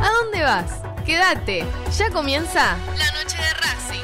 ¿A 0.00 0.10
dónde 0.22 0.42
vas? 0.42 0.80
Quédate, 1.04 1.64
ya 1.96 2.10
comienza 2.10 2.76
la 2.96 3.12
noche 3.12 3.36
de 3.36 3.52
Racing. 3.60 4.02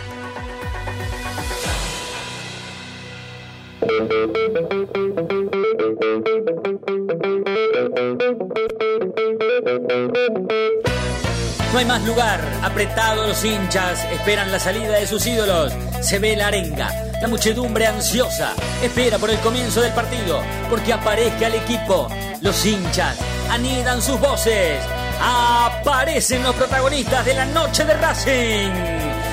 No 11.72 11.78
hay 11.78 11.84
más 11.86 12.04
lugar, 12.04 12.40
apretados 12.62 13.26
los 13.26 13.44
hinchas, 13.44 14.04
esperan 14.12 14.52
la 14.52 14.58
salida 14.58 14.98
de 14.98 15.06
sus 15.06 15.26
ídolos. 15.26 15.72
Se 16.02 16.18
ve 16.18 16.36
la 16.36 16.48
arenga, 16.48 16.90
la 17.20 17.28
muchedumbre 17.28 17.86
ansiosa, 17.86 18.54
espera 18.82 19.18
por 19.18 19.30
el 19.30 19.38
comienzo 19.38 19.80
del 19.80 19.92
partido, 19.92 20.40
porque 20.70 20.92
aparezca 20.92 21.46
el 21.46 21.54
equipo. 21.54 22.08
Los 22.40 22.64
hinchas 22.64 23.16
anidan 23.50 24.00
sus 24.00 24.20
voces, 24.20 24.80
aparecen 25.20 26.42
los 26.42 26.54
protagonistas 26.54 27.24
de 27.24 27.34
la 27.34 27.44
noche 27.46 27.84
de 27.84 27.94
Racing. 27.94 28.72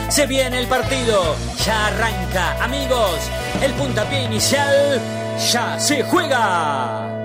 Se 0.09 0.25
viene 0.25 0.59
el 0.59 0.67
partido, 0.67 1.35
ya 1.65 1.87
arranca, 1.87 2.63
amigos, 2.63 3.19
el 3.61 3.73
puntapié 3.73 4.23
inicial 4.23 5.01
ya 5.51 5.79
se 5.79 6.03
juega. 6.03 7.24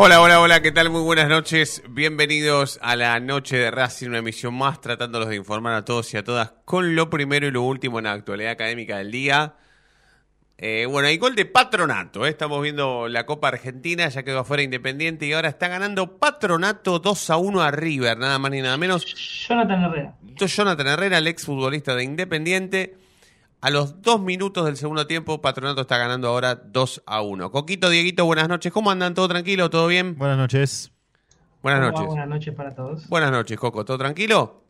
Hola, 0.00 0.20
hola, 0.20 0.40
hola, 0.40 0.62
¿qué 0.62 0.70
tal? 0.70 0.90
Muy 0.90 1.00
buenas 1.00 1.28
noches. 1.28 1.82
Bienvenidos 1.88 2.78
a 2.82 2.94
la 2.94 3.18
noche 3.18 3.56
de 3.56 3.68
Racing, 3.72 4.10
una 4.10 4.18
emisión 4.18 4.54
más 4.54 4.80
tratándolos 4.80 5.28
de 5.28 5.34
informar 5.34 5.74
a 5.74 5.84
todos 5.84 6.14
y 6.14 6.16
a 6.16 6.22
todas 6.22 6.52
con 6.64 6.94
lo 6.94 7.10
primero 7.10 7.48
y 7.48 7.50
lo 7.50 7.62
último 7.62 7.98
en 7.98 8.04
la 8.04 8.12
actualidad 8.12 8.52
académica 8.52 8.98
del 8.98 9.10
día. 9.10 9.56
Eh, 10.56 10.86
bueno, 10.88 11.08
hay 11.08 11.18
gol 11.18 11.34
de 11.34 11.46
Patronato, 11.46 12.24
¿eh? 12.24 12.28
estamos 12.28 12.62
viendo 12.62 13.08
la 13.08 13.26
Copa 13.26 13.48
Argentina, 13.48 14.08
ya 14.08 14.22
quedó 14.22 14.38
afuera 14.38 14.62
Independiente 14.62 15.26
y 15.26 15.32
ahora 15.32 15.48
está 15.48 15.66
ganando 15.66 16.16
Patronato 16.18 17.00
2 17.00 17.30
a 17.30 17.36
1 17.36 17.60
a 17.60 17.72
River, 17.72 18.18
nada 18.18 18.38
más 18.38 18.52
ni 18.52 18.62
nada 18.62 18.76
menos. 18.76 19.04
Jonathan 19.48 19.82
Herrera. 19.82 20.14
Jonathan 20.22 20.86
Herrera, 20.86 21.18
el 21.18 21.26
exfutbolista 21.26 21.96
de 21.96 22.04
Independiente. 22.04 22.96
A 23.60 23.70
los 23.70 24.00
dos 24.02 24.20
minutos 24.20 24.64
del 24.66 24.76
segundo 24.76 25.06
tiempo, 25.06 25.40
Patronato 25.40 25.80
está 25.80 25.98
ganando 25.98 26.28
ahora 26.28 26.54
2 26.54 27.02
a 27.06 27.22
1. 27.22 27.50
Coquito, 27.50 27.90
Dieguito, 27.90 28.24
buenas 28.24 28.48
noches. 28.48 28.72
¿Cómo 28.72 28.90
andan? 28.90 29.14
¿Todo 29.14 29.26
tranquilo? 29.28 29.68
¿Todo 29.68 29.88
bien? 29.88 30.16
Buenas 30.16 30.38
noches. 30.38 30.92
Buenas 31.60 31.80
noches. 31.80 32.06
Buenas 32.06 32.28
noches 32.28 32.54
para 32.54 32.72
todos. 32.74 33.08
Buenas 33.08 33.32
noches, 33.32 33.58
Coco. 33.58 33.84
¿Todo 33.84 33.98
tranquilo? 33.98 34.62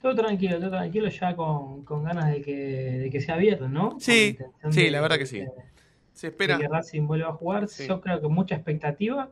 Todo 0.00 0.14
tranquilo, 0.14 0.58
todo 0.60 0.70
tranquilo, 0.70 1.08
ya 1.08 1.34
con, 1.36 1.84
con 1.84 2.04
ganas 2.04 2.30
de 2.30 2.40
que, 2.40 2.54
de 2.54 3.10
que 3.10 3.20
sea 3.20 3.36
viernes, 3.36 3.68
¿no? 3.68 3.96
Sí, 3.98 4.38
sí, 4.70 4.84
de- 4.84 4.90
la 4.92 5.00
verdad 5.02 5.18
que 5.18 5.26
sí. 5.26 5.40
de- 5.40 5.48
Se 6.14 6.28
de 6.28 6.30
espera. 6.30 6.56
que 6.56 6.68
Racing 6.68 7.06
vuelva 7.06 7.28
a 7.30 7.32
jugar. 7.32 7.68
Sí. 7.68 7.86
Yo 7.88 8.00
creo 8.00 8.20
que 8.20 8.28
mucha 8.28 8.54
expectativa 8.54 9.28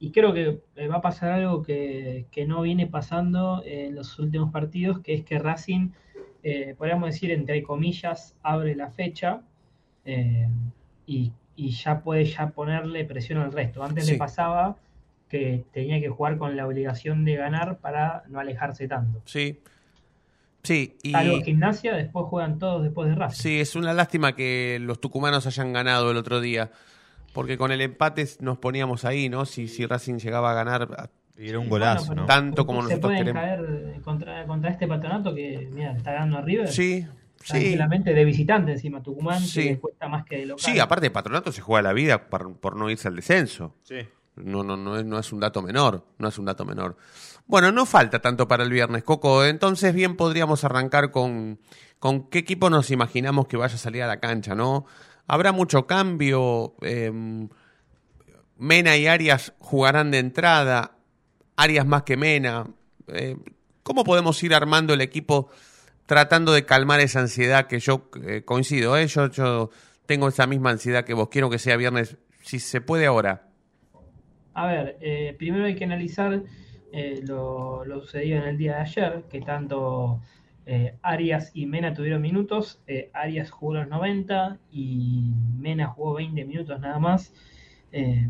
y 0.00 0.10
creo 0.10 0.34
que 0.34 0.60
eh, 0.76 0.88
va 0.88 0.96
a 0.96 1.00
pasar 1.00 1.30
algo 1.32 1.62
que, 1.62 2.26
que 2.32 2.44
no 2.44 2.60
viene 2.62 2.86
pasando 2.88 3.62
en 3.64 3.94
los 3.94 4.18
últimos 4.18 4.50
partidos, 4.52 4.98
que 5.00 5.14
es 5.14 5.24
que 5.24 5.38
Racing, 5.38 5.90
eh, 6.42 6.74
podríamos 6.76 7.10
decir, 7.12 7.30
entre 7.30 7.62
comillas, 7.62 8.34
abre 8.42 8.74
la 8.74 8.90
fecha 8.90 9.40
eh, 10.04 10.48
y, 11.06 11.32
y 11.56 11.70
ya 11.70 12.00
puede 12.00 12.24
ya 12.24 12.48
ponerle 12.50 13.04
presión 13.04 13.38
al 13.38 13.52
resto. 13.52 13.82
Antes 13.82 14.06
Sí. 14.06 14.12
le 14.12 14.18
pasaba 14.18 14.76
que 15.28 15.64
tenía 15.72 16.00
que 16.00 16.08
jugar 16.08 16.36
con 16.38 16.56
la 16.56 16.66
obligación 16.66 17.24
de 17.24 17.36
ganar 17.36 17.78
para 17.78 18.24
no 18.28 18.38
alejarse 18.40 18.86
tanto. 18.88 19.22
Sí. 19.24 19.60
Sí, 20.62 20.96
y 21.02 21.10
Salvo 21.10 21.40
gimnasia, 21.42 21.94
después 21.96 22.26
juegan 22.26 22.58
todos 22.60 22.84
después 22.84 23.08
de 23.08 23.16
Racing. 23.16 23.42
sí, 23.42 23.60
es 23.60 23.74
una 23.74 23.92
lástima 23.92 24.36
que 24.36 24.78
los 24.80 25.00
tucumanos 25.00 25.44
hayan 25.48 25.72
ganado 25.72 26.10
el 26.12 26.16
otro 26.16 26.40
día. 26.40 26.70
Porque 27.32 27.56
con 27.56 27.72
el 27.72 27.80
empate 27.80 28.26
nos 28.40 28.58
poníamos 28.58 29.04
ahí, 29.06 29.28
¿no? 29.30 29.46
Si, 29.46 29.66
si 29.66 29.86
Racing 29.86 30.18
llegaba 30.18 30.50
a 30.50 30.54
ganar. 30.54 31.10
Y 31.38 31.48
era 31.48 31.58
un 31.58 31.68
golazo, 31.68 32.06
Bueno, 32.08 32.22
¿no? 32.22 32.26
Tanto 32.26 32.66
como 32.66 32.82
se 32.82 32.88
nosotros 32.88 33.10
pueden 33.10 33.18
queremos. 33.34 33.42
caer 33.42 34.02
contra, 34.02 34.46
contra 34.46 34.70
este 34.70 34.86
patronato 34.86 35.34
que, 35.34 35.68
mira, 35.72 35.92
está 35.92 36.12
ganando 36.12 36.38
a 36.38 36.42
River. 36.42 36.68
Sí, 36.68 37.06
sí. 37.36 37.46
Tranquilamente 37.48 38.12
de 38.14 38.24
visitante 38.24 38.72
encima, 38.72 39.02
Tucumán, 39.02 39.40
Sí. 39.40 39.62
que 39.62 39.78
cuesta 39.78 40.08
más 40.08 40.24
que 40.24 40.36
de 40.38 40.46
local. 40.46 40.64
Sí, 40.72 40.78
aparte 40.78 41.06
de 41.06 41.10
Patronato 41.10 41.50
se 41.50 41.60
juega 41.62 41.82
la 41.82 41.92
vida 41.92 42.28
por, 42.28 42.56
por 42.58 42.76
no 42.76 42.90
irse 42.90 43.08
al 43.08 43.16
descenso. 43.16 43.74
Sí. 43.82 43.96
No, 44.36 44.62
no, 44.62 44.76
no 44.76 44.98
es, 44.98 45.04
no 45.04 45.18
es 45.18 45.32
un 45.32 45.40
dato 45.40 45.60
menor, 45.62 46.06
no 46.18 46.28
es 46.28 46.38
un 46.38 46.44
dato 46.46 46.64
menor. 46.64 46.96
Bueno, 47.46 47.72
no 47.72 47.84
falta 47.86 48.20
tanto 48.20 48.46
para 48.48 48.62
el 48.62 48.70
viernes, 48.70 49.02
Coco. 49.02 49.44
Entonces 49.44 49.92
bien 49.94 50.16
podríamos 50.16 50.64
arrancar 50.64 51.10
con, 51.10 51.58
con 51.98 52.28
qué 52.30 52.38
equipo 52.38 52.70
nos 52.70 52.90
imaginamos 52.90 53.46
que 53.46 53.56
vaya 53.56 53.74
a 53.74 53.78
salir 53.78 54.02
a 54.02 54.06
la 54.06 54.20
cancha, 54.20 54.54
¿no? 54.54 54.86
Habrá 55.26 55.52
mucho 55.52 55.86
cambio. 55.86 56.74
eh, 56.82 57.10
Mena 58.58 58.96
y 58.96 59.06
Arias 59.06 59.54
jugarán 59.58 60.10
de 60.10 60.18
entrada. 60.18 60.92
Arias 61.62 61.86
más 61.86 62.02
que 62.02 62.16
Mena. 62.16 62.66
Eh, 63.06 63.36
¿Cómo 63.84 64.02
podemos 64.02 64.42
ir 64.42 64.52
armando 64.52 64.94
el 64.94 65.00
equipo 65.00 65.48
tratando 66.06 66.52
de 66.52 66.64
calmar 66.64 66.98
esa 66.98 67.20
ansiedad 67.20 67.68
que 67.68 67.78
yo 67.78 68.10
eh, 68.26 68.42
coincido? 68.44 68.96
¿eh? 68.96 69.06
Yo, 69.06 69.70
tengo 70.06 70.26
esa 70.26 70.48
misma 70.48 70.70
ansiedad 70.70 71.04
que 71.04 71.14
vos. 71.14 71.28
Quiero 71.28 71.50
que 71.50 71.60
sea 71.60 71.76
viernes, 71.76 72.16
si 72.40 72.58
se 72.58 72.80
puede 72.80 73.06
ahora. 73.06 73.48
A 74.54 74.66
ver, 74.66 74.98
eh, 75.00 75.36
primero 75.38 75.64
hay 75.64 75.76
que 75.76 75.84
analizar 75.84 76.42
lo, 77.22 77.84
sucedido 78.00 78.38
en 78.38 78.48
el 78.48 78.58
día 78.58 78.74
de 78.74 78.80
ayer, 78.80 79.22
que 79.30 79.40
tanto 79.40 80.20
Arias 81.00 81.52
y 81.54 81.66
Mena 81.66 81.94
tuvieron 81.94 82.20
minutos. 82.20 82.80
Arias 83.12 83.52
jugó 83.52 83.74
los 83.74 83.88
90 83.88 84.58
y 84.72 85.32
Mena 85.58 85.86
jugó 85.86 86.14
20 86.14 86.44
minutos 86.44 86.80
nada 86.80 86.98
más. 86.98 87.32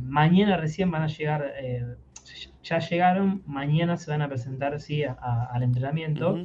Mañana 0.02 0.58
recién 0.58 0.90
van 0.90 1.02
a 1.02 1.06
llegar, 1.06 1.54
ya 2.62 2.78
llegaron, 2.78 3.42
mañana 3.46 3.96
se 3.96 4.10
van 4.10 4.22
a 4.22 4.28
presentar 4.28 4.80
sí, 4.80 5.04
a- 5.04 5.16
a- 5.20 5.46
al 5.52 5.62
entrenamiento. 5.62 6.38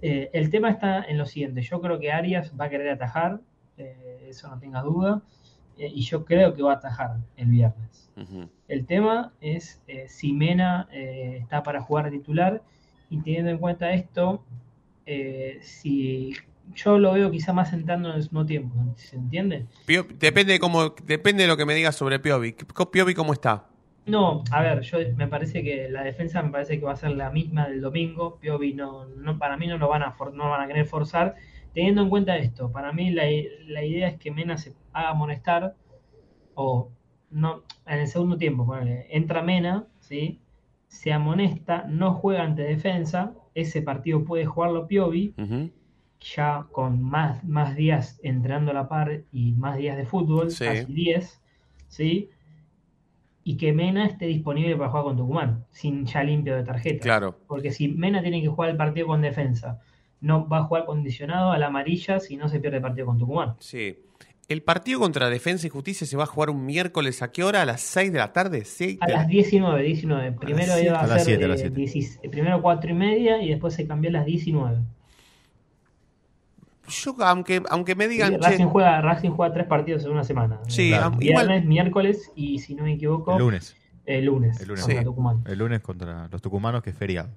Eh, 0.00 0.30
el 0.32 0.50
tema 0.50 0.70
está 0.70 1.02
en 1.04 1.16
lo 1.18 1.26
siguiente, 1.26 1.62
yo 1.62 1.80
creo 1.80 1.98
que 2.00 2.10
Arias 2.10 2.52
va 2.60 2.64
a 2.66 2.70
querer 2.70 2.88
atajar, 2.90 3.40
eh, 3.78 4.26
eso 4.28 4.48
no 4.48 4.58
tenga 4.58 4.82
duda, 4.82 5.22
eh, 5.78 5.90
y 5.94 6.02
yo 6.02 6.24
creo 6.24 6.54
que 6.54 6.62
va 6.62 6.72
a 6.72 6.76
atajar 6.76 7.16
el 7.36 7.46
viernes. 7.46 8.10
El 8.68 8.84
tema 8.86 9.32
es 9.40 9.80
eh, 9.86 10.06
si 10.08 10.32
Mena 10.32 10.88
eh, 10.92 11.38
está 11.40 11.62
para 11.62 11.80
jugar 11.80 12.10
titular 12.10 12.62
y 13.10 13.18
teniendo 13.18 13.50
en 13.50 13.58
cuenta 13.58 13.92
esto, 13.92 14.44
eh, 15.06 15.58
si 15.62 16.34
yo 16.74 16.98
lo 16.98 17.12
veo 17.12 17.30
quizá 17.30 17.52
más 17.52 17.72
entrando 17.72 18.10
en 18.10 18.16
el 18.16 18.22
segundo 18.22 18.46
tiempo, 18.46 18.74
¿se 18.96 19.16
entiende? 19.16 19.66
Pio- 19.86 20.06
depende, 20.18 20.52
de 20.54 20.58
cómo, 20.58 20.94
depende 21.04 21.42
de 21.42 21.48
lo 21.48 21.56
que 21.56 21.64
me 21.66 21.74
digas 21.74 21.96
sobre 21.96 22.18
Piovi. 22.18 22.54
¿Piovi 22.92 23.14
cómo 23.14 23.32
está? 23.32 23.66
No, 24.04 24.42
a 24.50 24.62
ver, 24.62 24.80
yo 24.82 24.98
me 25.16 25.28
parece 25.28 25.62
que 25.62 25.88
la 25.88 26.02
defensa 26.02 26.42
me 26.42 26.50
parece 26.50 26.78
que 26.78 26.84
va 26.84 26.92
a 26.92 26.96
ser 26.96 27.12
la 27.12 27.30
misma 27.30 27.68
del 27.68 27.80
domingo. 27.80 28.38
Piovi 28.38 28.74
no, 28.74 29.06
no 29.06 29.38
para 29.38 29.56
mí 29.56 29.66
no 29.68 29.78
lo 29.78 29.88
van 29.88 30.02
a 30.02 30.12
for- 30.12 30.34
no 30.34 30.50
van 30.50 30.60
a 30.62 30.66
querer 30.66 30.86
forzar. 30.86 31.36
Teniendo 31.72 32.02
en 32.02 32.10
cuenta 32.10 32.36
esto, 32.36 32.70
para 32.72 32.92
mí 32.92 33.10
la, 33.10 33.24
la 33.66 33.84
idea 33.84 34.08
es 34.08 34.18
que 34.18 34.30
Mena 34.30 34.58
se 34.58 34.74
haga 34.92 35.10
amonestar 35.10 35.74
o 36.54 36.90
no 37.30 37.62
en 37.86 38.00
el 38.00 38.06
segundo 38.08 38.36
tiempo, 38.38 38.66
ponele, 38.66 39.06
entra 39.10 39.42
Mena, 39.42 39.86
¿sí? 40.00 40.40
Se 40.88 41.12
amonesta, 41.12 41.84
no 41.88 42.14
juega 42.14 42.42
ante 42.44 42.62
defensa, 42.62 43.34
ese 43.54 43.82
partido 43.82 44.24
puede 44.24 44.44
jugarlo 44.46 44.86
Piovi, 44.86 45.34
ya 46.36 46.66
con 46.72 47.02
más, 47.02 47.42
más 47.44 47.74
días 47.76 48.20
entrenando 48.22 48.70
a 48.72 48.74
la 48.74 48.88
par 48.88 49.22
y 49.32 49.52
más 49.52 49.76
días 49.78 49.96
de 49.96 50.06
fútbol, 50.06 50.50
Sí. 50.50 50.64
casi 50.64 50.92
10, 50.92 51.42
¿sí? 51.88 52.30
Y 53.44 53.56
que 53.56 53.72
Mena 53.72 54.06
esté 54.06 54.26
disponible 54.26 54.76
para 54.76 54.90
jugar 54.90 55.04
con 55.04 55.16
Tucumán, 55.16 55.64
sin 55.70 56.06
ya 56.06 56.22
limpio 56.22 56.54
de 56.56 56.62
tarjeta. 56.62 57.02
Claro. 57.02 57.38
Porque 57.48 57.72
si 57.72 57.88
Mena 57.88 58.22
tiene 58.22 58.40
que 58.40 58.48
jugar 58.48 58.70
el 58.70 58.76
partido 58.76 59.08
con 59.08 59.20
defensa, 59.20 59.80
no 60.20 60.48
va 60.48 60.58
a 60.58 60.64
jugar 60.64 60.84
condicionado 60.84 61.50
a 61.50 61.58
la 61.58 61.66
amarilla 61.66 62.20
si 62.20 62.36
no 62.36 62.48
se 62.48 62.60
pierde 62.60 62.76
el 62.76 62.82
partido 62.82 63.06
con 63.06 63.18
Tucumán. 63.18 63.56
Sí. 63.58 63.96
El 64.48 64.62
partido 64.62 65.00
contra 65.00 65.30
Defensa 65.30 65.66
y 65.66 65.70
Justicia 65.70 66.06
se 66.06 66.16
va 66.16 66.24
a 66.24 66.26
jugar 66.26 66.50
un 66.50 66.66
miércoles. 66.66 67.22
¿A 67.22 67.32
qué 67.32 67.42
hora? 67.42 67.62
¿A 67.62 67.64
las 67.64 67.80
6 67.80 68.12
de 68.12 68.18
la 68.18 68.32
tarde? 68.32 68.64
Sí. 68.64 68.98
A 69.00 69.08
las 69.08 69.26
19, 69.26 69.82
19. 69.82 70.32
Primero 70.32 70.72
siete, 70.74 70.84
iba 70.88 70.98
a, 70.98 71.04
a 71.04 71.06
las 71.06 71.24
ser 71.24 71.26
siete, 71.26 71.44
a 71.44 71.48
las 71.48 71.60
eh, 71.60 71.62
siete. 71.62 71.76
16 71.76 72.30
primero 72.30 72.60
4 72.60 72.90
y 72.90 72.94
media 72.94 73.42
y 73.42 73.48
después 73.48 73.74
se 73.74 73.86
cambió 73.86 74.10
a 74.10 74.14
las 74.14 74.26
19. 74.26 74.78
Yo, 76.88 77.14
aunque, 77.20 77.62
aunque 77.70 77.94
me 77.94 78.08
digan. 78.08 78.32
che, 78.32 78.38
Racing 78.38 78.66
juega, 78.66 79.00
Racing 79.00 79.30
juega 79.30 79.54
tres 79.54 79.66
partidos 79.66 80.04
en 80.04 80.10
una 80.12 80.24
semana. 80.24 80.58
Sí, 80.68 80.88
Claro. 80.90 81.10
Viernes, 81.12 81.44
igual. 81.46 81.64
miércoles 81.64 82.30
y 82.34 82.58
si 82.58 82.74
no 82.74 82.82
me 82.84 82.94
equivoco, 82.94 83.32
El 83.32 83.38
lunes. 83.38 83.76
El 84.04 84.24
lunes. 84.24 84.60
El 84.60 84.68
lunes. 84.68 84.82
contra 84.84 85.00
Sí. 85.00 85.04
Tucumán. 85.04 85.44
El 85.46 85.58
lunes 85.58 85.80
contra 85.80 86.28
los 86.28 86.42
tucumanos, 86.42 86.82
que 86.82 86.90
es 86.90 86.96
feriado. 86.96 87.30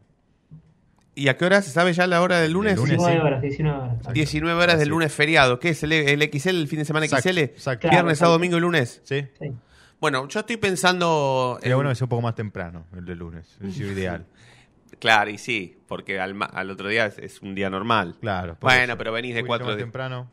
¿Y 1.18 1.30
a 1.30 1.38
qué 1.38 1.46
hora 1.46 1.62
se 1.62 1.70
sabe 1.70 1.94
ya 1.94 2.08
la 2.08 2.22
hora 2.22 2.40
del 2.42 2.52
lunes? 2.52 2.76
Lunes, 2.76 2.98
19 2.98 3.16
sí. 3.22 3.26
horas, 3.26 3.42
19 3.42 3.78
horas. 3.80 4.14
19 4.14 4.62
horas 4.64 4.80
del 4.80 4.90
lunes 4.90 5.14
feriado. 5.14 5.60
¿Qué 5.60 5.70
es 5.70 5.84
el, 5.84 5.94
el 5.94 6.22
XL, 6.24 6.50
el 6.50 6.68
fin 6.68 6.80
de 6.80 6.86
semana 6.86 7.06
Exacto, 7.06 7.30
XL? 7.30 7.38
exacto. 7.40 7.90
Viernes, 7.90 8.18
sábado, 8.18 8.34
domingo 8.38 8.58
y 8.58 8.60
lunes. 8.62 9.00
Sí. 9.06 9.26
Sí. 9.40 9.52
Bueno, 10.02 10.28
yo 10.28 10.40
estoy 10.42 10.58
pensando. 10.58 11.58
Sería 11.62 11.74
en- 11.74 11.78
bueno 11.78 11.90
que 11.92 11.96
sea 11.96 12.06
un 12.06 12.10
poco 12.10 12.22
más 12.22 12.36
temprano, 12.36 12.86
el 12.98 13.06
de 13.06 13.16
lunes. 13.16 13.58
Es 13.64 13.80
ideal. 13.80 14.26
Claro, 15.00 15.30
y 15.30 15.38
sí, 15.38 15.78
porque 15.88 16.20
al, 16.20 16.34
ma- 16.34 16.46
al 16.46 16.70
otro 16.72 16.88
día 16.90 17.06
es, 17.08 17.18
es 17.20 17.42
un 17.42 17.54
día 17.56 17.70
normal. 17.70 18.16
Claro. 18.20 18.56
por 18.56 18.70
Bueno, 18.72 18.94
eso. 18.94 18.98
pero 18.98 19.12
venís 19.12 19.36
de 19.36 19.46
cuatro 19.46 19.68
más 19.68 19.76
de- 19.76 19.84
temprano. 19.84 20.32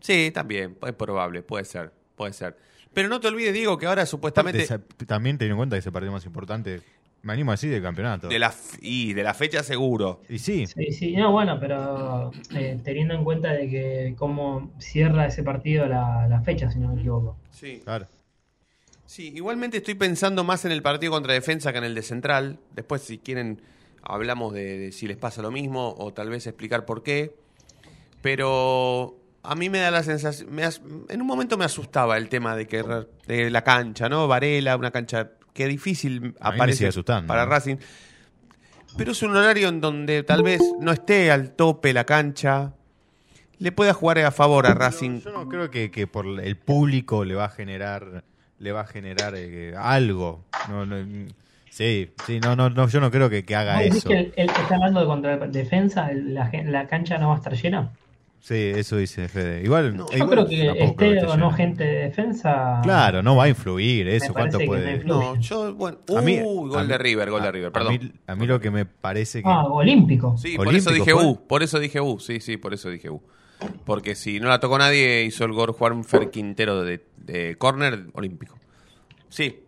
Sí, 0.00 0.30
también, 0.32 0.76
es 0.86 0.92
probable, 0.94 1.42
puede 1.42 1.64
ser, 1.64 1.92
puede 2.16 2.32
ser. 2.32 2.56
Pero 2.92 3.08
no 3.08 3.18
te 3.20 3.28
olvides, 3.28 3.52
Diego, 3.54 3.78
que 3.78 3.86
ahora 3.86 4.02
Aparte, 4.02 4.10
supuestamente 4.10 4.62
esa- 4.62 4.80
también 5.06 5.38
teniendo 5.38 5.54
en 5.54 5.58
cuenta 5.58 5.76
que 5.76 5.80
es 5.80 5.86
el 5.86 5.92
partido 5.92 6.12
más 6.12 6.26
importante, 6.26 6.82
me 7.22 7.32
animo 7.32 7.50
a 7.50 7.54
decir, 7.54 7.70
del 7.70 7.82
campeonato. 7.82 8.28
de 8.28 8.38
la 8.38 8.48
f- 8.48 8.78
y 8.82 9.14
de 9.14 9.22
la 9.22 9.32
fecha 9.32 9.62
seguro. 9.62 10.20
Y 10.28 10.38
sí, 10.38 10.66
Sí, 10.66 10.92
sí, 10.92 11.16
no, 11.16 11.32
bueno, 11.32 11.58
pero 11.58 12.30
eh, 12.54 12.78
teniendo 12.84 13.14
en 13.14 13.24
cuenta 13.24 13.52
de 13.52 13.68
que 13.70 14.14
cómo 14.18 14.72
cierra 14.78 15.26
ese 15.26 15.42
partido 15.42 15.86
la, 15.86 16.26
la 16.28 16.42
fecha, 16.42 16.70
si 16.70 16.78
no 16.78 16.88
me 16.92 17.00
equivoco. 17.00 17.36
Sí. 17.50 17.80
claro. 17.84 18.06
Sí, 19.06 19.32
igualmente 19.34 19.76
estoy 19.78 19.94
pensando 19.94 20.44
más 20.44 20.64
en 20.64 20.72
el 20.72 20.82
partido 20.82 21.12
contra 21.12 21.32
defensa 21.34 21.72
que 21.72 21.78
en 21.78 21.84
el 21.84 21.94
de 21.94 22.02
central. 22.02 22.58
Después, 22.74 23.02
si 23.02 23.18
quieren, 23.18 23.60
hablamos 24.06 24.52
de, 24.54 24.78
de 24.78 24.92
si 24.92 25.06
les 25.06 25.16
pasa 25.16 25.42
lo 25.42 25.50
mismo 25.50 25.94
o 25.98 26.12
tal 26.12 26.30
vez 26.30 26.46
explicar 26.46 26.84
por 26.84 27.02
qué. 27.02 27.34
Pero 28.22 29.16
a 29.42 29.54
mí 29.54 29.68
me 29.68 29.78
da 29.78 29.90
la 29.90 30.02
sensación, 30.02 30.50
me 30.54 30.64
as- 30.64 30.80
en 31.08 31.20
un 31.20 31.26
momento 31.26 31.56
me 31.58 31.64
asustaba 31.64 32.16
el 32.16 32.28
tema 32.28 32.56
de 32.56 32.66
que 32.66 32.82
de 33.26 33.50
la 33.50 33.62
cancha, 33.62 34.08
¿no? 34.08 34.26
Varela, 34.26 34.76
una 34.76 34.90
cancha 34.90 35.32
que 35.52 35.66
difícil 35.68 36.34
aparece 36.40 36.84
para. 37.26 37.44
Racing. 37.44 37.76
Pero 38.96 39.12
es 39.12 39.22
un 39.22 39.36
horario 39.36 39.68
en 39.68 39.80
donde 39.80 40.22
tal 40.22 40.42
vez 40.42 40.62
no 40.80 40.92
esté 40.92 41.30
al 41.30 41.52
tope 41.52 41.92
la 41.92 42.04
cancha. 42.04 42.72
Le 43.58 43.72
pueda 43.72 43.92
jugar 43.92 44.18
a 44.20 44.30
favor 44.30 44.66
a 44.66 44.74
Racing. 44.74 45.20
Yo 45.20 45.30
no 45.32 45.48
creo 45.48 45.70
que, 45.70 45.90
que 45.90 46.06
por 46.06 46.26
el 46.40 46.56
público 46.56 47.24
le 47.24 47.34
va 47.34 47.46
a 47.46 47.48
generar 47.50 48.24
le 48.58 48.72
va 48.72 48.82
a 48.82 48.86
generar 48.86 49.34
eh, 49.36 49.74
algo. 49.76 50.44
No, 50.68 50.86
no, 50.86 50.96
sí, 51.74 52.10
sí, 52.26 52.40
no, 52.40 52.54
no, 52.56 52.70
no, 52.70 52.88
yo 52.88 53.00
no 53.00 53.10
creo 53.10 53.28
que, 53.28 53.44
que 53.44 53.56
haga 53.56 53.74
¿Vos 53.74 53.82
decís 53.84 53.96
eso. 53.98 54.08
que 54.08 54.18
el, 54.18 54.32
el 54.36 54.52
que 54.52 54.62
está 54.62 54.76
hablando 54.76 55.00
de 55.00 55.06
contra 55.06 55.36
defensa, 55.48 56.10
el- 56.10 56.34
la, 56.34 56.50
la 56.66 56.86
cancha 56.86 57.18
no 57.18 57.28
va 57.28 57.34
a 57.34 57.38
estar 57.38 57.54
llena? 57.54 57.90
Sí, 58.40 58.54
eso 58.76 58.98
dice 58.98 59.26
Fede. 59.28 59.62
Igual, 59.64 59.96
No, 59.96 60.06
Yo 60.10 60.18
igual 60.18 60.30
creo 60.30 60.46
que 60.46 60.84
esté 60.84 61.24
o 61.24 61.36
no 61.38 61.50
gente 61.50 61.82
de 61.82 61.94
defensa. 62.04 62.80
Claro, 62.82 63.22
no 63.22 63.36
va 63.36 63.44
a 63.44 63.48
influir 63.48 64.04
Me 64.04 64.16
eso. 64.16 64.34
¿Cuánto 64.34 64.58
puede? 64.58 65.02
no. 65.02 65.34
No, 65.34 65.40
yo, 65.40 65.74
bueno. 65.74 65.96
A 66.14 66.20
mí- 66.20 66.40
gol 66.42 66.86
de 66.86 66.98
River, 66.98 67.30
gol 67.30 67.40
de 67.40 67.48
a- 67.48 67.52
River, 67.52 67.68
a 67.68 67.72
perdón. 67.72 67.92
mí, 68.02 68.12
a 68.26 68.34
mí 68.34 68.46
lo 68.46 68.60
que 68.60 68.70
me 68.70 68.84
parece 68.84 69.42
que. 69.42 69.48
Ah, 69.48 69.64
olímpico. 69.64 70.36
Sí, 70.36 70.56
por 70.56 70.74
eso 70.74 70.90
dije. 70.92 71.14
U, 71.14 71.46
por 71.46 71.62
eso 71.62 71.78
dije 71.78 72.02
U, 72.02 72.20
sí, 72.20 72.40
sí, 72.40 72.58
por 72.58 72.74
eso 72.74 72.90
dije 72.90 73.08
U. 73.08 73.22
Porque 73.86 74.14
si 74.14 74.40
no 74.40 74.48
la 74.50 74.60
tocó 74.60 74.76
nadie, 74.76 75.24
hizo 75.24 75.46
el 75.46 75.52
gol 75.52 75.72
jugar 75.72 75.94
un 75.94 76.04
Fer 76.04 76.30
Quintero 76.30 76.82
de, 76.82 77.02
de 77.16 77.56
córner 77.56 78.08
olímpico. 78.12 78.58
Sí, 79.30 79.60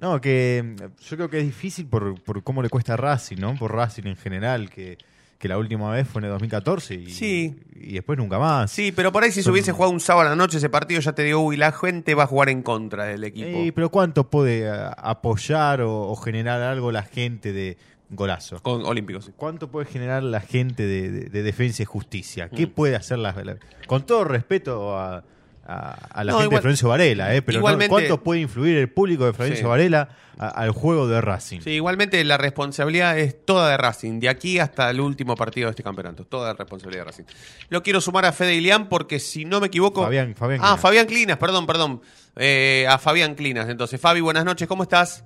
No, 0.00 0.20
que 0.20 0.62
mm, 0.64 0.82
yo 1.04 1.16
creo 1.16 1.30
que 1.30 1.38
es 1.38 1.44
difícil 1.44 1.86
por, 1.86 2.20
por 2.22 2.42
cómo 2.42 2.62
le 2.62 2.68
cuesta 2.68 2.94
a 2.94 2.96
Racing, 2.96 3.36
¿no? 3.38 3.54
Por 3.56 3.74
Racing 3.74 4.04
en 4.06 4.16
general, 4.16 4.68
que, 4.70 4.98
que 5.38 5.48
la 5.48 5.58
última 5.58 5.90
vez 5.90 6.06
fue 6.08 6.20
en 6.20 6.26
el 6.26 6.30
2014 6.32 6.94
y, 6.94 7.10
Sí. 7.10 7.56
y 7.74 7.94
después 7.94 8.18
nunca 8.18 8.38
más. 8.38 8.70
sí, 8.70 8.92
pero 8.92 9.10
por 9.12 9.22
ahí 9.22 9.32
si 9.32 9.42
se 9.42 9.50
hubiese 9.50 9.72
jugado 9.72 9.92
un 9.92 10.00
sábado 10.00 10.26
a 10.26 10.30
la 10.30 10.36
noche 10.36 10.58
ese 10.58 10.68
partido, 10.68 11.00
ya 11.00 11.12
te 11.12 11.22
digo, 11.22 11.40
uy, 11.40 11.56
la 11.56 11.72
gente 11.72 12.14
va 12.14 12.24
a 12.24 12.26
jugar 12.26 12.48
en 12.50 12.62
contra 12.62 13.04
del 13.04 13.24
equipo. 13.24 13.48
Eh, 13.48 13.72
pero 13.74 13.90
¿cuánto 13.90 14.28
puede 14.30 14.68
a- 14.68 14.88
apoyar 14.88 15.80
o, 15.82 16.08
o 16.10 16.16
generar 16.16 16.60
algo 16.62 16.92
la 16.92 17.02
gente 17.02 17.52
de 17.52 17.76
golazo? 18.10 18.62
Con 18.62 18.84
olímpicos, 18.84 19.24
sí. 19.26 19.32
¿Cuánto 19.36 19.70
puede 19.70 19.86
generar 19.86 20.22
la 20.22 20.40
gente 20.40 20.86
de, 20.86 21.10
de- 21.10 21.28
de 21.30 21.42
defensa 21.42 21.82
y 21.82 21.86
justicia? 21.86 22.48
Mm. 22.52 22.54
¿Qué 22.56 22.66
puede 22.66 22.96
hacer 22.96 23.18
la, 23.18 23.32
la- 23.32 23.56
Con 23.86 24.04
todo 24.06 24.24
respeto 24.24 24.96
a, 24.98 25.24
a- 25.68 25.92
a 26.10 26.24
la 26.24 26.32
No, 26.32 26.38
gente 26.38 26.44
igual- 26.46 26.58
de 26.58 26.60
Florencio 26.62 26.88
Varela, 26.88 27.34
¿eh? 27.34 27.42
pero 27.42 27.60
no- 27.60 27.88
¿cuánto 27.88 28.22
puede 28.22 28.40
influir 28.40 28.76
el 28.76 28.88
público 28.88 29.24
de 29.26 29.32
Florencio 29.32 29.64
Sí. 29.64 29.68
Varela 29.68 30.08
a- 30.38 30.48
al 30.48 30.70
juego 30.70 31.08
de 31.08 31.20
Racing? 31.20 31.60
Sí, 31.60 31.70
igualmente 31.70 32.22
la 32.24 32.36
responsabilidad 32.38 33.18
es 33.18 33.44
toda 33.44 33.70
de 33.70 33.76
Racing, 33.76 34.20
de 34.20 34.28
aquí 34.28 34.58
hasta 34.58 34.88
el 34.90 35.00
último 35.00 35.34
partido 35.34 35.66
de 35.66 35.70
este 35.70 35.82
campeonato, 35.82 36.24
toda 36.24 36.48
la 36.48 36.54
responsabilidad 36.54 37.02
de 37.02 37.10
Racing. 37.10 37.24
Lo 37.68 37.82
quiero 37.82 38.00
sumar 38.00 38.24
a 38.26 38.32
Fede 38.32 38.54
Ilián 38.54 38.88
porque 38.88 39.18
si 39.18 39.44
no 39.44 39.60
me 39.60 39.66
equivoco... 39.66 40.02
Fabián- 40.04 40.34
Fabián 40.36 40.60
ah, 40.62 40.66
Clinas. 40.66 40.80
Fabián 40.80 41.06
Clinas, 41.06 41.36
perdón, 41.38 41.66
perdón. 41.66 42.00
Eh, 42.36 42.86
a 42.88 42.98
Fabián 42.98 43.34
Clinas. 43.34 43.68
Entonces, 43.68 44.00
Fabi, 44.00 44.20
buenas 44.20 44.44
noches, 44.44 44.68
¿cómo 44.68 44.82
estás? 44.84 45.24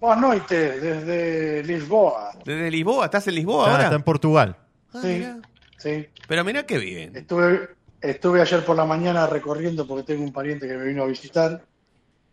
Boa 0.00 0.16
noite, 0.16 0.80
desde 0.80 1.62
Lisboa. 1.62 2.32
Desde 2.44 2.70
Lisboa, 2.70 3.04
¿estás 3.04 3.28
en 3.28 3.36
Lisboa 3.36 3.62
Está, 3.64 3.70
ahora? 3.72 3.84
está 3.84 3.96
en 3.96 4.02
Portugal. 4.02 4.56
Ah, 4.92 4.98
Sí. 5.00 5.06
mirá. 5.08 5.36
Sí. 5.78 6.08
Pero 6.28 6.44
mirá 6.44 6.64
qué 6.66 6.78
bien. 6.78 7.14
Estuve, 7.16 7.68
estuve 8.02 8.40
ayer 8.42 8.64
por 8.64 8.76
la 8.76 8.84
mañana 8.84 9.26
recorriendo 9.26 9.86
porque 9.86 10.02
tengo 10.04 10.24
un 10.24 10.32
pariente 10.32 10.66
que 10.66 10.76
me 10.76 10.84
vino 10.84 11.04
a 11.04 11.06
visitar 11.06 11.64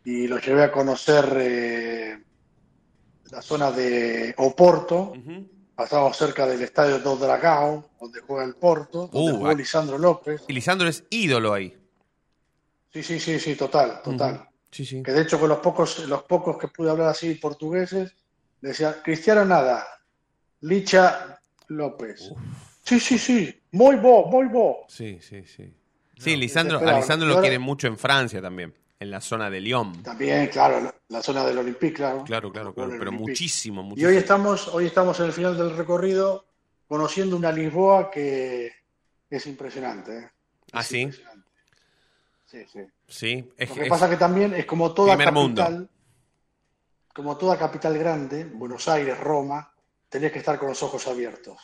y 0.03 0.27
lo 0.27 0.39
llevé 0.39 0.63
a 0.63 0.71
conocer 0.71 1.31
eh, 1.37 2.23
la 3.31 3.41
zona 3.41 3.71
de 3.71 4.33
Oporto. 4.37 5.13
Ujú. 5.15 5.47
Pasamos 5.75 6.17
cerca 6.17 6.45
del 6.45 6.61
estadio 6.61 6.99
do 6.99 7.15
Dragao, 7.15 7.91
donde 8.01 8.19
juega 8.19 8.43
el 8.43 8.55
Porto, 8.55 9.07
donde 9.07 9.31
Uh, 9.31 9.37
jugó. 9.37 9.53
Lisandro 9.53 9.97
López. 9.97 10.43
Y 10.49 10.53
Lisandro 10.53 10.89
es 10.89 11.05
ídolo 11.09 11.53
ahí. 11.53 11.73
Sí, 12.91 13.01
sí, 13.01 13.19
sí, 13.19 13.39
sí, 13.39 13.55
total, 13.55 14.01
total. 14.03 14.33
Ujú. 14.35 14.43
Sí, 14.71 14.85
sí. 14.85 15.03
Que 15.03 15.13
de 15.13 15.21
hecho 15.21 15.39
con 15.39 15.47
los 15.47 15.59
pocos, 15.59 15.99
los 16.07 16.23
pocos 16.23 16.57
que 16.57 16.67
pude 16.67 16.89
hablar 16.89 17.07
así 17.09 17.35
portugueses, 17.35 18.13
decía, 18.59 19.01
Cristiano 19.01 19.45
nada, 19.45 19.87
Licha 20.61 21.39
López. 21.69 22.33
Sí, 22.89 22.99
sí, 22.99 23.19
sí, 23.19 23.61
muy 23.73 23.97
bo, 23.97 24.25
muy 24.25 24.47
bo. 24.47 24.85
Sí, 24.87 25.19
sí, 25.21 25.43
sí. 25.45 25.71
Sí, 26.17 26.35
Lisandro, 26.35 26.77
a 26.77 26.79
desesperado. 26.79 26.97
Lisandro 27.01 27.27
lo 27.29 27.39
quieren 27.39 27.61
mucho 27.61 27.85
en 27.85 27.99
Francia 27.99 28.41
también, 28.41 28.73
en 28.99 29.11
la 29.11 29.21
zona 29.21 29.47
de 29.47 29.61
Lyon. 29.61 30.01
También, 30.01 30.47
claro, 30.47 30.81
la, 30.81 30.95
la 31.09 31.21
zona 31.21 31.45
del 31.45 31.59
Olympique, 31.59 31.93
claro. 31.93 32.23
Claro, 32.23 32.51
claro, 32.51 32.73
claro. 32.73 32.89
Pero 32.97 33.11
Olympique. 33.11 33.29
muchísimo, 33.31 33.81
Y 33.81 33.85
muchísimo. 33.85 34.09
hoy 34.09 34.17
estamos, 34.17 34.67
hoy 34.69 34.85
estamos 34.87 35.19
en 35.19 35.27
el 35.27 35.33
final 35.33 35.55
del 35.55 35.77
recorrido 35.77 36.47
conociendo 36.87 37.37
una 37.37 37.51
Lisboa 37.51 38.09
que 38.09 38.71
es 39.29 39.45
impresionante. 39.45 40.17
¿eh? 40.17 40.29
¿Ah, 40.71 40.81
sí? 40.81 41.01
impresionante. 41.01 41.47
Sí, 42.47 42.65
sí. 42.73 42.79
Sí, 43.07 43.49
es 43.55 43.69
Lo 43.69 43.75
que 43.75 43.83
es- 43.83 43.89
pasa 43.89 44.09
que 44.09 44.17
también 44.17 44.55
es 44.55 44.65
como 44.65 44.95
toda 44.95 45.15
primer 45.15 45.31
capital, 45.31 45.73
mundo. 45.77 45.89
como 47.13 47.37
toda 47.37 47.55
capital 47.55 47.95
grande, 47.99 48.45
Buenos 48.45 48.87
Aires, 48.87 49.19
Roma, 49.19 49.71
tenés 50.09 50.31
que 50.31 50.39
estar 50.39 50.57
con 50.57 50.69
los 50.69 50.81
ojos 50.81 51.05
abiertos. 51.07 51.55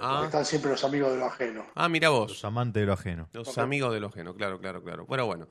Ah, 0.00 0.22
están 0.24 0.44
siempre 0.44 0.70
los 0.70 0.82
amigos 0.84 1.12
de 1.12 1.18
lo 1.18 1.26
ajeno. 1.26 1.64
ah, 1.74 1.88
mira 1.88 2.08
Los 2.08 2.18
vos. 2.28 2.44
amantes 2.44 2.80
de 2.80 2.86
lo 2.86 2.92
ajeno. 2.94 3.28
Los 3.32 3.58
amigos 3.58 3.92
de 3.92 4.00
lo 4.00 4.06
ajeno, 4.08 4.34
claro, 4.34 4.58
claro, 4.58 4.82
claro. 4.82 5.06
Bueno, 5.06 5.26
bueno. 5.26 5.48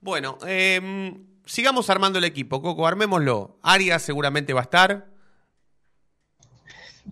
Bueno, 0.00 0.38
eh, 0.46 1.14
sigamos 1.44 1.88
armando 1.90 2.18
el 2.18 2.24
equipo, 2.24 2.60
Coco, 2.60 2.86
armémoslo. 2.86 3.58
Arias 3.62 4.02
seguramente 4.02 4.52
va 4.52 4.60
a 4.60 4.64
estar. 4.64 5.06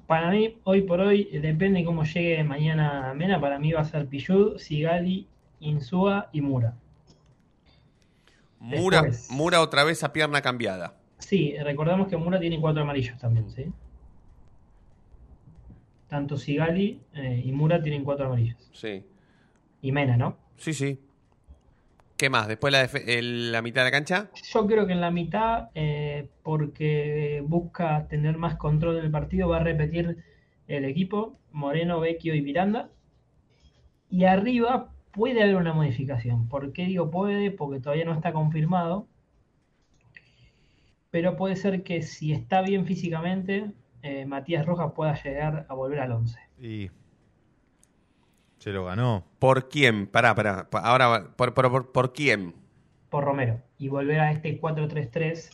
Para 0.07 0.31
mí, 0.31 0.59
hoy 0.65 0.83
por 0.83 1.01
hoy, 1.01 1.25
depende 1.41 1.85
cómo 1.85 2.05
llegue 2.05 2.43
mañana 2.45 3.13
Mena, 3.15 3.41
para 3.41 3.59
mí 3.59 3.73
va 3.73 3.81
a 3.81 3.85
ser 3.85 4.07
Pillud, 4.07 4.59
Sigali, 4.59 5.27
Insúa 5.61 6.29
y 6.33 6.41
Mura. 6.41 6.75
Mura. 8.59 9.05
Mura 9.31 9.61
otra 9.63 9.85
vez 9.85 10.05
a 10.05 10.13
pierna 10.13 10.43
cambiada. 10.43 10.95
Sí, 11.19 11.55
recordemos 11.63 12.09
que 12.09 12.17
Mura 12.17 12.39
tiene 12.39 12.61
cuatro 12.61 12.83
amarillos 12.83 13.19
también, 13.19 13.51
¿sí? 13.51 13.67
Tanto 16.11 16.37
Sigali 16.37 17.01
eh, 17.15 17.43
y 17.43 17.53
Mura 17.53 17.83
tienen 17.83 18.05
cuatro 18.05 18.27
amarillos. 18.27 18.59
Sí, 18.73 19.05
Y 19.83 19.93
Mena, 19.93 20.17
¿no? 20.17 20.39
sí, 20.57 20.75
sí. 20.75 20.99
¿Qué 22.17 22.29
más? 22.31 22.49
¿Después 22.49 22.73
la, 22.73 22.85
el- 22.85 23.51
la 23.53 23.63
mitad 23.63 23.81
de 23.83 23.87
la 23.87 23.91
cancha? 23.91 24.31
Yo 24.53 24.67
creo 24.67 24.87
que 24.87 24.93
en 24.93 25.01
la 25.01 25.11
mitad, 25.13 25.71
eh, 25.75 26.29
porque 26.43 27.43
busca 27.47 28.09
tener 28.09 28.39
más 28.39 28.57
control 28.57 28.97
del 28.97 29.11
partido, 29.11 29.49
va 29.49 29.59
a 29.59 29.65
repetir 29.65 30.17
el 30.67 30.85
equipo, 30.85 31.39
Moreno, 31.53 32.01
Vecchio 32.01 32.35
y 32.35 32.43
Miranda. 32.43 32.91
Y 34.11 34.25
arriba 34.25 34.93
puede 35.11 35.43
haber 35.43 35.57
una 35.57 35.73
modificación. 35.73 36.49
¿Por 36.51 36.75
qué 36.75 36.85
digo 36.85 37.11
puede? 37.11 37.51
Porque 37.51 37.81
todavía 37.81 38.05
no 38.05 38.13
está 38.13 38.31
confirmado. 38.35 39.09
Pero 41.11 41.37
puede 41.37 41.57
ser 41.57 41.83
que 41.83 42.03
si 42.03 42.33
está 42.33 42.63
bien 42.63 42.87
físicamente, 42.87 43.73
eh, 44.03 44.25
Matías 44.27 44.67
Rojas 44.67 44.93
pueda 44.95 45.21
llegar 45.23 45.67
a 45.69 45.75
volver 45.75 46.01
al 46.01 46.13
11. 46.13 46.39
Y 46.61 46.91
se 48.59 48.71
lo 48.73 48.85
ganó. 48.85 49.25
¿Por 49.39 49.69
quién? 49.69 50.07
Pará, 50.07 50.35
pará. 50.35 50.69
pa- 50.69 50.81
Ahora, 50.81 51.29
¿por, 51.37 51.55
por, 51.55 51.71
por, 51.71 51.93
por 51.93 52.13
quién? 52.13 52.55
por 53.09 53.25
Romero 53.25 53.61
y 53.77 53.89
volver 53.89 54.21
a 54.21 54.31
este 54.31 54.61
4-3-3 54.61 55.51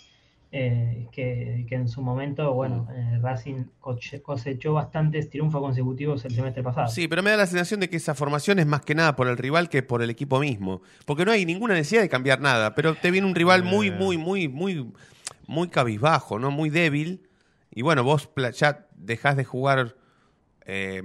eh, 0.52 1.06
que, 1.10 1.64
que 1.66 1.74
en 1.74 1.88
su 1.88 2.02
momento, 2.02 2.52
bueno, 2.52 2.86
eh, 2.92 3.18
Racing 3.22 3.64
cosechó 3.80 4.74
bastantes 4.74 5.30
triunfos 5.30 5.62
consecutivos 5.62 6.22
el 6.26 6.34
semestre 6.34 6.62
pasado. 6.62 6.88
Sí, 6.88 7.08
pero 7.08 7.22
me 7.22 7.30
da 7.30 7.38
la 7.38 7.46
sensación 7.46 7.80
de 7.80 7.88
que 7.88 7.96
esa 7.96 8.14
formación 8.14 8.58
es 8.58 8.66
más 8.66 8.82
que 8.82 8.94
nada 8.94 9.16
por 9.16 9.26
el 9.26 9.38
rival 9.38 9.70
que 9.70 9.82
por 9.82 10.02
el 10.02 10.10
equipo 10.10 10.38
mismo. 10.38 10.82
Porque 11.06 11.24
no 11.24 11.32
hay 11.32 11.46
ninguna 11.46 11.72
necesidad 11.72 12.02
de 12.02 12.10
cambiar 12.10 12.42
nada. 12.42 12.74
Pero 12.74 12.94
te 12.94 13.10
viene 13.10 13.26
un 13.26 13.34
rival 13.34 13.62
muy, 13.62 13.90
muy, 13.90 14.18
muy, 14.18 14.48
muy, 14.48 14.92
muy 15.46 15.68
cabizbajo, 15.68 16.38
¿no? 16.38 16.50
Muy 16.50 16.68
débil. 16.68 17.25
Y 17.76 17.82
bueno, 17.82 18.02
vos 18.02 18.30
ya 18.54 18.88
dejás 18.96 19.36
de 19.36 19.44
jugar 19.44 19.94
eh, 20.64 21.02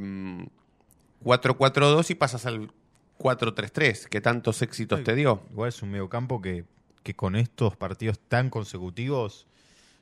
4-4-2 1.22 2.10
y 2.12 2.16
pasas 2.16 2.46
al 2.46 2.72
4-3-3, 3.20 4.06
que 4.06 4.22
tantos 4.22 4.62
éxitos 4.62 5.04
te 5.04 5.13
dio. 5.13 5.44
Igual 5.51 5.68
es 5.68 5.82
un 5.82 5.92
mediocampo 5.92 6.42
que, 6.42 6.63
que 7.04 7.13
con 7.13 7.36
estos 7.36 7.75
partidos 7.75 8.20
tan 8.20 8.50
consecutivos, 8.50 9.48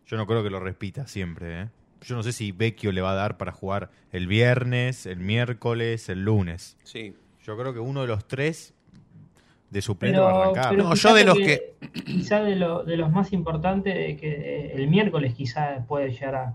yo 0.05 0.15
no 0.15 0.27
creo 0.27 0.43
que 0.43 0.51
lo 0.51 0.59
repita 0.59 1.07
siempre. 1.07 1.61
¿eh? 1.61 1.69
Yo 2.01 2.15
no 2.15 2.21
sé 2.21 2.33
si 2.33 2.51
Vecchio 2.51 2.91
le 2.91 3.01
va 3.01 3.13
a 3.13 3.15
dar 3.15 3.37
para 3.37 3.51
jugar 3.51 3.89
el 4.11 4.27
viernes, 4.27 5.07
el 5.07 5.17
miércoles, 5.17 6.07
el 6.07 6.23
lunes. 6.23 6.77
Sí. 6.83 7.15
Yo 7.43 7.57
creo 7.57 7.73
que 7.73 7.79
uno 7.79 8.01
de 8.01 8.07
los 8.07 8.27
tres 8.27 8.75
de 9.69 9.81
suplente 9.81 10.17
Pero, 10.17 10.27
arrancar. 10.27 10.69
pero 10.71 10.83
No, 10.83 10.95
yo 10.95 11.13
de 11.13 11.23
los 11.25 11.37
Quizá 12.05 12.41
de, 12.43 12.55
lo- 12.55 12.83
de 12.83 12.97
los 12.97 13.11
más 13.11 13.31
importantes, 13.33 13.95
de 13.95 14.17
que 14.17 14.71
el 14.73 14.87
miércoles 14.87 15.33
quizá 15.35 15.85
puede 15.87 16.11
llegar 16.11 16.35
a, 16.35 16.53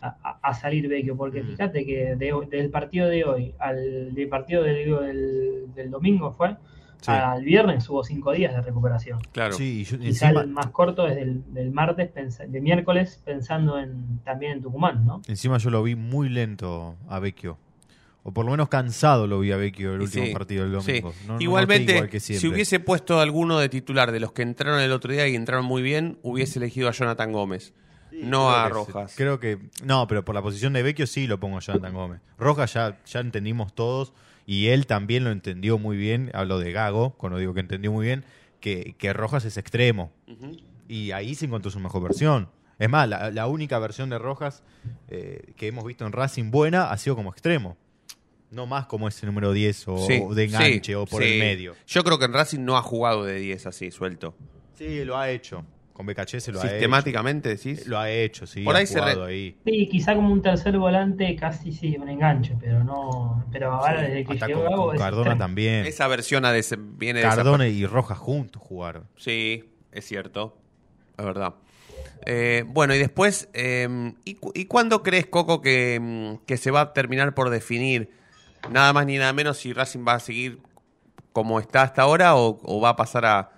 a- 0.00 0.38
a 0.42 0.54
salir 0.54 0.88
Vecchio, 0.88 1.16
porque 1.16 1.42
Mm. 1.42 1.46
fíjate 1.48 1.84
que 1.86 2.16
de 2.16 2.32
hoy- 2.32 2.46
del 2.46 2.70
partido 2.70 3.08
de 3.08 3.24
hoy 3.24 3.54
al 3.58 4.14
del 4.14 4.28
partido 4.28 4.62
del, 4.62 4.90
del, 5.00 5.74
del 5.74 5.90
domingo 5.90 6.32
fue, 6.32 6.56
Sí. 7.00 7.10
al 7.12 7.44
viernes 7.44 7.88
hubo 7.90 8.02
cinco 8.04 8.32
días 8.32 8.54
de 8.54 8.62
recuperación. 8.62 9.18
Claro. 9.32 9.52
Sí, 9.54 9.80
y 9.80 9.84
yo- 9.84 9.98
Quizá 9.98 10.26
encima, 10.26 10.40
el 10.42 10.48
más 10.48 10.68
corto 10.68 11.06
es 11.06 11.14
del, 11.14 11.42
del 11.52 11.70
martes, 11.70 12.10
de 12.14 12.60
miércoles, 12.60 13.20
pensando 13.24 13.78
en 13.78 14.20
también 14.24 14.52
en 14.52 14.62
Tucumán, 14.62 15.04
¿no? 15.04 15.20
encima 15.28 15.58
yo 15.58 15.70
lo 15.70 15.82
vi 15.82 15.94
muy 15.94 16.28
lento 16.30 16.96
a 17.08 17.18
Vecchio. 17.20 17.58
O 18.28 18.32
por 18.32 18.44
lo 18.44 18.50
menos 18.50 18.68
cansado 18.68 19.28
lo 19.28 19.38
vi 19.38 19.52
a 19.52 19.56
Vecchio 19.56 19.94
el 19.94 20.00
último 20.00 20.26
sí, 20.26 20.32
partido 20.32 20.64
del 20.64 20.72
domingo. 20.72 21.14
No- 21.28 21.40
Igualmente, 21.40 21.92
igual 21.92 22.08
que 22.08 22.18
si 22.18 22.48
hubiese 22.48 22.80
puesto 22.80 23.20
alguno 23.20 23.58
de 23.60 23.68
titular 23.68 24.10
de 24.10 24.18
los 24.18 24.32
que 24.32 24.42
entraron 24.42 24.80
el 24.80 24.90
otro 24.90 25.12
día 25.12 25.28
y 25.28 25.36
entraron 25.36 25.64
muy 25.64 25.80
bien, 25.80 26.18
hubiese 26.22 26.58
elegido 26.58 26.88
a 26.88 26.92
Jonathan 26.92 27.30
Gómez, 27.30 27.72
no 28.10 28.50
a 28.50 28.68
Rojas. 28.68 29.14
Creo 29.16 29.38
que. 29.38 29.58
No, 29.84 30.08
pero 30.08 30.24
por 30.24 30.34
la 30.34 30.42
posición 30.42 30.72
de 30.72 30.82
Vecchio 30.82 31.06
sí 31.06 31.28
lo 31.28 31.38
pongo 31.38 31.58
a 31.58 31.60
Jonathan 31.60 31.94
Gómez. 31.94 32.20
Rojas 32.36 32.74
ya, 32.74 32.98
ya 33.06 33.20
entendimos 33.20 33.72
todos 33.76 34.12
y 34.44 34.66
él 34.68 34.88
también 34.88 35.22
lo 35.22 35.30
entendió 35.30 35.78
muy 35.78 35.96
bien. 35.96 36.32
Hablo 36.34 36.58
de 36.58 36.72
Gago, 36.72 37.10
cuando 37.10 37.38
digo 37.38 37.54
que 37.54 37.60
entendió 37.60 37.92
muy 37.92 38.06
bien, 38.06 38.24
que, 38.58 38.96
que 38.98 39.12
Rojas 39.12 39.44
es 39.44 39.56
extremo. 39.56 40.10
Y 40.88 41.12
ahí 41.12 41.36
se 41.36 41.44
encontró 41.46 41.70
su 41.70 41.78
mejor 41.78 42.02
versión. 42.02 42.48
Es 42.80 42.90
más, 42.90 43.08
la, 43.08 43.30
la 43.30 43.46
única 43.46 43.78
versión 43.78 44.10
de 44.10 44.18
Rojas 44.18 44.64
eh, 45.08 45.52
que 45.56 45.68
hemos 45.68 45.84
visto 45.84 46.04
en 46.04 46.10
Racing 46.12 46.50
buena 46.50 46.90
ha 46.90 46.98
sido 46.98 47.14
como 47.14 47.30
extremo. 47.30 47.76
No 48.50 48.66
más 48.66 48.86
como 48.86 49.08
ese 49.08 49.26
número 49.26 49.52
10 49.52 49.88
o, 49.88 50.06
Sí, 50.06 50.22
o 50.24 50.34
de 50.34 50.44
enganche 50.44 50.80
sí, 50.84 50.94
o 50.94 51.04
por 51.06 51.22
sí. 51.22 51.32
el 51.34 51.38
medio. 51.40 51.74
Yo 51.86 52.04
creo 52.04 52.18
que 52.18 52.26
en 52.26 52.32
Racing 52.32 52.60
no 52.64 52.76
ha 52.76 52.82
jugado 52.82 53.24
de 53.24 53.38
10 53.40 53.66
así, 53.66 53.90
suelto. 53.90 54.34
Sí, 54.74 55.04
lo 55.04 55.16
ha 55.18 55.30
hecho. 55.30 55.64
Con 55.92 56.04
BKC 56.06 56.40
se 56.40 56.52
lo 56.52 56.60
ha 56.60 56.64
hecho. 56.64 56.70
Sistemáticamente, 56.72 57.48
decís. 57.48 57.86
Lo 57.86 57.98
ha 57.98 58.10
hecho, 58.10 58.46
sí. 58.46 58.62
Por 58.62 58.76
ha 58.76 58.80
ahí 58.80 58.86
se 58.86 59.00
re- 59.00 59.24
ahí. 59.24 59.56
Sí, 59.64 59.88
quizá 59.90 60.14
como 60.14 60.30
un 60.30 60.42
tercer 60.42 60.76
volante, 60.78 61.34
casi 61.36 61.72
sí, 61.72 61.96
un 61.98 62.08
enganche, 62.08 62.54
pero 62.60 62.84
no. 62.84 63.46
Pero 63.50 63.72
ahora 63.72 64.02
desde 64.02 64.24
que 64.26 64.34
Hasta 64.34 64.46
llegó 64.46 64.64
con, 64.66 64.76
con 64.88 64.98
Cardona 64.98 65.38
también. 65.38 65.86
Esa 65.86 66.06
versión 66.06 66.44
ha 66.44 66.52
de- 66.52 66.62
viene 66.98 67.20
de 67.20 67.26
esa 67.26 67.36
Cardona 67.36 67.66
y 67.66 67.86
Rojas 67.86 68.18
juntos 68.18 68.60
jugaron. 68.62 69.04
Sí, 69.16 69.64
es 69.90 70.04
cierto. 70.04 70.58
Es 71.16 71.24
verdad. 71.24 71.54
Eh, 72.26 72.64
bueno, 72.66 72.94
y 72.94 72.98
después, 72.98 73.48
eh, 73.54 74.12
¿y, 74.24 74.34
cu- 74.34 74.52
y 74.54 74.66
cuándo 74.66 75.02
crees, 75.02 75.26
Coco, 75.26 75.62
que, 75.62 75.98
mm, 76.00 76.44
que 76.46 76.58
se 76.58 76.70
va 76.70 76.80
a 76.82 76.92
terminar 76.92 77.34
por 77.34 77.48
definir 77.50 78.10
nada 78.70 78.92
más 78.92 79.06
ni 79.06 79.18
nada 79.18 79.32
menos 79.32 79.58
si 79.58 79.72
Racing 79.72 80.04
va 80.06 80.14
a 80.14 80.20
seguir 80.20 80.60
como 81.32 81.60
está 81.60 81.82
hasta 81.82 82.02
ahora 82.02 82.36
o, 82.36 82.58
o 82.62 82.80
va 82.80 82.90
a 82.90 82.96
pasar 82.96 83.26
a, 83.26 83.50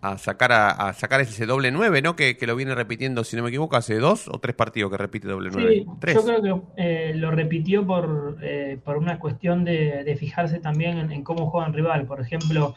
a 0.00 0.18
sacar 0.18 0.52
a, 0.52 0.70
a 0.70 0.92
sacar 0.92 1.20
ese 1.20 1.46
doble 1.46 1.70
9, 1.70 2.02
¿no? 2.02 2.16
Que, 2.16 2.36
que 2.36 2.46
lo 2.46 2.56
viene 2.56 2.74
repitiendo, 2.74 3.24
si 3.24 3.36
no 3.36 3.42
me 3.42 3.48
equivoco, 3.48 3.76
hace 3.76 3.96
dos 3.96 4.28
o 4.28 4.38
tres 4.38 4.54
partidos 4.54 4.90
que 4.90 4.98
repite 4.98 5.28
doble 5.28 5.50
9. 5.52 5.74
Sí, 5.74 5.86
tres. 6.00 6.14
yo 6.14 6.24
creo 6.24 6.42
que 6.42 6.62
eh, 6.76 7.14
lo 7.14 7.30
repitió 7.30 7.86
por, 7.86 8.38
eh, 8.42 8.78
por 8.84 8.96
una 8.98 9.18
cuestión 9.18 9.64
de, 9.64 10.04
de 10.04 10.16
fijarse 10.16 10.58
también 10.60 10.98
en, 10.98 11.12
en 11.12 11.22
cómo 11.24 11.50
juega 11.50 11.66
el 11.66 11.74
rival. 11.74 12.06
Por 12.06 12.20
ejemplo, 12.20 12.74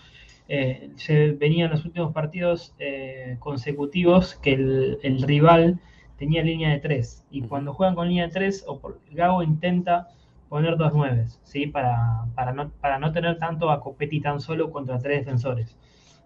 eh, 0.49 0.91
se 0.95 1.31
venían 1.31 1.69
los 1.69 1.83
últimos 1.83 2.13
partidos 2.13 2.73
eh, 2.79 3.35
consecutivos 3.39 4.35
que 4.35 4.53
el, 4.53 4.99
el 5.03 5.21
rival 5.23 5.79
tenía 6.17 6.41
línea 6.41 6.69
de 6.69 6.79
tres. 6.79 7.23
Y 7.29 7.41
cuando 7.41 7.73
juegan 7.73 7.95
con 7.95 8.07
línea 8.07 8.27
de 8.27 8.33
tres, 8.33 8.63
o 8.65 8.79
por, 8.79 8.99
Gago 9.11 9.43
intenta 9.43 10.07
poner 10.49 10.77
dos 10.77 10.93
nueves, 10.93 11.39
¿sí? 11.43 11.67
Para, 11.67 12.25
para, 12.35 12.53
no, 12.53 12.69
para 12.81 12.99
no 12.99 13.11
tener 13.11 13.37
tanto 13.39 13.69
a 13.71 13.79
Copetti 13.81 14.21
tan 14.21 14.39
solo 14.39 14.71
contra 14.71 14.99
tres 14.99 15.25
defensores. 15.25 15.77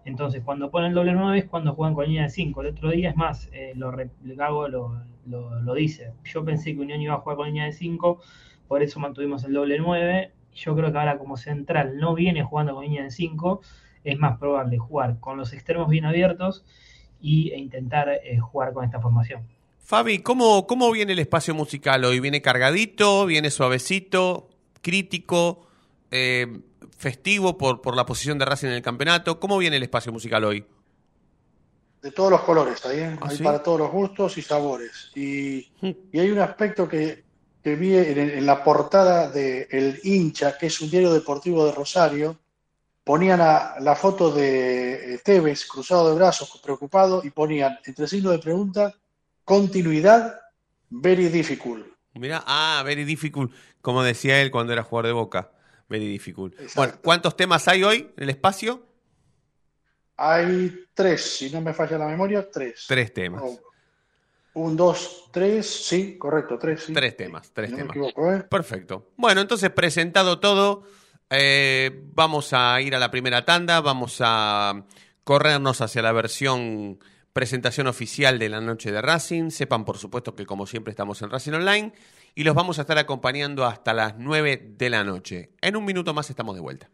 Entonces, 0.04 0.42
cuando 0.44 0.70
ponen 0.70 0.94
doble 0.94 1.12
9 1.12 1.38
es 1.38 1.44
cuando 1.46 1.74
juegan 1.74 1.94
con 1.94 2.06
línea 2.06 2.24
de 2.24 2.28
5. 2.30 2.60
El 2.62 2.68
otro 2.68 2.90
día, 2.90 3.10
es 3.10 3.16
más, 3.16 3.48
eh, 3.52 3.72
lo, 3.76 3.92
Gago 4.22 4.68
lo, 4.68 5.00
lo- 5.26 5.60
lo 5.60 5.74
dice. 5.74 6.12
Yo 6.24 6.44
pensé 6.44 6.74
que 6.74 6.80
Unión 6.80 7.00
iba 7.00 7.14
a 7.14 7.18
jugar 7.18 7.36
con 7.36 7.46
línea 7.46 7.64
de 7.66 7.72
5, 7.72 8.20
por 8.68 8.82
eso 8.82 8.98
mantuvimos 9.00 9.44
el 9.44 9.52
doble 9.54 9.78
9. 9.78 10.32
Yo 10.54 10.74
creo 10.76 10.92
que 10.92 10.98
ahora, 10.98 11.18
como 11.18 11.36
central 11.36 11.98
no 11.98 12.14
viene 12.14 12.42
jugando 12.42 12.74
con 12.74 12.84
línea 12.84 13.04
de 13.04 13.10
5, 13.10 13.60
es 14.04 14.18
más 14.18 14.38
probable 14.38 14.78
jugar 14.78 15.18
con 15.20 15.36
los 15.38 15.52
extremos 15.52 15.88
bien 15.88 16.04
abiertos 16.04 16.64
e 17.22 17.58
intentar 17.58 18.08
eh, 18.10 18.38
jugar 18.38 18.72
con 18.72 18.84
esta 18.84 19.00
formación. 19.00 19.46
Fabi, 19.82 20.20
¿cómo, 20.20 20.66
¿cómo 20.66 20.90
viene 20.92 21.12
el 21.12 21.18
espacio 21.18 21.54
musical 21.54 22.04
hoy? 22.04 22.20
¿Viene 22.20 22.40
cargadito? 22.40 23.26
¿Viene 23.26 23.50
suavecito? 23.50 24.48
¿Crítico? 24.80 25.66
Eh, 26.10 26.46
¿Festivo 26.96 27.58
por, 27.58 27.82
por 27.82 27.96
la 27.96 28.06
posición 28.06 28.38
de 28.38 28.44
Racing 28.44 28.68
en 28.68 28.74
el 28.74 28.82
campeonato? 28.82 29.40
¿Cómo 29.40 29.58
viene 29.58 29.76
el 29.76 29.82
espacio 29.82 30.12
musical 30.12 30.44
hoy? 30.44 30.64
De 32.00 32.10
todos 32.10 32.30
los 32.30 32.40
colores, 32.42 32.84
ahí, 32.86 32.98
¿eh? 33.00 33.16
¿Ah, 33.20 33.26
hay 33.30 33.36
sí? 33.36 33.42
para 33.42 33.62
todos 33.62 33.78
los 33.80 33.90
gustos 33.90 34.36
y 34.38 34.42
sabores. 34.42 35.10
Y, 35.14 35.68
Mm. 35.80 35.90
y 36.12 36.18
hay 36.20 36.30
un 36.30 36.38
aspecto 36.38 36.88
que, 36.88 37.24
que 37.62 37.74
vi 37.76 37.96
en, 37.96 38.18
en 38.18 38.46
la 38.46 38.62
portada 38.62 39.28
de 39.30 39.66
El 39.70 40.00
Hincha, 40.04 40.56
que 40.58 40.66
es 40.66 40.80
un 40.80 40.90
diario 40.90 41.12
deportivo 41.12 41.64
de 41.66 41.72
Rosario, 41.72 42.38
ponían 43.04 43.40
a- 43.40 43.74
la 43.80 43.94
foto 43.96 44.30
de 44.32 45.14
eh, 45.14 45.20
Tevez 45.24 45.64
cruzado 45.66 46.08
de 46.08 46.14
brazos, 46.16 46.60
preocupado, 46.62 47.22
y 47.24 47.30
ponían 47.30 47.78
entre 47.84 48.06
signos 48.06 48.32
de 48.32 48.38
pregunta, 48.38 48.94
continuidad, 49.44 50.40
very 50.90 51.28
difficult. 51.28 51.86
Mira, 52.14 52.42
ah, 52.46 52.82
very 52.84 53.04
difficult, 53.04 53.52
como 53.80 54.02
decía 54.02 54.40
él 54.42 54.50
cuando 54.50 54.72
era 54.72 54.82
jugador 54.82 55.06
de 55.06 55.12
Boca. 55.12 55.50
Very 55.88 56.06
difficult. 56.06 56.54
Exacto. 56.54 56.74
Bueno, 56.76 56.94
¿cuántos 57.02 57.36
temas 57.36 57.68
hay 57.68 57.84
hoy 57.84 58.12
en 58.16 58.22
el 58.24 58.30
espacio? 58.30 58.86
Hay 60.16 60.86
tres, 60.94 61.36
si 61.38 61.50
no 61.50 61.60
me 61.60 61.72
falla 61.74 61.98
la 61.98 62.06
memoria, 62.06 62.48
tres. 62.50 62.84
Tres 62.86 63.12
temas. 63.12 63.42
Oh, 63.44 63.60
Un, 64.54 64.76
dos, 64.76 65.28
tres, 65.32 65.66
sí, 65.66 66.16
correcto, 66.18 66.58
tres. 66.58 66.84
Sí. 66.84 66.92
Tres 66.92 67.16
temas, 67.16 67.50
tres 67.52 67.70
no 67.70 67.76
me 67.78 67.82
temas. 67.82 67.96
equivoco, 67.96 68.32
¿eh? 68.32 68.42
Perfecto. 68.44 69.10
Bueno, 69.16 69.40
entonces 69.40 69.70
presentado 69.70 70.38
todo, 70.38 70.84
eh, 71.30 72.02
vamos 72.14 72.52
a 72.52 72.80
ir 72.80 72.94
a 72.94 72.98
la 72.98 73.10
primera 73.10 73.44
tanda, 73.44 73.80
vamos 73.80 74.18
a 74.20 74.84
corrernos 75.24 75.80
hacia 75.80 76.02
la 76.02 76.12
versión 76.12 76.98
presentación 77.32 77.86
oficial 77.86 78.38
de 78.38 78.48
la 78.48 78.60
noche 78.60 78.92
de 78.92 79.02
Racing. 79.02 79.50
Sepan, 79.50 79.84
por 79.84 79.98
supuesto, 79.98 80.34
que 80.34 80.46
como 80.46 80.66
siempre 80.66 80.90
estamos 80.90 81.22
en 81.22 81.30
Racing 81.30 81.52
Online 81.52 81.92
y 82.34 82.44
los 82.44 82.54
vamos 82.54 82.78
a 82.78 82.82
estar 82.82 82.98
acompañando 82.98 83.64
hasta 83.64 83.94
las 83.94 84.16
9 84.18 84.74
de 84.78 84.90
la 84.90 85.04
noche. 85.04 85.50
En 85.60 85.76
un 85.76 85.84
minuto 85.84 86.14
más 86.14 86.30
estamos 86.30 86.54
de 86.54 86.60
vuelta. 86.60 86.90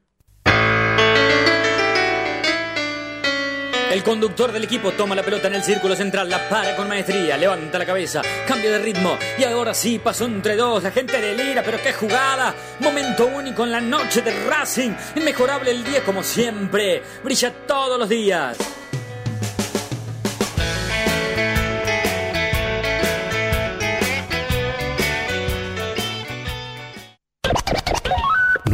El 3.90 4.02
conductor 4.02 4.52
del 4.52 4.64
equipo 4.64 4.92
toma 4.92 5.14
la 5.14 5.22
pelota 5.22 5.48
en 5.48 5.54
el 5.54 5.62
círculo 5.62 5.96
central, 5.96 6.28
la 6.28 6.46
para 6.50 6.76
con 6.76 6.88
maestría, 6.88 7.38
levanta 7.38 7.78
la 7.78 7.86
cabeza, 7.86 8.20
cambia 8.46 8.70
de 8.70 8.80
ritmo 8.80 9.16
y 9.38 9.44
ahora 9.44 9.72
sí 9.72 9.98
pasó 9.98 10.26
entre 10.26 10.56
dos, 10.56 10.82
la 10.82 10.90
gente 10.90 11.18
delira, 11.18 11.62
pero 11.62 11.78
qué 11.82 11.94
jugada, 11.94 12.54
momento 12.80 13.26
único 13.26 13.64
en 13.64 13.72
la 13.72 13.80
noche 13.80 14.20
de 14.20 14.44
Racing, 14.44 14.90
inmejorable 15.16 15.70
el 15.70 15.84
día 15.84 16.04
como 16.04 16.22
siempre, 16.22 17.02
brilla 17.24 17.50
todos 17.66 17.98
los 17.98 18.10
días. 18.10 18.58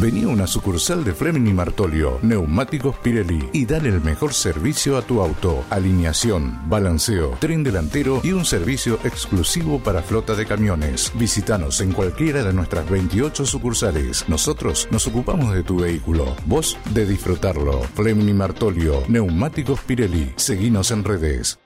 Vení 0.00 0.24
a 0.24 0.28
una 0.28 0.48
sucursal 0.48 1.04
de 1.04 1.14
Fleming 1.14 1.46
y 1.46 1.52
Martolio, 1.52 2.18
Neumáticos 2.22 2.96
Pirelli 2.98 3.48
y 3.52 3.64
dale 3.64 3.90
el 3.90 4.00
mejor 4.00 4.34
servicio 4.34 4.96
a 4.96 5.02
tu 5.02 5.20
auto. 5.20 5.64
Alineación, 5.70 6.58
balanceo, 6.68 7.36
tren 7.38 7.62
delantero 7.62 8.20
y 8.24 8.32
un 8.32 8.44
servicio 8.44 8.98
exclusivo 9.04 9.78
para 9.78 10.02
flota 10.02 10.34
de 10.34 10.46
camiones. 10.46 11.12
Visítanos 11.14 11.80
en 11.80 11.92
cualquiera 11.92 12.42
de 12.42 12.52
nuestras 12.52 12.90
28 12.90 13.46
sucursales. 13.46 14.28
Nosotros 14.28 14.88
nos 14.90 15.06
ocupamos 15.06 15.54
de 15.54 15.62
tu 15.62 15.76
vehículo. 15.76 16.34
Vos 16.44 16.76
de 16.90 17.06
disfrutarlo. 17.06 17.80
Fleming 17.94 18.28
y 18.28 18.34
Martolio, 18.34 19.04
Neumáticos 19.06 19.80
Pirelli. 19.80 20.32
Seguinos 20.34 20.90
en 20.90 21.04
redes. 21.04 21.60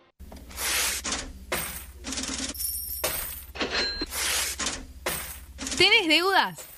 ¿Tenés 5.79 6.09
deudas? 6.09 6.78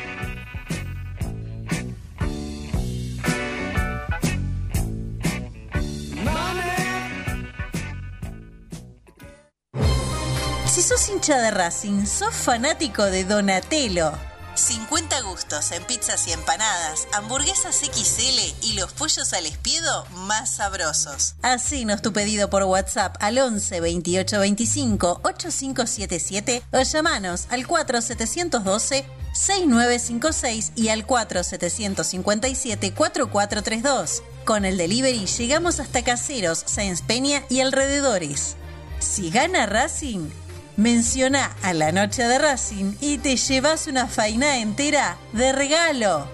Si 10.67 10.81
sos 10.81 11.09
hincha 11.09 11.37
de 11.37 11.51
Racing, 11.51 12.05
sos 12.05 12.33
fanático 12.33 13.03
de 13.03 13.25
Donatello. 13.25 14.13
50 14.55 15.21
gustos 15.21 15.71
en 15.71 15.83
pizzas 15.85 16.27
y 16.27 16.31
empanadas, 16.31 17.07
hamburguesas 17.13 17.75
XL 17.75 18.65
y 18.65 18.73
los 18.73 18.91
pollos 18.93 19.33
al 19.33 19.45
espiedo 19.45 20.05
más 20.11 20.55
sabrosos. 20.55 21.35
Hacenos 21.41 22.01
tu 22.01 22.13
pedido 22.13 22.49
por 22.49 22.63
WhatsApp 22.63 23.15
al 23.19 23.37
11 23.37 23.81
28 23.81 24.39
25 24.39 25.21
8577 25.23 26.63
o 26.71 26.81
llamanos 26.81 27.47
al 27.49 27.65
4712 27.65 29.05
6956 29.33 30.73
y 30.75 30.89
al 30.89 31.05
4757 31.05 32.93
4432. 32.93 34.23
Con 34.45 34.65
el 34.65 34.77
delivery 34.77 35.25
llegamos 35.25 35.79
hasta 35.79 36.03
Caseros, 36.03 36.63
Sáenz 36.65 37.01
Peña 37.01 37.43
y 37.49 37.61
alrededores. 37.61 38.55
Si 38.99 39.29
gana 39.29 39.65
Racing, 39.65 40.29
menciona 40.77 41.55
a 41.63 41.73
la 41.73 41.91
noche 41.91 42.23
de 42.23 42.37
Racing 42.39 42.95
y 43.01 43.17
te 43.17 43.35
llevas 43.37 43.87
una 43.87 44.07
faina 44.07 44.59
entera 44.59 45.17
de 45.33 45.51
regalo. 45.51 46.27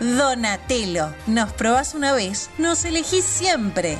Donatello, 0.00 1.12
nos 1.26 1.52
probás 1.52 1.94
una 1.94 2.12
vez, 2.12 2.50
nos 2.58 2.84
elegís 2.84 3.24
siempre. 3.24 3.98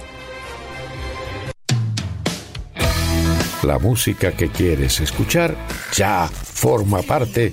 La 3.64 3.78
música 3.80 4.32
que 4.32 4.48
quieres 4.50 5.00
escuchar 5.00 5.56
ya 5.92 6.28
forma 6.28 7.02
parte 7.02 7.52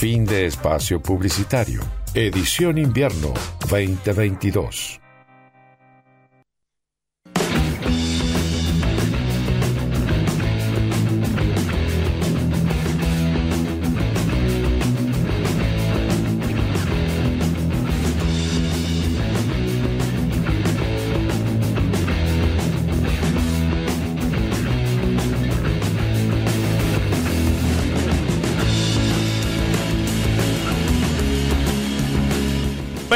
Fin 0.00 0.24
de 0.24 0.46
espacio 0.46 1.02
publicitario. 1.02 1.82
Edición 2.14 2.78
invierno 2.78 3.34
2022. 3.68 4.99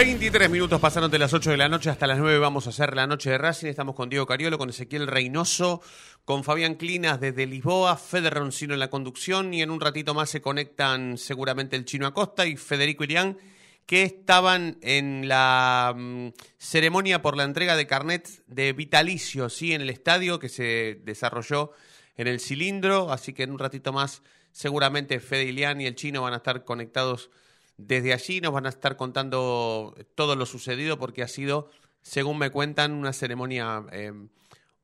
Tres 0.04 0.50
minutos 0.50 0.82
pasaron 0.82 1.10
de 1.10 1.18
las 1.18 1.32
8 1.32 1.52
de 1.52 1.56
la 1.56 1.70
noche 1.70 1.88
hasta 1.88 2.06
las 2.06 2.18
9 2.18 2.38
vamos 2.38 2.66
a 2.66 2.70
hacer 2.70 2.94
la 2.94 3.06
noche 3.06 3.30
de 3.30 3.38
Racing. 3.38 3.68
Estamos 3.68 3.94
con 3.94 4.10
Diego 4.10 4.26
Cariolo, 4.26 4.58
con 4.58 4.68
Ezequiel 4.68 5.06
Reynoso, 5.06 5.80
con 6.26 6.44
Fabián 6.44 6.74
Clinas 6.74 7.20
desde 7.20 7.46
Lisboa, 7.46 7.96
Feder 7.96 8.34
Roncino 8.34 8.74
en 8.74 8.80
la 8.80 8.90
conducción 8.90 9.54
y 9.54 9.62
en 9.62 9.70
un 9.70 9.80
ratito 9.80 10.12
más 10.12 10.28
se 10.28 10.42
conectan 10.42 11.16
seguramente 11.16 11.76
el 11.76 11.86
Chino 11.86 12.06
Acosta 12.06 12.46
y 12.46 12.58
Federico 12.58 13.04
Irián 13.04 13.38
que 13.86 14.02
estaban 14.02 14.76
en 14.82 15.26
la 15.26 15.94
mm, 15.96 16.28
ceremonia 16.58 17.22
por 17.22 17.34
la 17.34 17.44
entrega 17.44 17.74
de 17.74 17.86
carnet 17.86 18.28
de 18.46 18.74
vitalicio, 18.74 19.48
sí, 19.48 19.72
en 19.72 19.80
el 19.80 19.88
estadio 19.88 20.38
que 20.38 20.50
se 20.50 21.00
desarrolló 21.02 21.72
en 22.18 22.28
el 22.28 22.40
cilindro, 22.40 23.10
así 23.10 23.32
que 23.32 23.44
en 23.44 23.52
un 23.52 23.58
ratito 23.58 23.90
más 23.90 24.20
seguramente 24.52 25.18
Fede 25.18 25.44
Ilián 25.44 25.80
y 25.80 25.86
el 25.86 25.94
Chino 25.94 26.20
van 26.20 26.34
a 26.34 26.38
estar 26.38 26.62
conectados 26.64 27.30
desde 27.76 28.12
allí 28.12 28.40
nos 28.40 28.52
van 28.52 28.66
a 28.66 28.70
estar 28.70 28.96
contando 28.96 29.94
todo 30.14 30.36
lo 30.36 30.46
sucedido 30.46 30.98
porque 30.98 31.22
ha 31.22 31.28
sido, 31.28 31.70
según 32.02 32.38
me 32.38 32.50
cuentan, 32.50 32.92
una 32.92 33.12
ceremonia 33.12 33.84
eh, 33.92 34.12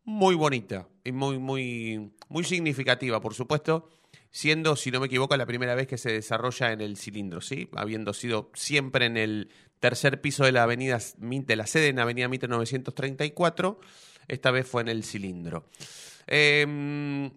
muy 0.04 0.34
bonita 0.34 0.88
y 1.04 1.12
muy, 1.12 1.38
muy, 1.38 2.12
muy 2.28 2.44
significativa, 2.44 3.20
por 3.20 3.34
supuesto, 3.34 3.88
siendo, 4.30 4.76
si 4.76 4.90
no 4.90 5.00
me 5.00 5.06
equivoco, 5.06 5.36
la 5.36 5.46
primera 5.46 5.74
vez 5.74 5.86
que 5.86 5.98
se 5.98 6.12
desarrolla 6.12 6.72
en 6.72 6.80
el 6.80 6.96
cilindro, 6.96 7.40
¿sí? 7.40 7.68
Habiendo 7.76 8.12
sido 8.12 8.50
siempre 8.54 9.06
en 9.06 9.16
el 9.16 9.50
tercer 9.78 10.20
piso 10.20 10.44
de 10.44 10.52
la 10.52 10.64
avenida 10.64 10.98
de 11.18 11.56
la 11.56 11.66
sede 11.66 11.88
en 11.88 11.98
Avenida 12.00 12.28
Mitre 12.28 12.48
934, 12.48 13.80
esta 14.28 14.50
vez 14.50 14.66
fue 14.66 14.82
en 14.82 14.88
el 14.88 15.04
cilindro. 15.04 15.68
Eh, 16.26 17.30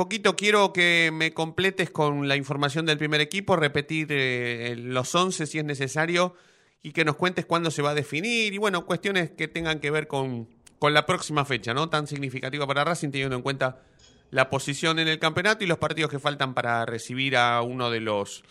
Coquito, 0.00 0.34
quiero 0.34 0.72
que 0.72 1.10
me 1.12 1.34
completes 1.34 1.90
con 1.90 2.26
la 2.26 2.34
información 2.34 2.86
del 2.86 2.96
primer 2.96 3.20
equipo, 3.20 3.54
repetir 3.54 4.06
eh, 4.08 4.74
los 4.78 5.14
11 5.14 5.46
si 5.46 5.58
es 5.58 5.64
necesario 5.66 6.34
y 6.82 6.92
que 6.92 7.04
nos 7.04 7.16
cuentes 7.16 7.44
cuándo 7.44 7.70
se 7.70 7.82
va 7.82 7.90
a 7.90 7.94
definir 7.94 8.54
y 8.54 8.56
bueno, 8.56 8.86
cuestiones 8.86 9.30
que 9.32 9.46
tengan 9.46 9.78
que 9.78 9.90
ver 9.90 10.06
con, 10.06 10.48
con 10.78 10.94
la 10.94 11.04
próxima 11.04 11.44
fecha, 11.44 11.74
¿no? 11.74 11.90
Tan 11.90 12.06
significativa 12.06 12.66
para 12.66 12.82
Racing 12.82 13.10
teniendo 13.10 13.36
en 13.36 13.42
cuenta 13.42 13.82
la 14.30 14.48
posición 14.48 14.98
en 15.00 15.06
el 15.06 15.18
campeonato 15.18 15.64
y 15.64 15.66
los 15.66 15.76
partidos 15.76 16.10
que 16.10 16.18
faltan 16.18 16.54
para 16.54 16.86
recibir 16.86 17.36
a 17.36 17.60
uno 17.60 17.90
de 17.90 18.00
los 18.00 18.42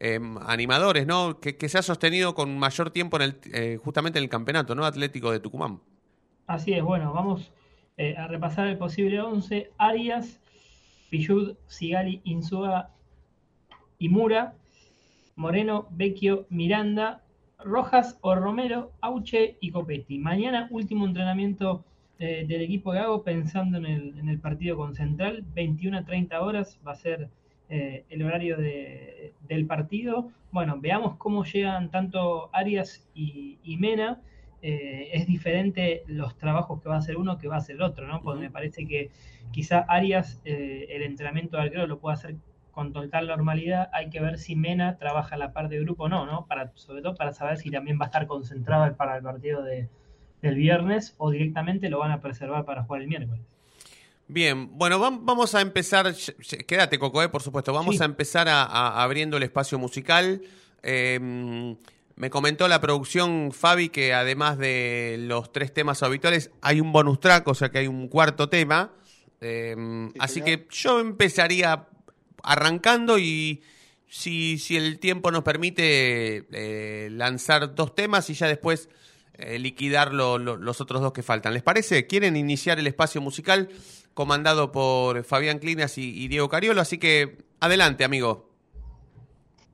em, 0.00 0.38
animadores, 0.38 1.06
¿no? 1.06 1.38
Que, 1.38 1.68
se 1.68 1.76
ha 1.76 1.82
sostenido 1.82 2.34
con 2.34 2.56
mayor 2.56 2.90
tiempo 2.90 3.18
en 3.18 3.22
el, 3.24 3.36
eh, 3.52 3.76
justamente 3.76 4.18
en 4.20 4.22
el 4.22 4.30
campeonato, 4.30 4.74
¿no? 4.74 4.86
Atlético 4.86 5.30
de 5.30 5.40
Tucumán. 5.40 5.80
Así 6.46 6.72
es, 6.72 6.82
bueno, 6.82 7.12
vamos 7.12 7.52
eh, 7.98 8.16
a 8.16 8.26
repasar 8.26 8.68
el 8.68 8.78
posible 8.78 9.20
11. 9.20 9.70
Arias, 9.76 10.40
Pillud, 11.14 11.56
Sigali, 11.68 12.20
Insúa 12.24 12.90
y 14.00 14.08
Mura, 14.08 14.54
Moreno, 15.36 15.86
Vecchio, 15.92 16.44
Miranda, 16.50 17.22
Rojas 17.60 18.18
o 18.20 18.34
Romero, 18.34 18.90
Auche 19.00 19.56
y 19.60 19.70
Copetti. 19.70 20.18
Mañana 20.18 20.66
último 20.72 21.06
entrenamiento 21.06 21.84
eh, 22.18 22.44
del 22.48 22.62
equipo 22.62 22.92
de 22.92 22.98
Gago 22.98 23.22
pensando 23.22 23.78
en 23.78 24.28
el, 24.28 24.40
partido 24.40 24.76
con 24.76 24.96
Central, 24.96 25.44
21 25.54 25.98
a 25.98 26.04
30 26.04 26.42
horas 26.42 26.80
va 26.84 26.90
a 26.90 26.96
ser 26.96 27.28
eh, 27.68 28.04
el 28.10 28.24
horario 28.24 28.56
del 28.56 29.66
partido. 29.68 30.32
Bueno, 30.50 30.80
veamos 30.80 31.16
cómo 31.16 31.44
llegan 31.44 31.92
tanto 31.92 32.50
Arias 32.52 33.08
y, 33.14 33.76
Mena. 33.78 34.20
Eh, 34.66 35.10
es 35.12 35.26
diferente 35.26 36.04
los 36.06 36.38
trabajos 36.38 36.80
que 36.80 36.88
va 36.88 36.94
a 36.94 36.98
hacer 36.98 37.18
uno 37.18 37.36
que 37.36 37.48
va 37.48 37.56
a 37.56 37.58
hacer 37.58 37.76
el 37.76 37.82
otro, 37.82 38.08
¿no? 38.08 38.22
Porque 38.22 38.40
me 38.40 38.50
parece 38.50 38.86
que 38.86 39.10
Quizá 39.52 39.84
Arias, 39.88 40.40
eh, 40.44 40.86
el 40.88 41.02
entrenamiento 41.02 41.56
de 41.56 41.64
arquero 41.64 41.86
lo 41.86 42.00
puede 42.00 42.14
hacer 42.14 42.36
con 42.72 42.92
total 42.92 43.26
normalidad. 43.28 43.88
Hay 43.92 44.10
que 44.10 44.20
ver 44.20 44.38
si 44.38 44.56
Mena 44.56 44.96
trabaja 44.96 45.36
la 45.36 45.52
parte 45.52 45.76
de 45.76 45.82
grupo 45.82 46.04
o 46.04 46.08
no, 46.08 46.26
¿no? 46.26 46.46
Para, 46.46 46.72
sobre 46.76 47.02
todo 47.02 47.14
para 47.14 47.32
saber 47.32 47.58
si 47.58 47.70
también 47.70 47.98
va 48.00 48.04
a 48.04 48.06
estar 48.06 48.26
concentrado 48.26 48.96
para 48.96 49.16
el 49.16 49.22
partido 49.22 49.62
de, 49.62 49.88
del 50.42 50.56
viernes 50.56 51.14
o 51.18 51.30
directamente 51.30 51.88
lo 51.88 51.98
van 51.98 52.10
a 52.10 52.20
preservar 52.20 52.64
para 52.64 52.84
jugar 52.84 53.02
el 53.02 53.08
miércoles. 53.08 53.44
Bien, 54.26 54.76
bueno, 54.76 54.98
vamos 54.98 55.54
a 55.54 55.60
empezar, 55.60 56.06
quédate 56.66 56.98
Coco, 56.98 57.22
eh, 57.22 57.28
por 57.28 57.42
supuesto, 57.42 57.74
vamos 57.74 58.00
a 58.00 58.06
empezar 58.06 58.48
a, 58.48 59.02
abriendo 59.02 59.36
el 59.36 59.42
espacio 59.42 59.78
musical. 59.78 60.40
Em, 60.82 61.76
me 62.16 62.30
comentó 62.30 62.68
la 62.68 62.80
producción 62.80 63.50
Fabi 63.52 63.88
que 63.88 64.14
además 64.14 64.58
de 64.58 65.16
los 65.18 65.52
tres 65.52 65.72
temas 65.74 66.02
habituales 66.02 66.50
hay 66.60 66.80
un 66.80 66.92
bonus 66.92 67.20
track, 67.20 67.48
o 67.48 67.54
sea 67.54 67.70
que 67.70 67.78
hay 67.78 67.86
un 67.88 68.08
cuarto 68.08 68.48
tema. 68.48 68.92
Em, 69.40 70.12
así 70.18 70.40
que 70.42 70.66
yo 70.70 71.00
empezaría 71.00 71.88
arrancando 72.42 73.18
y 73.18 73.62
si, 74.08 74.58
si 74.58 74.76
el 74.76 74.98
tiempo 75.00 75.30
nos 75.30 75.42
permite 75.42 76.46
eh, 76.52 77.08
lanzar 77.10 77.74
dos 77.74 77.94
temas 77.94 78.30
y 78.30 78.34
ya 78.34 78.46
después 78.46 78.88
eh, 79.36 79.58
liquidar 79.58 80.14
los 80.14 80.80
otros 80.80 81.02
dos 81.02 81.12
que 81.12 81.24
faltan. 81.24 81.54
¿Les 81.54 81.62
parece? 81.64 82.06
¿Quieren 82.06 82.36
iniciar 82.36 82.78
el 82.78 82.86
espacio 82.86 83.20
musical 83.20 83.68
comandado 84.14 84.70
por 84.70 85.24
Fabián 85.24 85.58
Clinas 85.58 85.98
y, 85.98 86.28
Diego 86.28 86.48
Cariolo? 86.48 86.80
Así 86.80 86.98
que 86.98 87.38
adelante, 87.58 88.04
amigo. 88.04 88.48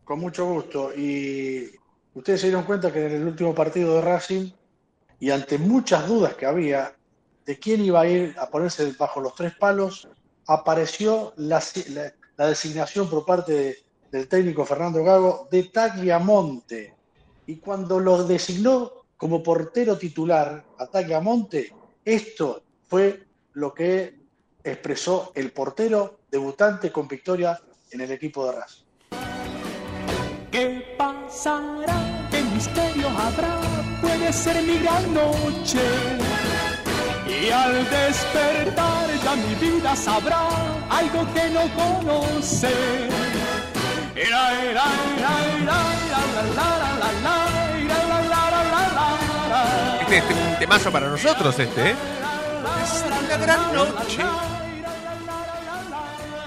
Con 0.05 0.21
mucho 0.21 0.47
gusto. 0.47 0.95
Y 0.97 1.71
ustedes 2.15 2.41
se 2.41 2.49
dieron 2.49 2.65
cuenta 2.65 2.93
que 2.93 3.07
en 3.07 3.13
el 3.13 3.27
último 3.27 3.55
partido 3.55 3.95
de 3.97 4.03
Racing, 4.03 4.51
y 5.19 5.31
ante 5.31 5.59
muchas 5.59 6.09
dudas 6.09 6.35
que 6.35 6.47
había, 6.47 6.95
de 7.45 7.59
quién 7.59 7.85
iba 7.85 8.01
a 8.01 8.09
ir 8.09 8.35
a 8.39 8.49
ponerse 8.49 8.93
bajo 8.99 9.21
los 9.21 9.35
tres 9.35 9.55
palos, 9.55 10.09
apareció 10.47 11.33
la, 11.37 11.63
designación 12.37 13.09
por 13.09 13.25
parte 13.25 13.79
del 14.11 14.29
técnico 14.29 14.65
Fernando 14.65 15.05
Gago 15.05 15.49
de 15.51 15.65
Tagliamonte. 15.65 16.95
Y 17.47 17.57
cuando 17.57 18.01
lo 18.01 18.25
designó 18.25 18.93
como 19.17 19.43
portero 19.43 19.99
titular 19.99 20.65
a 20.79 20.87
Tagliamonte, 20.87 21.75
esto 22.05 22.63
fue 22.89 23.27
lo 23.53 23.75
que 23.75 24.19
expresó 24.65 25.33
el 25.35 25.53
portero 25.53 26.21
debutante 26.31 26.91
con 26.91 27.09
victoria 27.09 27.61
en 27.91 28.01
el 28.01 28.11
equipo 28.11 28.47
de 28.47 28.53
Racing. 28.53 28.80
¿Qué 30.51 30.97
pasará? 30.99 32.29
¿Qué 32.31 32.43
misterio 32.43 33.09
habrá? 33.09 33.61
Puede 34.01 34.33
ser 34.33 34.63
mi 34.63 34.79
gran 34.79 35.15
noche 35.15 35.81
y 37.27 37.51
al 37.51 37.89
despertar 37.89 39.07
ya 39.23 39.37
mi 39.37 39.55
vida 39.55 39.95
sabrá 39.95 40.49
algo 40.91 41.33
que 41.33 41.51
no 41.51 41.63
conoce. 41.75 42.71
Este 50.01 50.19
es 50.19 50.25
un 50.25 50.59
temazo 50.59 50.91
para 50.91 51.09
nosotros 51.09 51.59
este, 51.59 51.91
¿eh? 51.91 51.95
Es 52.83 53.41
gran 53.41 53.73
noche. 53.73 54.23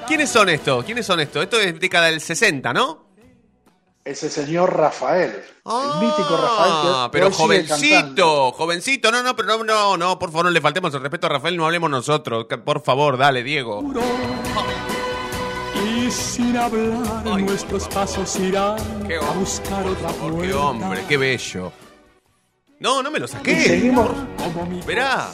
¿Quiénes 0.06 0.30
son 0.30 0.50
estos? 0.50 0.84
¿Quiénes 0.84 1.06
son 1.06 1.22
estos? 1.22 1.44
Esto 1.44 1.60
es 1.62 1.80
década 1.80 2.08
del 2.08 2.20
60, 2.20 2.74
¿no? 2.74 3.13
Ese 4.06 4.30
señor 4.30 4.76
Rafael, 4.76 5.32
el 5.32 6.06
mítico 6.06 6.38
Rafael. 6.38 6.72
Ah, 6.74 7.10
pero 7.12 7.32
jovencito, 7.32 8.52
jovencito, 8.52 9.12
no, 9.12 9.24
no, 9.24 9.36
pero 9.36 9.58
no, 9.58 9.64
no, 9.64 9.98
no, 9.98 10.20
por 10.20 10.30
favor, 10.30 10.46
no 10.46 10.52
le 10.52 10.62
faltemos 10.62 10.94
el 10.94 11.02
respeto 11.02 11.28
a 11.28 11.30
Rafael, 11.30 11.56
no 11.56 11.66
hablemos 11.66 11.90
nosotros, 11.90 12.46
por 12.66 12.82
favor, 12.82 13.18
dale, 13.18 13.44
Diego. 13.44 13.84
Y 15.86 16.12
sin 16.12 16.58
hablar, 16.58 17.26
nuestros 17.26 17.88
pasos 17.88 18.36
irán 18.38 18.78
a 18.78 19.32
buscar 19.32 19.86
otra 19.86 20.10
Qué 20.42 20.54
hombre, 20.54 21.04
qué 21.08 21.18
bello. 21.18 21.72
No, 22.84 23.02
no 23.02 23.10
me 23.10 23.18
lo 23.18 23.30
saqué. 23.30 23.64
seguimos. 23.64 24.10
Verá. 24.86 25.32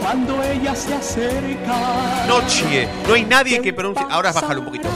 Cuando 0.00 0.42
ella 0.42 0.74
se 0.74 0.92
acerca. 0.92 2.26
Noche. 2.26 2.88
No 3.06 3.14
hay 3.14 3.24
nadie 3.24 3.62
que 3.62 3.72
pronuncie. 3.72 4.04
Ahora 4.10 4.32
bájalo 4.32 4.58
un 4.58 4.66
poquito. 4.66 4.88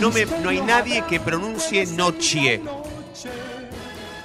No, 0.00 0.10
me, 0.10 0.26
no 0.26 0.48
hay 0.48 0.60
nadie 0.60 1.04
que 1.08 1.20
pronuncie 1.20 1.86
noche. 1.86 2.60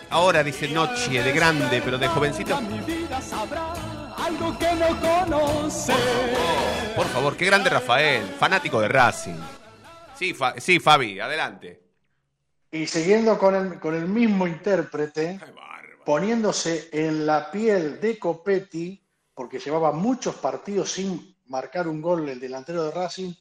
Ahora 0.10 0.44
dice 0.44 0.68
noche, 0.68 1.22
de 1.22 1.32
grande, 1.32 1.80
pero 1.86 2.00
de 2.00 2.08
jovencito. 2.08 2.56
algo 2.56 4.58
que 4.58 4.74
no 4.74 5.00
conoce. 5.00 5.94
Por 6.96 7.06
favor, 7.06 7.38
qué 7.38 7.46
grande 7.46 7.70
Rafael, 7.70 8.24
fanático 8.40 8.82
de 8.82 8.88
Racing. 8.88 9.38
Sí, 10.18 10.34
Fa- 10.34 10.56
sí 10.58 10.80
Fabi, 10.80 11.20
adelante. 11.20 11.84
Y 12.72 12.88
siguiendo 12.88 13.38
con 13.38 13.54
el, 13.54 13.80
con 13.80 13.94
el 13.94 14.08
mismo 14.08 14.48
intérprete, 14.48 15.40
poniéndose 16.06 16.90
en 16.92 17.26
la 17.26 17.50
piel 17.52 18.00
de 18.00 18.20
Copetti, 18.20 19.04
porque 19.34 19.60
llevaba 19.60 19.92
muchos 19.92 20.36
partidos 20.36 20.92
sin 20.92 21.36
marcar 21.48 21.88
un 21.88 22.02
gol 22.02 22.30
el 22.30 22.40
delantero 22.40 22.84
de 22.84 22.92
Racing, 22.92 23.34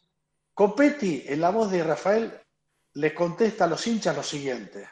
Copetti, 0.55 1.25
en 1.27 1.41
la 1.41 1.51
voz 1.51 1.71
de 1.71 1.83
Rafael, 1.85 2.33
les 2.95 3.13
contesta 3.13 3.65
a 3.65 3.67
los 3.69 3.87
hinchas 3.87 4.17
lo 4.17 4.23
siguiente. 4.23 4.89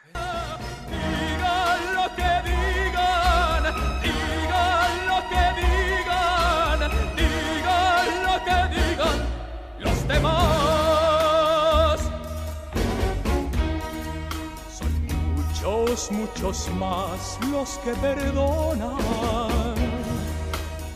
Muchos, 15.93 16.11
muchos 16.11 16.69
más 16.79 17.37
los 17.51 17.77
que 17.79 17.93
perdonan 17.93 18.97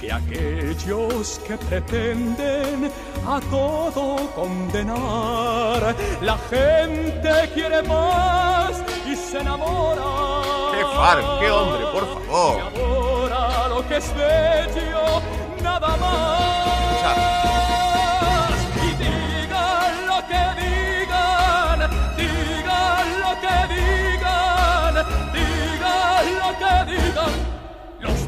que 0.02 0.12
aquellos 0.12 1.40
que 1.46 1.56
pretenden 1.56 2.92
a 3.28 3.40
todo 3.52 4.16
condenar. 4.34 5.96
La 6.22 6.38
gente 6.50 7.52
quiere 7.54 7.84
más 7.84 8.82
y 9.06 9.16
se 9.16 9.40
enamora. 9.40 10.72
Qué 10.72 10.84
far, 10.84 11.22
qué 11.42 11.52
hombre, 11.52 11.86
por 11.94 12.26
favor. 12.26 12.62
Ahora 12.76 13.68
lo 13.68 13.88
que 13.88 13.98
es 13.98 14.12
bello, 14.16 15.22
nada 15.62 15.96
más. 15.98 16.88
Y 16.92 17.57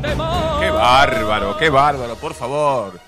demás. 0.01 0.59
Qué 0.59 0.69
bárbaro, 0.69 1.57
qué 1.57 1.69
bárbaro, 1.69 2.15
por 2.15 2.33
favor. 2.33 2.99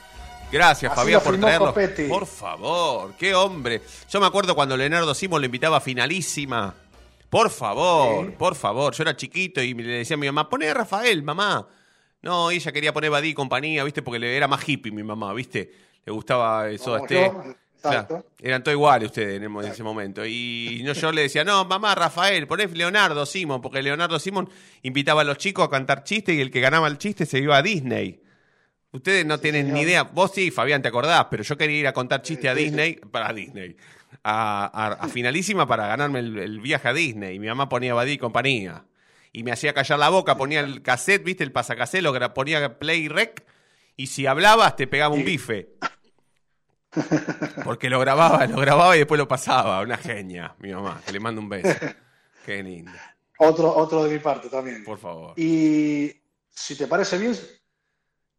Gracias, 0.52 0.94
Fabián, 0.94 1.22
por. 1.24 1.40
Copetti. 1.40 2.04
Por 2.04 2.26
favor, 2.26 3.14
qué 3.18 3.34
hombre. 3.34 3.82
Yo 4.10 4.20
me 4.20 4.26
acuerdo 4.26 4.54
cuando 4.54 4.76
Leonardo 4.76 5.14
Simón 5.14 5.42
lo 5.42 5.46
invitaba 5.46 5.78
a 5.78 5.82
finalísima. 5.82 6.76
Por 7.30 7.50
favor, 7.50 8.34
por 8.34 8.56
favor. 8.56 8.94
Yo 8.94 9.04
era 9.04 9.16
chiquito 9.16 9.62
y 9.62 9.74
le 9.74 10.00
decía 10.00 10.16
a 10.16 10.18
mi 10.18 10.26
mamá, 10.28 10.50
poné 10.50 10.70
a 10.70 10.74
Rafael, 10.74 11.24
mamá. 11.24 11.66
No, 12.22 12.52
ella 12.52 12.72
quería 12.72 12.94
poner 12.94 13.10
Badí 13.10 13.30
y 13.30 13.34
compañía, 13.34 13.84
¿viste? 13.86 14.02
Porque 14.02 14.20
le 14.20 14.36
era 14.36 14.48
más 14.48 14.68
hippie 14.68 14.92
mi 14.92 15.04
mamá, 15.04 15.34
¿viste? 15.34 15.72
Le 16.06 16.12
gustaba 16.12 16.70
eso. 16.70 16.92
Como 16.92 17.06
este, 17.06 17.32
yo, 17.34 17.56
exacto. 17.90 18.16
Claro, 18.16 18.26
eran 18.40 18.64
todos 18.64 18.76
iguales 18.76 19.08
ustedes 19.08 19.38
en, 19.38 19.44
el- 19.44 19.66
en 19.66 19.72
ese 19.72 19.84
momento. 19.84 20.26
Y 20.26 20.82
no, 20.86 20.94
yo 20.94 21.12
le 21.12 21.24
decía, 21.24 21.44
no, 21.44 21.66
mamá, 21.66 21.96
Rafael, 21.96 22.48
poné 22.48 22.68
Leonardo 22.68 23.26
Simón, 23.26 23.62
porque 23.62 23.82
Leonardo 23.82 24.20
Simón 24.20 24.50
invitaba 24.84 25.22
a 25.22 25.24
los 25.24 25.38
chicos 25.38 25.68
a 25.68 25.70
cantar 25.70 26.04
chistes 26.04 26.36
y 26.36 26.42
el 26.42 26.52
que 26.52 26.60
ganaba 26.62 26.88
el 26.88 26.98
chiste 26.98 27.26
se 27.26 27.40
iba 27.40 27.58
a 27.58 27.62
Disney. 27.62 28.22
Ustedes 28.94 29.26
no 29.26 29.40
tienen 29.40 29.72
ni 29.74 29.82
idea. 29.82 30.04
Vos 30.04 30.32
sí, 30.36 30.52
Fabián, 30.52 30.82
te 30.82 30.90
acordás, 30.90 31.28
pero 31.32 31.44
yo 31.44 31.58
quería 31.58 31.80
ir 31.80 31.88
a 31.88 31.94
contar 31.94 32.22
chiste 32.24 32.50
a 32.50 32.56
Disney, 32.56 32.96
para 32.96 33.32
Disney, 33.32 33.78
a, 34.24 34.66
a- 34.66 35.06
a 35.06 35.08
finalísima 35.08 35.66
para 35.66 35.88
ganarme 35.88 36.20
el, 36.20 36.38
el 36.38 36.60
viaje 36.60 36.88
a 36.90 36.94
Disney. 36.94 37.36
Y 37.38 37.40
mi 37.40 37.48
mamá 37.48 37.70
ponía 37.70 37.94
Badí 37.94 38.14
y 38.14 38.18
compañía. 38.18 38.84
Y 39.32 39.44
me 39.44 39.54
hacía 39.54 39.74
callar 39.74 39.98
la 39.98 40.10
boca, 40.10 40.36
ponía 40.36 40.60
el 40.60 40.82
cassette, 40.82 41.24
viste, 41.24 41.46
el 41.46 41.54
pasacassette, 41.54 42.02
lo 42.04 42.14
gra- 42.14 42.34
ponía 42.34 42.78
play 42.80 43.08
rec. 43.08 43.46
Y 43.96 44.08
si 44.08 44.26
hablabas, 44.26 44.76
te 44.76 44.88
pegaba 44.88 45.16
un 45.16 45.24
bife. 45.24 45.70
Porque 47.64 47.90
lo 47.90 48.00
grababa, 48.00 48.46
lo 48.48 48.58
grababa 48.58 48.96
y 48.96 49.00
después 49.00 49.18
lo 49.18 49.28
pasaba. 49.28 49.82
Una 49.82 49.98
genia, 49.98 50.56
mi 50.60 50.74
mamá. 50.74 51.02
Que 51.06 51.12
le 51.12 51.20
mando 51.20 51.42
un 51.42 51.50
beso. 51.50 51.74
Qué 52.46 52.62
linda. 52.62 53.16
Otro, 53.38 53.76
otro 53.76 54.04
de 54.04 54.14
mi 54.14 54.20
parte 54.20 54.50
también. 54.50 54.84
Por 54.84 55.00
favor. 55.00 55.34
Y 55.40 56.12
si 56.50 56.76
te 56.76 56.88
parece 56.88 57.18
bien, 57.18 57.36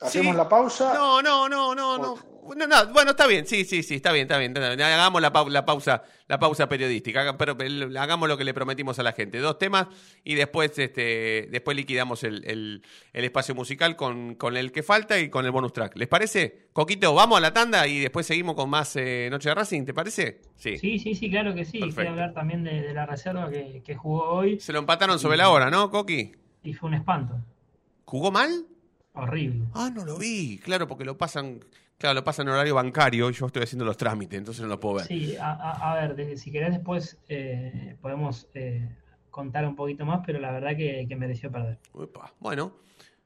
hacemos 0.03 0.33
Sí. 0.33 0.37
la 0.37 0.49
pausa. 0.49 0.95
No, 0.95 1.23
no, 1.23 1.49
no, 1.49 1.75
no, 1.75 1.99
no. 1.99 2.33
No, 2.57 2.67
no, 2.67 2.93
bueno, 2.93 3.13
está 3.13 3.29
bien, 3.29 3.47
sí, 3.47 3.65
sí, 3.65 3.85
sí, 3.85 3.95
está 3.95 4.11
bien, 4.11 4.23
está 4.25 4.37
bien. 4.37 4.51
está 4.53 4.67
bien. 4.71 4.81
Hagamos 4.83 5.23
la, 5.23 5.33
pau- 5.33 5.49
la 5.49 5.65
pausa, 5.65 6.03
la 6.27 6.41
pausa 6.41 6.69
periodística, 6.69 7.21
haga- 7.21 7.39
pero 7.39 7.57
hagamos 8.01 8.29
lo 8.29 8.37
que 8.37 8.43
le 8.43 8.53
prometimos 8.53 8.99
a 8.99 9.05
la 9.05 9.13
gente. 9.13 9.39
Dos 9.39 9.59
temas 9.59 9.87
y 10.25 10.35
después, 10.35 10.77
este, 10.77 11.47
después 11.53 11.77
liquidamos 11.77 12.25
el, 12.25 12.45
el- 12.45 12.83
el 13.13 13.25
espacio 13.25 13.55
musical 13.55 13.95
con, 13.95 14.35
con 14.35 14.57
el 14.57 14.73
que 14.73 14.83
falta 14.83 15.21
y 15.21 15.31
con 15.31 15.45
el 15.45 15.53
bonus 15.53 15.73
track. 15.73 15.97
¿Les 15.97 16.09
parece? 16.09 16.67
Coquito, 16.73 17.15
vamos 17.15 17.39
a 17.39 17.41
la 17.41 17.55
tanda 17.55 17.87
y 17.87 18.01
después 18.01 18.27
seguimos 18.27 18.57
con 18.57 18.69
más 18.69 18.97
eh, 18.97 19.29
Noche 19.31 19.51
de 19.51 19.55
Racing, 19.55 19.85
¿te 19.85 19.95
parece? 19.95 20.41
Sí. 20.57 20.79
Sí, 20.79 20.99
sí, 20.99 21.15
sí, 21.15 21.31
claro 21.31 21.55
que 21.55 21.65
sí. 21.65 21.79
Perfecto. 21.79 22.01
Quiero 22.01 22.11
hablar 22.11 22.35
también 22.35 22.65
de, 22.65 22.83
de 22.83 22.93
la 22.93 23.07
reserva 23.07 23.49
que, 23.51 23.83
que 23.87 23.95
jugó 23.95 24.25
hoy 24.31 24.59
Se 24.59 24.73
lo 24.73 24.81
empataron 24.81 25.21
sobre 25.21 25.37
la 25.37 25.49
hora, 25.49 25.71
¿no, 25.71 25.91
Coqui? 25.93 26.33
y 26.65 26.73
fue 26.75 26.89
un 26.89 26.95
espanto. 26.95 27.37
¿Jugó 28.05 28.33
mal? 28.33 28.67
Horrible. 29.15 29.67
Ah, 29.75 29.91
no 29.95 30.05
lo 30.05 30.17
vi, 30.17 30.59
claro, 30.59 30.89
porque 30.89 31.05
lo 31.05 31.19
pasan, 31.19 31.61
claro, 31.99 32.15
lo 32.15 32.25
pasan 32.25 32.49
en 32.49 32.55
horario 32.55 32.75
bancario 32.75 33.29
y 33.29 33.35
yo 33.35 33.47
estoy 33.47 33.63
haciendo 33.63 33.85
los 33.85 33.97
trámites, 33.97 34.39
entonces 34.39 34.63
no 34.63 34.69
lo 34.69 34.81
puedo 34.81 34.97
ver. 34.97 35.07
Sí, 35.07 35.37
a, 35.37 35.53
a- 35.53 35.93
a 35.93 35.95
ver, 36.01 36.17
de- 36.17 36.37
si 36.37 36.51
querés 36.51 36.71
después 36.73 37.19
eh, 37.29 37.97
podemos 38.01 38.49
eh, 38.55 38.89
contar 39.31 39.67
un 39.67 39.77
poquito 39.77 40.05
más, 40.07 40.21
pero 40.25 40.39
la 40.41 40.51
verdad 40.51 40.77
que, 40.77 41.05
que 41.09 41.17
mereció 41.17 41.51
perder. 41.53 41.79
Uepa, 41.93 42.33
Bueno, 42.41 42.77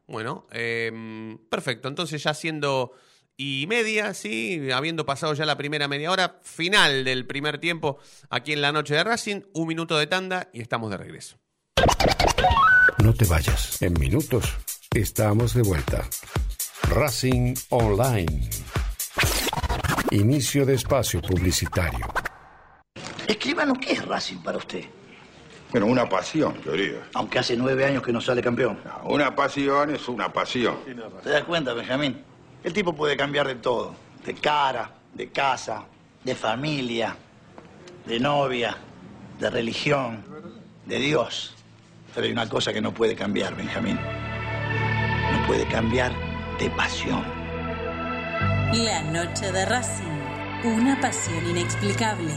bueno, 0.08 0.46
em, 0.52 1.38
perfecto. 1.48 1.88
Entonces 1.88 2.22
ya 2.22 2.34
siendo 2.34 2.92
y 3.36 3.66
media, 3.68 4.14
sí, 4.14 4.70
habiendo 4.72 5.04
pasado 5.06 5.34
ya 5.34 5.44
la 5.46 5.56
primera 5.56 5.88
media 5.88 6.10
hora, 6.10 6.38
final 6.42 7.04
del 7.04 7.26
primer 7.26 7.58
tiempo 7.58 7.98
aquí 8.30 8.52
en 8.52 8.60
la 8.62 8.72
noche 8.72 8.94
de 8.94 9.04
Racing, 9.04 9.42
un 9.52 9.68
minuto 9.68 9.96
de 9.98 10.06
tanda 10.06 10.48
y 10.52 10.60
estamos 10.62 10.90
de 10.90 10.96
regreso. 10.96 11.36
No 13.02 13.12
te 13.14 13.24
vayas. 13.26 13.80
En 13.82 13.92
minutos 13.94 14.54
estamos 15.00 15.54
de 15.54 15.62
vuelta. 15.62 16.08
Racing 16.88 17.54
Online. 17.70 18.48
Inicio 20.10 20.64
de 20.64 20.74
espacio 20.74 21.20
publicitario. 21.20 22.06
Escribano, 23.26 23.74
¿qué 23.74 23.92
es 23.92 24.06
Racing 24.06 24.38
para 24.38 24.58
usted? 24.58 24.84
Bueno, 25.70 25.86
una 25.86 26.08
pasión, 26.08 26.54
yo 26.64 26.72
diría. 26.72 27.08
Aunque 27.14 27.38
hace 27.38 27.56
nueve 27.56 27.84
años 27.84 28.02
que 28.02 28.12
no 28.12 28.20
sale 28.20 28.40
campeón. 28.40 28.78
Una 29.04 29.34
pasión 29.34 29.94
es 29.94 30.08
una 30.08 30.32
pasión. 30.32 30.76
¿Te 31.22 31.30
das 31.30 31.44
cuenta, 31.44 31.74
Benjamín? 31.74 32.22
El 32.62 32.72
tipo 32.72 32.94
puede 32.94 33.16
cambiar 33.16 33.48
de 33.48 33.56
todo. 33.56 33.94
De 34.24 34.34
cara, 34.34 34.92
de 35.12 35.28
casa, 35.30 35.84
de 36.24 36.34
familia, 36.34 37.16
de 38.06 38.20
novia, 38.20 38.76
de 39.38 39.50
religión, 39.50 40.24
de 40.86 40.98
Dios. 40.98 41.54
Pero 42.14 42.26
hay 42.26 42.32
una 42.32 42.48
cosa 42.48 42.72
que 42.72 42.80
no 42.80 42.94
puede 42.94 43.14
cambiar, 43.14 43.54
Benjamín. 43.54 43.98
Puede 45.46 45.64
cambiar 45.68 46.12
de 46.58 46.68
pasión. 46.70 47.22
La 48.72 49.00
noche 49.02 49.52
de 49.52 49.64
Racing. 49.64 50.04
Una 50.64 51.00
pasión 51.00 51.48
inexplicable. 51.48 52.32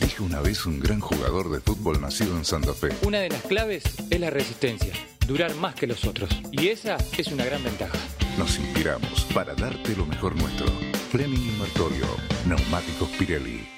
Dijo 0.00 0.24
una 0.24 0.40
vez 0.40 0.64
un 0.64 0.80
gran 0.80 1.00
jugador 1.00 1.50
de 1.50 1.60
fútbol 1.60 2.00
nacido 2.00 2.38
en 2.38 2.46
Santa 2.46 2.72
Fe. 2.72 2.88
Una 3.02 3.18
de 3.18 3.28
las 3.28 3.42
claves 3.42 3.84
es 4.08 4.20
la 4.20 4.30
resistencia, 4.30 4.94
durar 5.26 5.54
más 5.56 5.74
que 5.74 5.86
los 5.86 6.06
otros. 6.06 6.30
Y 6.50 6.68
esa 6.68 6.96
es 7.18 7.26
una 7.28 7.44
gran 7.44 7.62
ventaja. 7.62 7.98
Nos 8.38 8.58
inspiramos 8.58 9.26
para 9.34 9.54
darte 9.54 9.94
lo 9.94 10.06
mejor 10.06 10.34
nuestro. 10.34 10.66
Fleming 11.10 11.54
y 11.54 11.58
Martorio. 11.58 12.06
Neumáticos 12.46 13.10
Pirelli. 13.18 13.77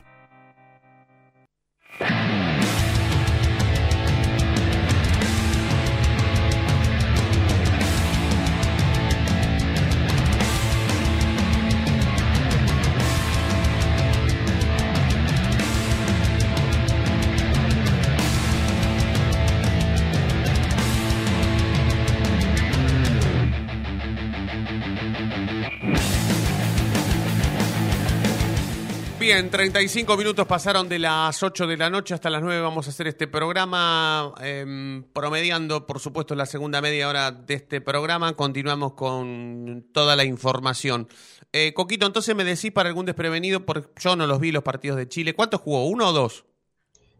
Bien, 29.33 29.49
35 29.49 30.17
minutos 30.17 30.45
pasaron 30.45 30.89
de 30.89 30.99
las 30.99 31.41
8 31.41 31.65
de 31.65 31.77
la 31.77 31.89
noche 31.89 32.13
hasta 32.13 32.29
las 32.29 32.43
9. 32.43 32.59
Vamos 32.59 32.87
a 32.87 32.89
hacer 32.89 33.07
este 33.07 33.27
programa, 33.27 34.33
em, 34.43 35.03
promediando, 35.13 35.87
por 35.87 36.01
supuesto, 36.01 36.35
la 36.35 36.45
segunda 36.45 36.81
media 36.81 37.07
hora 37.07 37.31
de 37.31 37.53
este 37.53 37.79
programa. 37.79 38.33
Continuamos 38.33 38.91
con 38.91 39.85
toda 39.93 40.17
la 40.17 40.25
información. 40.25 41.07
Eh, 41.53 41.71
Coquito, 41.73 42.05
entonces 42.05 42.35
me 42.35 42.43
decís 42.43 42.71
para 42.73 42.89
algún 42.89 43.05
desprevenido, 43.05 43.65
porque 43.65 43.87
yo 44.01 44.17
no 44.17 44.27
los 44.27 44.41
vi 44.41 44.51
los 44.51 44.63
partidos 44.63 44.97
de 44.97 45.07
Chile. 45.07 45.33
¿Cuántos 45.33 45.61
jugó? 45.61 45.87
¿Uno 45.87 46.09
o 46.09 46.11
dos? 46.11 46.43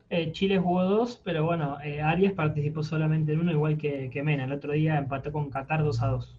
Eh, 0.10 0.34
Chile 0.34 0.60
jugó 0.60 0.84
dos, 0.84 1.22
pero 1.24 1.46
bueno, 1.46 1.78
eh, 1.82 2.02
Arias 2.02 2.34
participó 2.34 2.84
solamente 2.84 3.32
en 3.32 3.40
uno, 3.40 3.54
igual 3.54 3.78
que, 3.78 4.10
que 4.12 4.22
Mena. 4.22 4.44
El 4.44 4.52
otro 4.52 4.74
día 4.74 4.98
empató 4.98 5.32
con 5.32 5.50
Qatar 5.50 5.82
2 5.82 6.02
a 6.02 6.08
2. 6.08 6.36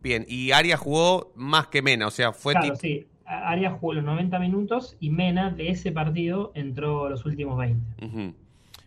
Bien, 0.00 0.24
y 0.28 0.52
Arias 0.52 0.78
jugó 0.78 1.32
más 1.34 1.66
que 1.66 1.82
Mena, 1.82 2.06
o 2.06 2.12
sea, 2.12 2.32
fue 2.32 2.52
Claro, 2.52 2.76
sí. 2.76 3.08
Arias 3.26 3.74
jugó 3.80 3.94
los 3.94 4.04
90 4.04 4.38
minutos 4.38 4.96
y 5.00 5.10
Mena 5.10 5.50
de 5.50 5.70
ese 5.70 5.92
partido 5.92 6.52
entró 6.54 7.08
los 7.08 7.24
últimos 7.26 7.58
20. 7.58 8.04
Ujú. 8.06 8.34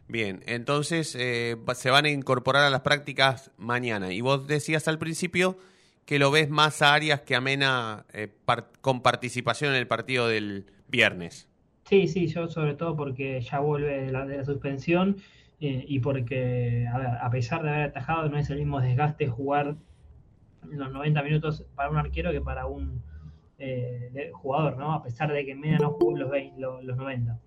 Bien, 0.07 0.41
entonces 0.47 1.15
eh, 1.19 1.55
se 1.75 1.91
van 1.91 2.05
a 2.05 2.09
incorporar 2.09 2.63
a 2.63 2.69
las 2.69 2.81
prácticas 2.81 3.51
mañana. 3.57 4.11
Y 4.11 4.21
vos 4.21 4.47
decías 4.47 4.87
al 4.87 4.97
principio 4.97 5.57
que 6.05 6.17
lo 6.17 6.31
ves 6.31 6.49
más 6.49 6.81
a 6.81 6.95
Arias 6.95 7.21
que 7.21 7.35
a 7.35 7.41
Mena 7.41 8.05
eh, 8.13 8.27
par- 8.45 8.69
con 8.81 9.01
participación 9.01 9.71
en 9.71 9.77
el 9.77 9.87
partido 9.87 10.27
del 10.27 10.65
viernes. 10.87 11.47
Sí, 11.85 12.07
sí, 12.07 12.27
yo 12.27 12.47
sobre 12.47 12.73
todo 12.73 12.95
porque 12.95 13.41
ya 13.41 13.59
vuelve 13.59 14.01
de 14.05 14.11
la, 14.11 14.25
de 14.25 14.37
la 14.37 14.45
suspensión 14.45 15.17
eh, 15.59 15.85
y 15.87 15.99
porque, 15.99 16.87
a 16.91 16.97
ver, 16.97 17.07
a 17.21 17.29
pesar 17.29 17.61
de 17.61 17.69
haber 17.69 17.81
atajado, 17.89 18.29
no 18.29 18.37
es 18.37 18.49
el 18.49 18.57
mismo 18.57 18.79
desgaste 18.81 19.27
jugar 19.27 19.75
los 20.63 20.91
90 20.91 21.21
minutos 21.23 21.65
para 21.75 21.89
un 21.89 21.97
arquero 21.97 22.31
que 22.31 22.41
para 22.41 22.65
un 22.65 23.01
eh, 23.59 24.09
de- 24.13 24.31
jugador, 24.31 24.77
¿no? 24.77 24.93
A 24.93 25.03
pesar 25.03 25.31
de 25.31 25.45
que 25.45 25.53
Mena 25.55 25.77
no 25.79 25.91
jugó 25.91 26.17
los, 26.17 26.29
20 26.31 26.59
lo- 26.59 26.81
los 26.81 26.97
90. 26.97 27.39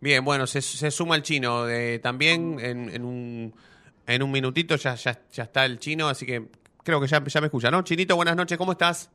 Bien, 0.00 0.24
bueno, 0.24 0.46
se, 0.46 0.60
se 0.62 0.90
suma 0.90 1.16
el 1.16 1.22
chino. 1.22 1.68
eh, 1.68 1.98
también 1.98 2.58
en, 2.60 2.88
en 2.90 3.04
un, 3.04 3.54
en 4.06 4.22
un 4.22 4.30
minutito 4.30 4.76
ya, 4.76 4.94
ya, 4.94 5.18
ya 5.32 5.42
está 5.44 5.64
el 5.64 5.78
chino, 5.78 6.08
así 6.08 6.26
que 6.26 6.48
creo 6.82 7.00
que 7.00 7.06
ya, 7.06 7.22
ya 7.24 7.40
me 7.40 7.46
escucha, 7.46 7.70
¿no? 7.70 7.82
Chinito, 7.82 8.16
buenas 8.16 8.36
noches, 8.36 8.56
¿cómo 8.58 8.72
estás? 8.72 9.10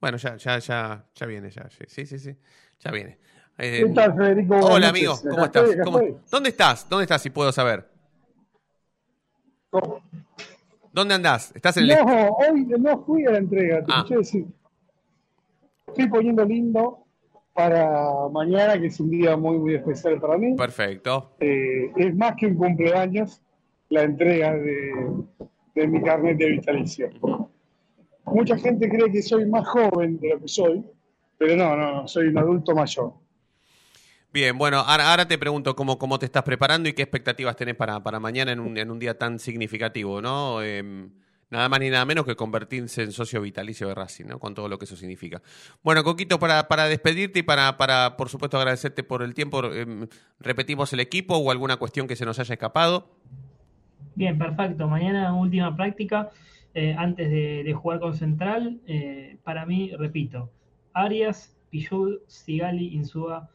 Bueno, 0.00 0.18
ya, 0.18 0.36
ya, 0.36 0.58
ya, 0.58 1.06
ya 1.14 1.26
viene, 1.26 1.50
ya, 1.50 1.68
sí, 1.88 2.06
sí, 2.06 2.18
sí, 2.18 2.36
ya 2.80 2.90
viene. 2.90 3.18
Eh, 3.58 3.84
¿Qué 3.88 3.94
tal, 3.94 4.14
Federico? 4.14 4.54
Hola, 4.56 4.88
noches. 4.88 4.90
amigo, 4.90 5.20
¿cómo 5.30 5.44
estás? 5.46 5.70
¿Cómo-. 5.82 6.02
¿Dónde 6.30 6.50
estás? 6.50 6.88
¿Dónde 6.88 7.04
estás, 7.04 7.22
si 7.22 7.30
puedo 7.30 7.50
saber? 7.52 7.88
¿Dónde 10.96 11.12
andás? 11.12 11.52
¿Estás 11.54 11.76
en 11.76 11.82
el... 11.84 11.90
No, 11.90 12.04
hoy 12.38 12.64
no 12.78 13.04
fui 13.04 13.26
a 13.26 13.32
la 13.32 13.36
entrega, 13.38 13.84
te 13.84 13.92
Ah. 13.92 13.96
escuché 13.98 14.16
decir. 14.16 14.46
Estoy 15.88 16.08
poniendo 16.08 16.42
lindo 16.46 17.00
para 17.52 18.00
mañana, 18.32 18.80
que 18.80 18.86
es 18.86 18.98
un 18.98 19.10
día 19.10 19.36
muy, 19.36 19.58
muy 19.58 19.74
especial 19.74 20.18
para 20.18 20.38
mí. 20.38 20.54
Perfecto. 20.56 21.32
Eh, 21.38 21.92
es 21.96 22.16
más 22.16 22.34
que 22.36 22.46
un 22.46 22.54
cumpleaños 22.54 23.42
la 23.90 24.04
entrega 24.04 24.54
de, 24.54 24.90
de 25.74 25.86
mi 25.86 26.00
carnet 26.02 26.38
de 26.38 26.46
vitalicio. 26.52 27.10
Mucha 28.24 28.56
gente 28.56 28.88
cree 28.88 29.12
que 29.12 29.20
soy 29.20 29.44
más 29.44 29.68
joven 29.68 30.18
de 30.18 30.30
lo 30.30 30.40
que 30.40 30.48
soy, 30.48 30.82
pero 31.36 31.56
no, 31.56 31.76
no, 31.76 31.92
no, 31.92 32.08
soy 32.08 32.28
un 32.28 32.38
adulto 32.38 32.74
mayor. 32.74 33.12
Bien, 34.36 34.58
bueno, 34.58 34.80
ahora, 34.80 35.10
ahora 35.10 35.26
te 35.26 35.38
pregunto 35.38 35.74
cómo, 35.74 35.98
cómo 35.98 36.18
te 36.18 36.26
estás 36.26 36.42
preparando 36.42 36.90
y 36.90 36.92
qué 36.92 37.00
expectativas 37.00 37.56
tenés 37.56 37.74
para, 37.74 38.02
para 38.02 38.20
mañana 38.20 38.52
en 38.52 38.60
un, 38.60 38.76
en 38.76 38.90
un 38.90 38.98
día 38.98 39.16
tan 39.16 39.38
significativo, 39.38 40.20
¿no? 40.20 40.60
Em, 40.60 41.08
nada 41.48 41.70
más 41.70 41.80
ni 41.80 41.88
nada 41.88 42.04
menos 42.04 42.26
que 42.26 42.36
convertirse 42.36 43.02
en 43.02 43.12
socio 43.12 43.40
vitalicio 43.40 43.88
de 43.88 43.94
Racing, 43.94 44.26
¿no? 44.26 44.38
Con 44.38 44.52
todo 44.52 44.68
lo 44.68 44.78
que 44.78 44.84
eso 44.84 44.94
significa. 44.94 45.40
Bueno, 45.82 46.04
Coquito, 46.04 46.38
para, 46.38 46.68
para 46.68 46.84
despedirte 46.84 47.38
y 47.38 47.44
para, 47.44 47.78
para, 47.78 48.18
por 48.18 48.28
supuesto, 48.28 48.58
agradecerte 48.58 49.02
por 49.02 49.22
el 49.22 49.32
tiempo, 49.32 49.72
em, 49.72 50.06
repetimos 50.38 50.92
el 50.92 51.00
equipo 51.00 51.34
o 51.38 51.50
alguna 51.50 51.78
cuestión 51.78 52.06
que 52.06 52.14
se 52.14 52.26
nos 52.26 52.38
haya 52.38 52.52
escapado. 52.52 53.08
Bien, 54.16 54.36
perfecto. 54.36 54.86
Mañana 54.86 55.32
última 55.32 55.74
práctica 55.74 56.28
eh, 56.74 56.94
antes 56.98 57.30
de, 57.30 57.72
jugar 57.72 58.00
con 58.00 58.14
Central. 58.14 58.82
Eh, 58.86 59.38
para 59.44 59.64
mí, 59.64 59.92
repito, 59.96 60.50
Arias, 60.92 61.56
Pillud, 61.70 62.18
Sigali, 62.26 62.88
Insúa, 62.88 63.48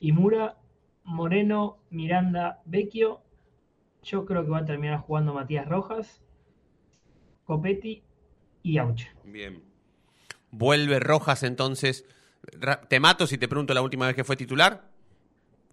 Imura, 0.00 0.56
Moreno, 1.04 1.78
Miranda, 1.90 2.62
Vecchio. 2.64 3.20
Yo 4.02 4.24
creo 4.24 4.44
que 4.44 4.50
va 4.50 4.58
a 4.58 4.64
terminar 4.64 5.00
jugando 5.00 5.34
Matías 5.34 5.68
Rojas. 5.68 6.22
Copetti 7.44 8.02
y 8.62 8.78
Auche. 8.78 9.10
Bien. 9.24 9.62
Vuelve 10.50 10.98
Rojas 11.00 11.42
entonces. 11.42 12.06
¿Te 12.88 13.00
mato 13.00 13.26
si 13.26 13.38
te 13.38 13.48
pregunto 13.48 13.74
la 13.74 13.82
última 13.82 14.06
vez 14.06 14.16
que 14.16 14.24
fue 14.24 14.36
titular? 14.36 14.88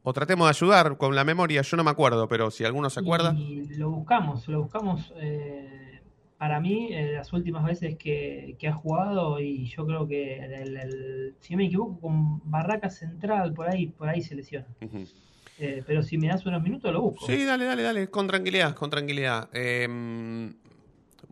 O 0.03 0.13
tratemos 0.13 0.47
de 0.47 0.49
ayudar 0.51 0.97
con 0.97 1.15
la 1.15 1.23
memoria, 1.23 1.61
yo 1.61 1.77
no 1.77 1.83
me 1.83 1.91
acuerdo, 1.91 2.27
pero 2.27 2.49
si 2.51 2.63
alguno 2.63 2.89
se 2.89 2.99
acuerda. 2.99 3.33
Y 3.33 3.65
lo 3.75 3.89
buscamos, 3.89 4.47
lo 4.47 4.63
buscamos 4.63 5.13
eh, 5.17 5.96
para 6.37 6.59
mí 6.59 6.89
eh, 6.91 7.13
las 7.13 7.33
últimas 7.33 7.65
veces 7.65 7.95
que, 7.97 8.55
que 8.59 8.67
ha 8.67 8.73
jugado 8.73 9.39
y 9.39 9.65
yo 9.65 9.85
creo 9.85 10.07
que 10.07 10.37
el, 10.37 10.77
el- 10.77 11.35
si 11.39 11.53
no 11.53 11.57
me 11.57 11.65
equivoco 11.65 11.99
con 11.99 12.41
Barraca 12.49 12.89
Central 12.89 13.53
por 13.53 13.69
ahí 13.69 13.87
por 13.87 14.07
ahí 14.09 14.21
se 14.21 14.35
lesiona. 14.35 14.67
Eh, 15.59 15.83
pero 15.87 16.03
si 16.03 16.17
me 16.19 16.27
das 16.27 16.45
unos 16.45 16.61
minutos 16.61 16.93
lo 16.93 17.01
busco. 17.01 17.25
Sí, 17.25 17.43
dale, 17.43 17.65
dale, 17.65 17.81
dale, 17.81 18.09
con 18.09 18.27
tranquilidad, 18.27 18.75
con 18.75 18.89
tranquilidad. 18.91 19.49
Eh, 19.53 19.87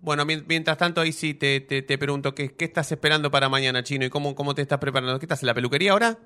bueno, 0.01 0.25
mien- 0.25 0.45
mientras 0.47 0.77
tanto, 0.77 1.01
ahí 1.01 1.11
sí 1.11 1.33
te, 1.35 1.59
te, 1.61 1.81
te 1.83 1.97
pregunto, 1.97 2.33
¿qué, 2.33 2.53
¿qué 2.55 2.65
estás 2.65 2.91
esperando 2.91 3.29
para 3.31 3.49
mañana, 3.49 3.83
Chino? 3.83 4.05
¿Y 4.05 4.09
cómo, 4.09 4.33
cómo 4.35 4.55
te 4.55 4.61
estás 4.63 4.79
preparando? 4.79 5.19
¿Qué 5.19 5.25
estás 5.25 5.43
en 5.43 5.47
la 5.47 5.53
peluquería 5.53 5.91
ahora? 5.93 6.17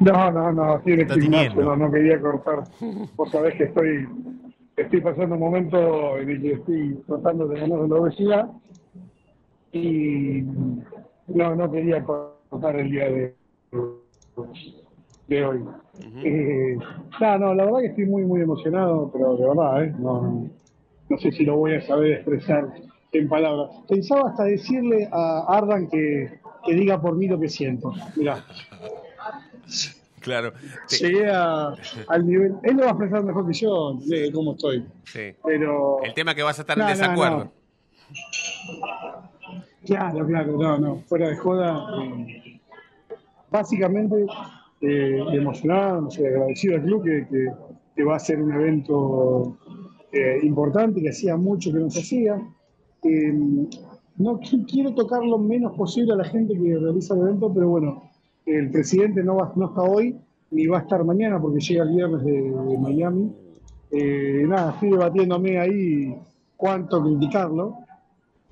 No, 0.00 0.30
no, 0.30 0.52
no, 0.52 0.82
gimnasio, 0.82 1.14
tiñendo. 1.20 1.62
no, 1.62 1.76
no 1.76 1.90
quería 1.90 2.20
cortar. 2.20 2.64
Vos 3.16 3.30
sabés 3.30 3.54
que 3.54 3.64
estoy, 3.64 4.06
estoy 4.76 5.00
pasando 5.00 5.34
un 5.34 5.40
momento 5.40 6.18
en 6.18 6.30
el 6.30 6.42
que 6.42 6.52
estoy 6.52 7.02
tratando 7.06 7.48
de 7.48 7.60
ganar 7.60 7.88
la 7.88 7.96
obesidad 7.96 8.50
y 9.72 10.42
no, 11.28 11.54
no 11.54 11.70
quería 11.70 12.04
cortar 12.04 12.76
el 12.76 12.90
día 12.90 13.04
de, 13.06 13.34
de 15.28 15.44
hoy. 15.44 15.64
Eh, 16.24 16.76
no, 17.20 17.38
no, 17.38 17.54
la 17.54 17.64
verdad 17.64 17.80
que 17.80 17.86
estoy 17.86 18.06
muy, 18.06 18.24
muy 18.24 18.42
emocionado, 18.42 19.10
pero 19.12 19.36
de 19.36 19.48
verdad, 19.48 19.84
¿eh? 19.84 19.94
No, 19.98 20.48
no 21.08 21.18
sé 21.18 21.32
si 21.32 21.44
lo 21.44 21.56
voy 21.56 21.74
a 21.74 21.80
saber 21.82 22.12
expresar 22.12 22.68
en 23.12 23.28
palabras. 23.28 23.70
Pensaba 23.88 24.28
hasta 24.30 24.44
decirle 24.44 25.08
a 25.10 25.44
Ardan 25.48 25.88
que, 25.88 26.38
que 26.64 26.74
diga 26.74 27.00
por 27.00 27.16
mí 27.16 27.28
lo 27.28 27.40
que 27.40 27.48
siento. 27.48 27.92
Mirá. 28.16 28.44
Claro. 30.26 30.52
Llegué 31.00 31.30
a- 31.30 31.72
al 32.08 32.26
nivel. 32.26 32.54
Él 32.64 32.74
lo 32.76 32.82
va 32.82 32.88
a 32.88 32.90
expresar 32.90 33.22
mejor 33.24 33.46
que 33.46 33.52
yo 33.54 33.94
de 34.06 34.30
cómo 34.32 34.52
estoy. 34.52 34.84
Sí. 35.04 35.34
Pero. 35.44 36.02
El 36.02 36.12
tema 36.14 36.32
es 36.32 36.36
que 36.36 36.42
vas 36.42 36.58
a 36.58 36.62
estar 36.62 36.76
No, 36.76 36.84
en 36.84 36.90
desacuerdo. 36.98 37.44
no. 37.44 37.52
Claro, 39.86 40.26
claro, 40.26 40.52
no, 40.58 40.78
no. 40.78 40.96
Fuera 41.06 41.28
de 41.28 41.36
joda. 41.36 41.86
eh, 42.02 42.60
básicamente 43.50 44.26
eh, 44.80 45.24
emocionado, 45.32 46.02
no 46.02 46.10
sé, 46.10 46.26
agradecido 46.26 46.74
al 46.76 46.82
club 46.82 47.04
que, 47.04 47.26
que- 47.28 47.50
que 47.94 48.04
va 48.04 48.16
a 48.16 48.18
ser 48.18 48.42
un 48.42 48.52
evento 48.52 49.56
eh, 50.12 50.38
importante 50.42 51.00
que 51.00 51.08
hacía 51.10 51.36
mucho 51.36 51.72
que 51.72 51.78
no 51.78 51.88
se 51.90 52.00
hacía. 52.00 52.36
No 54.18 54.40
qui- 54.40 54.66
quiero 54.70 54.94
tocar 54.94 55.22
lo 55.22 55.38
menos 55.38 55.76
posible 55.76 56.12
a 56.14 56.16
la 56.16 56.24
gente 56.24 56.54
que 56.54 56.76
realiza 56.78 57.14
el 57.14 57.20
evento, 57.20 57.52
pero 57.54 57.68
bueno, 57.68 58.10
el 58.46 58.70
presidente 58.70 59.22
no, 59.22 59.36
va, 59.36 59.52
no 59.56 59.66
está 59.66 59.82
hoy 59.82 60.16
ni 60.50 60.66
va 60.66 60.78
a 60.78 60.82
estar 60.82 61.04
mañana 61.04 61.40
porque 61.40 61.60
llega 61.60 61.82
el 61.82 61.90
viernes 61.94 62.24
de, 62.24 62.32
de 62.40 62.78
Miami. 62.78 63.32
Eh, 63.90 64.44
nada, 64.46 64.72
estoy 64.72 64.90
debatiéndome 64.90 65.58
ahí 65.58 66.14
cuánto 66.56 67.02
criticarlo, 67.02 67.78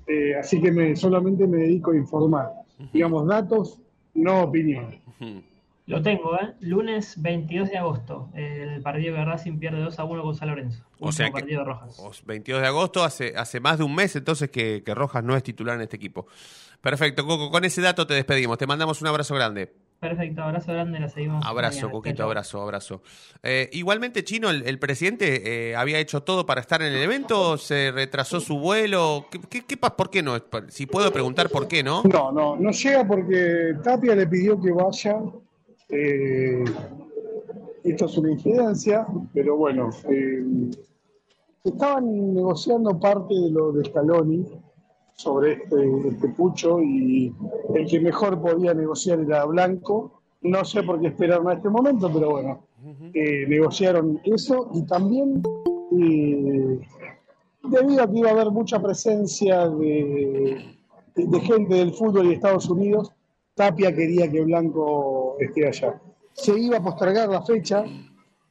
eh, 0.07 0.35
así 0.39 0.61
que 0.61 0.71
me, 0.71 0.95
solamente 0.95 1.47
me 1.47 1.57
dedico 1.59 1.91
a 1.91 1.95
informar. 1.97 2.51
Digamos, 2.93 3.25
datos, 3.27 3.79
no 4.13 4.43
opinión. 4.43 4.99
Lo 5.87 6.01
tengo, 6.01 6.35
¿eh? 6.35 6.53
Lunes 6.61 7.21
22 7.21 7.69
de 7.69 7.77
agosto. 7.77 8.29
El 8.33 8.81
partido 8.81 9.15
que 9.15 9.23
Racing 9.23 9.59
pierde 9.59 9.81
2 9.81 9.99
a 9.99 10.03
1 10.03 10.23
con 10.23 10.35
San 10.35 10.49
Lorenzo. 10.49 10.83
O 10.99 11.11
sea 11.11 11.27
que- 11.27 11.33
partido 11.33 11.59
de 11.59 11.65
Rojas. 11.65 11.99
O 11.99 12.11
22 12.25 12.61
de 12.61 12.67
agosto, 12.67 13.03
hace, 13.03 13.33
hace 13.37 13.59
más 13.59 13.77
de 13.77 13.83
un 13.83 13.93
mes 13.95 14.15
entonces 14.15 14.49
que, 14.49 14.83
que 14.83 14.95
Rojas 14.95 15.23
no 15.23 15.35
es 15.37 15.43
titular 15.43 15.75
en 15.75 15.83
este 15.83 15.95
equipo. 15.95 16.25
Perfecto, 16.81 17.25
Coco, 17.25 17.49
con 17.51 17.63
ese 17.65 17.81
dato 17.81 18.05
te 18.07 18.13
despedimos. 18.15 18.57
Te 18.57 18.67
mandamos 18.67 19.01
un 19.01 19.07
abrazo 19.07 19.35
grande. 19.35 19.73
Perfecto, 19.99 20.43
abrazo 20.43 20.73
grande, 20.73 20.99
la 20.99 21.09
seguimos. 21.09 21.43
Abrazo. 21.45 21.89
Coquito, 21.89 22.23
abrazo, 22.23 22.61
abrazo. 22.61 23.01
Eh, 23.41 23.69
igualmente, 23.73 24.23
Chino, 24.23 24.49
el, 24.49 24.67
el 24.67 24.77
presidente 24.77 25.69
eh, 25.71 25.75
había 25.75 25.99
hecho 25.99 26.21
todo 26.21 26.45
para 26.45 26.61
estar 26.61 26.81
en 26.81 26.93
el 26.93 27.01
evento, 27.01 27.57
se 27.57 27.91
retrasó 27.91 28.39
su 28.39 28.59
vuelo. 28.59 29.25
¿Qué, 29.49 29.63
qué, 29.65 29.77
¿Por 29.77 30.09
qué 30.09 30.21
no? 30.21 30.37
Si 30.67 30.85
puedo 30.85 31.11
preguntar 31.11 31.49
por 31.49 31.67
qué, 31.67 31.81
¿no? 31.81 32.03
No, 32.03 32.31
no, 32.31 32.55
no 32.55 32.71
llega 32.71 33.07
porque 33.07 33.73
Tapia 33.83 34.15
le 34.15 34.27
pidió 34.27 34.59
que 34.61 34.71
vaya. 34.71 35.17
eh, 35.89 36.63
esto 37.83 38.05
es 38.05 38.17
una 38.17 38.31
incidencia, 38.31 39.05
pero 39.33 39.55
bueno, 39.57 39.91
eh, 40.09 40.43
estaban 41.63 42.33
negociando 42.33 42.99
parte 42.99 43.33
de 43.33 43.51
lo 43.51 43.71
de 43.71 43.85
Scaloni 43.85 44.45
sobre 45.15 45.53
este, 45.53 46.07
este 46.09 46.27
pucho 46.29 46.81
y 46.81 47.33
el 47.73 47.87
que 47.87 47.99
mejor 47.99 48.39
podía 48.41 48.73
negociar 48.73 49.19
era 49.19 49.45
Blanco. 49.45 50.21
No 50.41 50.63
sé 50.65 50.83
por 50.83 50.99
qué 51.01 51.07
esperaron 51.07 51.49
a 51.49 51.53
este 51.53 51.69
momento, 51.69 52.11
pero 52.13 52.31
bueno, 52.31 52.59
eh, 53.13 53.45
negociaron 53.47 54.19
eso 54.25 54.69
y 54.73 54.83
también 54.85 55.41
eh, 55.97 56.79
debido 57.63 58.03
a 58.03 58.11
que 58.11 58.19
iba 58.19 58.29
a 58.29 58.33
haber 58.33 58.51
mucha 58.51 58.79
presencia 58.81 59.67
de, 59.69 60.75
de- 61.15 61.27
de 61.27 61.39
gente 61.39 61.75
del 61.75 61.93
fútbol 61.93 62.25
y 62.25 62.29
de 62.29 62.33
Estados 62.35 62.69
Unidos, 62.69 63.11
Tapia 63.55 63.95
quería 63.95 64.29
que 64.29 64.41
Blanco 64.41 65.37
esté 65.39 65.67
allá. 65.67 65.99
Se 66.33 66.59
iba 66.59 66.77
a 66.77 66.83
postergar 66.83 67.29
la 67.29 67.41
fecha 67.41 67.85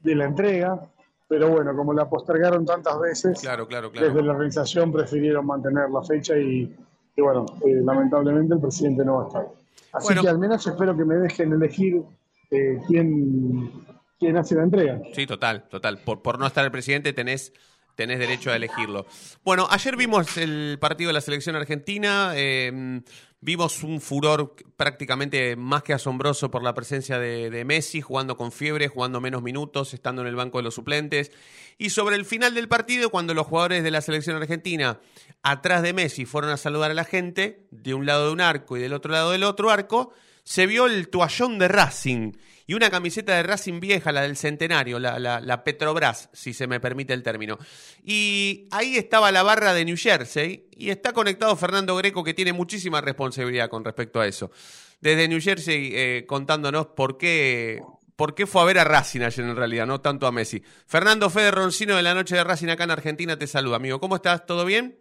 de 0.03 0.15
la 0.15 0.25
entrega, 0.25 0.91
pero 1.35 1.49
bueno, 1.51 1.75
como 1.77 1.93
la 1.93 2.09
postergaron 2.09 2.65
tantas 2.65 2.99
veces, 3.01 3.41
Claro, 3.41 3.67
claro, 3.67 3.91
claro. 3.91 4.07
desde 4.07 4.23
la 4.23 4.33
organización 4.33 4.93
prefirieron 4.93 5.45
mantener 5.47 5.91
la 5.91 6.01
fecha 6.03 6.39
y, 6.39 6.73
y 7.17 7.21
bueno, 7.21 7.45
eh, 7.67 7.81
lamentablemente 7.85 8.55
el 8.55 8.61
presidente 8.61 9.05
no 9.05 9.17
va 9.17 9.25
a 9.25 9.27
estar. 9.27 9.47
Así 9.93 10.07
Bueno. 10.07 10.23
que 10.23 10.29
al 10.29 10.39
menos 10.39 10.65
espero 10.65 10.97
que 10.97 11.05
me 11.05 11.17
dejen 11.17 11.53
elegir 11.53 12.03
eh, 12.53 12.79
quién, 12.87 13.71
quién 14.21 14.37
hace 14.37 14.55
la 14.55 14.63
entrega. 14.63 15.01
Sí, 15.13 15.27
total, 15.27 15.65
total. 15.69 15.99
Por, 15.99 16.23
por 16.23 16.39
no 16.39 16.47
estar 16.47 16.65
el 16.65 16.71
presidente 16.71 17.13
tenés, 17.13 17.53
tenés 17.97 18.21
derecho 18.21 18.51
a 18.53 18.57
elegirlo. 18.57 19.07
Bueno, 19.45 19.67
ayer 19.71 19.97
vimos 19.97 20.37
el 20.37 20.79
partido 20.81 21.09
de 21.09 21.15
la 21.15 21.21
selección 21.21 21.57
argentina. 21.57 22.33
eh, 22.37 23.01
vimos 23.45 23.83
un 23.83 24.01
furor 24.01 24.57
prácticamente 24.79 25.55
más 25.55 25.83
que 25.83 25.93
asombroso 25.93 26.51
por 26.51 26.63
la 26.63 26.73
presencia 26.73 27.19
de, 27.19 27.65
Messi, 27.67 28.01
jugando 28.01 28.39
con 28.39 28.51
fiebre, 28.51 28.89
jugando 28.89 29.21
menos 29.21 29.43
minutos, 29.43 29.93
estando 29.93 30.23
en 30.23 30.29
el 30.29 30.35
banco 30.35 30.59
de 30.59 30.65
los 30.65 30.75
suplentes. 30.75 31.31
Y 31.77 31.91
sobre 31.91 32.17
el 32.17 32.25
final 32.25 32.55
del 32.55 32.69
partido, 32.69 33.11
cuando 33.11 33.35
los 33.35 33.47
jugadores 33.47 33.85
de 33.85 33.91
la 33.91 34.01
selección 34.01 34.37
argentina, 34.37 34.99
atrás 35.43 35.83
de 35.83 35.93
Messi, 35.93 36.25
fueron 36.25 36.51
a 36.53 36.57
saludar 36.57 36.91
a 36.91 36.95
la 36.95 37.05
gente, 37.05 37.67
de 37.71 37.93
un 37.93 38.07
lado 38.07 38.29
de 38.29 38.33
un 38.33 38.41
arco 38.41 38.79
y 38.79 38.81
del 38.81 38.95
otro 38.95 39.13
lado 39.13 39.33
del 39.33 39.45
otro 39.45 39.71
arco, 39.71 40.15
se 40.43 40.67
vio 40.67 40.87
el 40.87 41.09
toallón 41.09 41.59
de 41.59 41.69
Racing 41.69 42.33
y 42.67 42.75
una 42.75 42.91
camiseta 42.91 43.35
de 43.35 43.43
Racing 43.43 43.81
vieja, 43.81 44.11
la 44.13 44.23
del 44.23 44.37
centenario, 44.37 44.99
la, 44.99 45.19
la, 45.19 45.41
la 45.41 45.65
Petrobras, 45.65 46.31
si 46.33 46.55
se 46.55 46.67
me 46.67 46.81
permite 46.81 47.13
el 47.13 47.23
término. 47.23 47.59
Y 48.03 48.69
ahí 48.71 48.97
estaba 48.97 49.31
la 49.33 49.43
barra 49.43 49.75
de 49.75 49.85
New 49.85 49.97
Jersey 49.97 50.69
y 50.73 50.91
está 50.91 51.13
conectado 51.13 51.55
Fernando 51.57 51.95
Greco, 51.97 52.25
que 52.25 52.35
tiene 52.35 52.53
muchísima 52.53 53.01
responsabilidad 53.01 53.69
con 53.69 53.85
respecto 53.85 54.21
a 54.21 54.27
eso. 54.27 54.51
Desde 55.01 55.29
New 55.29 55.41
Jersey 55.41 55.91
eh, 55.95 56.25
contándonos 56.27 56.87
por 56.87 57.19
qué, 57.19 57.83
por 58.17 58.35
qué 58.35 58.47
fue 58.47 58.63
a 58.63 58.65
ver 58.65 58.79
a 58.79 58.85
Racing 58.85 59.21
ayer 59.21 59.45
en 59.45 59.57
realidad, 59.57 59.87
no 59.87 60.01
tanto 60.01 60.27
a 60.27 60.33
Messi. 60.33 60.63
Fernando 60.87 61.29
Fede 61.29 61.51
Roncino 61.51 61.97
de 61.97 62.03
la 62.03 62.15
noche 62.15 62.37
de 62.37 62.45
Racing 62.45 62.69
acá 62.69 62.85
en 62.85 62.93
Argentina 62.93 63.39
te 63.39 63.47
saluda, 63.47 63.77
amigo. 63.77 64.01
¿Cómo 64.01 64.17
estás? 64.17 64.47
¿Todo 64.47 64.65
bien? 64.65 64.99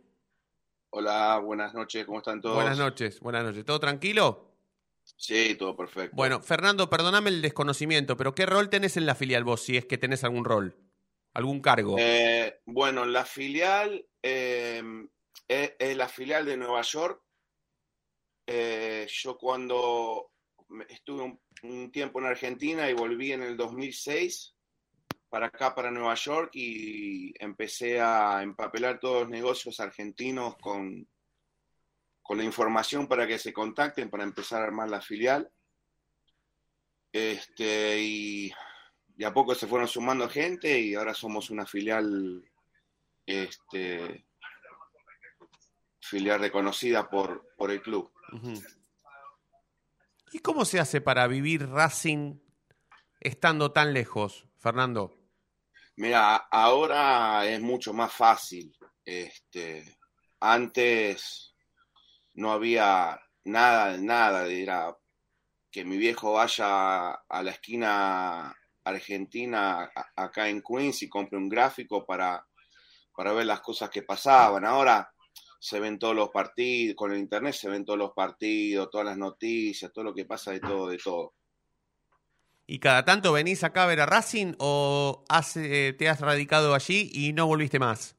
Hola, 0.89 1.39
buenas 1.39 1.73
noches, 1.73 2.05
¿cómo 2.05 2.19
están 2.19 2.41
todos? 2.41 2.55
Buenas 2.55 2.77
noches, 2.77 3.19
buenas 3.19 3.43
noches. 3.43 3.65
¿Todo 3.65 3.79
tranquilo? 3.79 4.52
Sí, 5.23 5.55
todo 5.55 5.73
perfecto. 5.73 6.13
Bueno, 6.17 6.41
Fernando, 6.41 6.89
perdóname 6.89 7.29
el 7.29 7.41
desconocimiento, 7.41 8.17
pero 8.17 8.35
¿qué 8.35 8.45
rol 8.45 8.69
tenés 8.69 8.97
en 8.97 9.05
la 9.05 9.15
filial 9.15 9.45
vos, 9.45 9.63
si 9.63 9.77
es 9.77 9.85
que 9.85 9.97
tenés 9.97 10.25
algún 10.25 10.43
rol? 10.43 10.75
¿Algún 11.33 11.61
cargo? 11.61 11.95
Eh, 11.97 12.59
bueno, 12.65 13.05
la 13.05 13.23
filial 13.23 14.05
eh, 14.21 14.83
es, 15.47 15.75
es 15.79 15.95
la 15.95 16.09
filial 16.09 16.45
de 16.45 16.57
Nueva 16.57 16.81
York. 16.81 17.23
Eh, 18.45 19.07
yo 19.09 19.37
cuando 19.37 20.29
estuve 20.89 21.21
un, 21.21 21.39
un 21.63 21.89
tiempo 21.89 22.19
en 22.19 22.25
Argentina 22.25 22.89
y 22.89 22.93
volví 22.93 23.31
en 23.31 23.43
el 23.43 23.55
2006 23.55 24.53
para 25.29 25.45
acá, 25.47 25.73
para 25.73 25.89
Nueva 25.89 26.15
York, 26.15 26.49
y 26.53 27.33
empecé 27.41 28.01
a 28.01 28.43
empapelar 28.43 28.99
todos 28.99 29.21
los 29.21 29.29
negocios 29.29 29.79
argentinos 29.79 30.57
con, 30.57 31.07
con 32.23 32.37
la 32.37 32.45
información 32.45 33.07
para 33.07 33.27
que 33.27 33.37
se 33.37 33.53
contacten 33.53 34.09
para 34.09 34.23
empezar 34.23 34.61
a 34.61 34.65
armar 34.65 34.89
la 34.89 35.01
filial. 35.01 35.51
Este, 37.11 38.01
y 38.01 38.51
a 39.23 39.33
poco 39.33 39.53
se 39.53 39.67
fueron 39.67 39.87
sumando 39.87 40.27
gente 40.27 40.79
y 40.79 40.95
ahora 40.95 41.13
somos 41.13 41.49
una 41.51 41.65
filial, 41.65 42.43
este, 43.25 44.25
filial 45.99 46.39
reconocida 46.39 47.09
por, 47.09 47.53
por 47.55 47.69
el 47.69 47.81
club. 47.81 48.11
¿Y 50.31 50.39
cómo 50.39 50.65
se 50.65 50.79
hace 50.79 51.01
para 51.01 51.27
vivir 51.27 51.69
Racing 51.69 52.39
estando 53.19 53.71
tan 53.71 53.93
lejos, 53.93 54.47
Fernando? 54.57 55.13
Mira, 55.97 56.35
ahora 56.35 57.45
es 57.45 57.61
mucho 57.61 57.93
más 57.93 58.11
fácil. 58.11 58.75
Este, 59.05 59.99
antes 60.39 61.52
no 62.35 62.51
había 62.51 63.19
nada, 63.45 63.97
nada, 63.97 64.47
era 64.47 64.95
que 65.71 65.85
mi 65.85 65.97
viejo 65.97 66.33
vaya 66.33 67.11
a 67.13 67.43
la 67.43 67.51
esquina 67.51 68.55
argentina 68.85 69.83
a- 69.95 70.11
acá 70.25 70.49
en 70.49 70.61
Queens 70.61 71.03
y 71.03 71.09
compre 71.09 71.37
un 71.37 71.49
gráfico 71.49 72.05
para, 72.05 72.45
para 73.15 73.33
ver 73.33 73.45
las 73.47 73.61
cosas 73.61 73.89
que 73.89 74.03
pasaban. 74.03 74.65
Ahora 74.65 75.11
se 75.59 75.79
ven 75.79 75.99
todos 75.99 76.15
los 76.15 76.29
partidos, 76.29 76.95
con 76.95 77.11
el 77.13 77.19
internet 77.19 77.53
se 77.55 77.69
ven 77.69 77.85
todos 77.85 77.99
los 77.99 78.13
partidos, 78.13 78.89
todas 78.91 79.07
las 79.07 79.17
noticias, 79.17 79.91
todo 79.93 80.05
lo 80.05 80.13
que 80.15 80.25
pasa 80.25 80.51
de 80.51 80.59
todo, 80.61 80.89
de 80.89 80.97
todo. 80.97 81.35
¿Y 82.65 82.79
cada 82.79 83.05
tanto 83.05 83.33
venís 83.33 83.63
acá 83.63 83.83
a 83.83 83.87
ver 83.87 83.99
a 84.01 84.05
Racing 84.05 84.55
o 84.59 85.23
eh, 85.55 85.95
te 85.97 86.09
has 86.09 86.19
radicado 86.21 86.73
allí 86.73 87.09
y 87.13 87.33
no 87.33 87.45
volviste 87.47 87.79
más? 87.79 88.17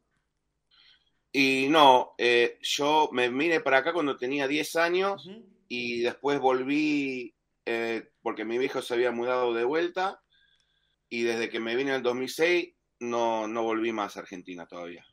Y 1.37 1.67
no, 1.69 2.15
eh, 2.17 2.59
yo 2.63 3.09
me 3.13 3.29
vine 3.29 3.59
para 3.61 3.79
acá 3.79 3.93
cuando 3.93 4.17
tenía 4.17 4.47
10 4.47 4.77
años 4.77 5.29
y 5.69 6.01
después 6.03 6.39
volví 6.39 7.35
eh, 7.67 8.09
porque 8.23 8.45
mi 8.45 8.57
viejo 8.57 8.81
se 8.83 8.95
había 8.95 9.11
mudado 9.11 9.53
de 9.53 9.65
vuelta 9.65 10.21
y 11.09 11.23
desde 11.25 11.51
que 11.51 11.59
me 11.59 11.75
vine 11.75 11.91
en 11.91 11.97
el 11.97 12.03
2006 12.05 12.75
no, 13.01 13.49
no 13.49 13.65
volví 13.65 13.91
más 13.91 14.17
a 14.17 14.21
Argentina 14.21 14.65
todavía. 14.67 15.05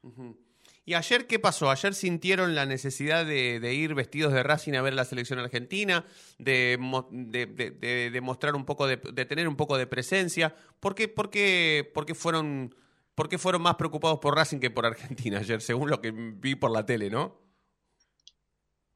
¿Y 0.85 0.93
ayer 0.93 1.25
qué 1.25 1.39
pasó? 1.39 1.71
¿Ayer 1.71 1.95
sintieron 1.95 2.53
la 2.53 2.67
necesidad 2.67 3.25
de, 3.25 3.59
de 3.59 3.73
ir 3.73 3.95
vestidos 3.95 4.31
de 4.31 4.43
Racing 4.43 4.73
a 4.73 4.81
ver 4.83 4.93
la 4.93 5.05
selección 5.05 5.39
argentina? 5.39 6.05
¿De, 6.37 6.77
de, 7.09 8.09
de- 8.11 8.21
mostrar 8.21 8.53
un 8.55 8.65
poco 8.65 8.85
de, 8.85 8.97
de 8.97 9.25
tener 9.25 9.47
un 9.47 9.55
poco 9.55 9.75
de 9.77 9.87
presencia? 9.87 10.53
¿Por 10.79 10.93
qué, 10.93 11.07
por 11.07 11.31
qué- 11.31 11.89
por 11.93 12.05
qué 12.05 12.13
fueron, 12.15 12.75
por 13.15 13.29
qué 13.29 13.37
fueron 13.37 13.61
más 13.61 13.75
preocupados 13.75 14.19
por 14.19 14.35
Racing 14.35 14.59
que 14.59 14.69
por 14.71 14.85
Argentina 14.85 15.39
ayer, 15.39 15.61
según 15.61 15.89
lo 15.89 16.01
que 16.01 16.11
vi 16.11 16.55
por 16.55 16.71
la 16.71 16.85
tele, 16.85 17.09
no? 17.09 17.39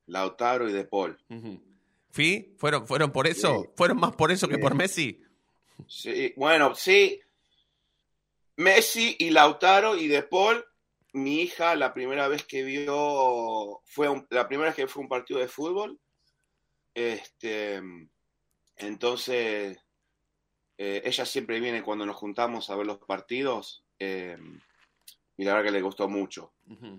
Lautaro 0.07 0.69
y 0.69 0.73
De 0.73 0.85
Paul. 0.85 1.17
¿Sí? 2.11 2.55
¿Fueron, 2.57 2.87
¿Fueron 2.87 3.11
por 3.11 3.27
eso? 3.27 3.73
¿Fueron 3.75 3.97
más 3.99 4.15
por 4.15 4.31
eso 4.31 4.47
que 4.47 4.57
por 4.57 4.75
Messi? 4.75 5.21
Sí, 5.87 6.33
bueno, 6.37 6.73
sí. 6.75 7.19
Messi 8.57 9.15
y 9.19 9.31
Lautaro 9.31 9.97
y 9.97 10.07
De 10.07 10.23
Paul, 10.23 10.63
mi 11.13 11.41
hija 11.41 11.75
la 11.75 11.93
primera 11.93 12.27
vez 12.27 12.43
que 12.45 12.63
vio, 12.63 13.81
fue 13.85 14.07
un- 14.09 14.25
la 14.29 14.47
primera 14.47 14.69
vez 14.69 14.75
que 14.75 14.87
fue 14.87 15.03
un 15.03 15.09
partido 15.09 15.39
de 15.39 15.47
fútbol. 15.47 15.99
Este, 16.93 17.81
entonces, 18.77 19.77
eh, 20.77 21.01
ella 21.03 21.25
siempre 21.25 21.59
viene 21.59 21.83
cuando 21.83 22.05
nos 22.05 22.15
juntamos 22.15 22.69
a 22.69 22.75
ver 22.75 22.85
los 22.85 22.99
partidos 22.99 23.84
eh, 23.99 24.37
y 25.37 25.43
la 25.43 25.53
verdad 25.53 25.65
que 25.65 25.77
le 25.77 25.81
gustó 25.81 26.07
mucho. 26.07 26.53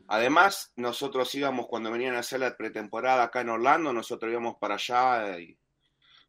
Además, 0.08 0.72
nosotros 0.76 1.34
íbamos 1.34 1.66
cuando 1.66 1.90
venían 1.90 2.14
a 2.14 2.20
hacer 2.20 2.40
la 2.40 2.56
pretemporada 2.56 3.24
acá 3.24 3.40
en 3.40 3.48
Orlando, 3.48 3.92
nosotros 3.92 4.30
íbamos 4.30 4.56
para 4.58 4.74
allá 4.74 5.38
y 5.38 5.56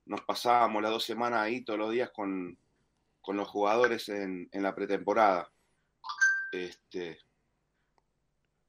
nos 0.06 0.22
pasábamos 0.22 0.82
las 0.82 0.92
dos 0.92 1.04
semanas 1.04 1.42
ahí 1.42 1.62
todos 1.62 1.80
los 1.80 1.92
días 1.92 2.10
con, 2.12 2.58
con 3.22 3.38
los 3.38 3.48
jugadores 3.48 4.08
en, 4.10 4.48
en 4.52 4.64
la 4.64 4.74
pretemporada. 4.74 5.52
Este, 6.52 7.20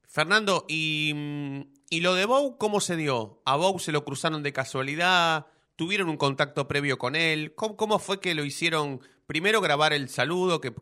Fernando, 0.09 0.65
¿y, 0.69 1.13
mm, 1.15 1.61
¿y 1.91 2.01
lo 2.01 2.15
de 2.15 2.25
Bou 2.25 2.57
cómo 2.59 2.81
se 2.81 2.97
dio? 2.97 3.43
¿A 3.45 3.57
Bou 3.57 3.79
se 3.79 3.93
lo 3.93 4.05
cruzaron 4.05 4.43
de 4.43 4.53
casualidad? 4.53 5.47
¿Tuvieron 5.79 6.09
un 6.09 6.17
contacto 6.17 6.67
previo 6.67 6.99
con 6.99 7.15
él? 7.15 7.55
¿Cómo, 7.55 8.01
fue 8.01 8.19
que 8.19 8.35
lo 8.35 8.45
hicieron? 8.45 9.01
Primero 9.29 9.61
grabar 9.61 9.93
el 9.93 10.09
saludo 10.09 10.61
que, 10.61 10.75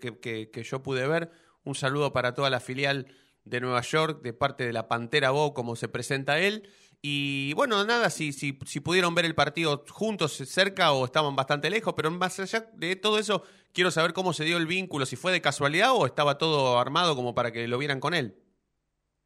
yo 0.64 0.82
pude 0.82 1.06
ver, 1.06 1.30
un 1.64 1.74
saludo 1.74 2.14
para 2.14 2.32
toda 2.32 2.48
la 2.48 2.60
filial 2.60 3.06
de 3.44 3.60
Nueva 3.60 3.82
York 3.82 4.22
de 4.22 4.32
parte 4.32 4.64
de 4.64 4.72
la 4.72 4.88
Pantera 4.88 5.32
Bou, 5.32 5.52
como 5.52 5.76
se 5.76 5.88
presenta 5.88 6.38
él. 6.38 6.66
Y 7.02 7.52
bueno, 7.52 7.84
nada, 7.84 8.08
si, 8.08 8.32
si, 8.32 8.58
si 8.64 8.80
pudieron 8.80 9.14
ver 9.14 9.26
el 9.26 9.34
partido 9.34 9.84
juntos 9.90 10.32
cerca 10.32 10.92
o 10.92 11.04
estaban 11.04 11.36
bastante 11.36 11.68
lejos, 11.68 11.92
pero 11.94 12.10
más 12.10 12.40
allá 12.40 12.70
de 12.72 12.96
todo 12.96 13.18
eso, 13.18 13.42
quiero 13.74 13.90
saber 13.90 14.14
cómo 14.14 14.32
se 14.32 14.44
dio 14.44 14.56
el 14.56 14.66
vínculo, 14.66 15.04
si 15.04 15.16
fue 15.16 15.30
de 15.30 15.42
casualidad 15.42 15.92
o 15.92 16.06
estaba 16.06 16.38
todo 16.38 16.78
armado 16.78 17.14
como 17.16 17.34
para 17.34 17.52
que 17.52 17.68
lo 17.68 17.76
vieran 17.76 18.00
con 18.00 18.14
él. 18.14 18.42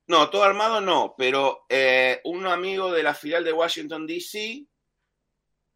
No, 0.09 0.31
todo 0.31 0.43
armado 0.43 0.81
no, 0.81 1.15
pero 1.17 1.65
eh, 1.69 2.21
un 2.25 2.49
amigo 2.49 2.91
de 2.91 3.05
la 3.05 3.15
filial 3.15 3.45
de 3.45 3.53
Washington, 3.53 4.09
D.C. 4.09 4.67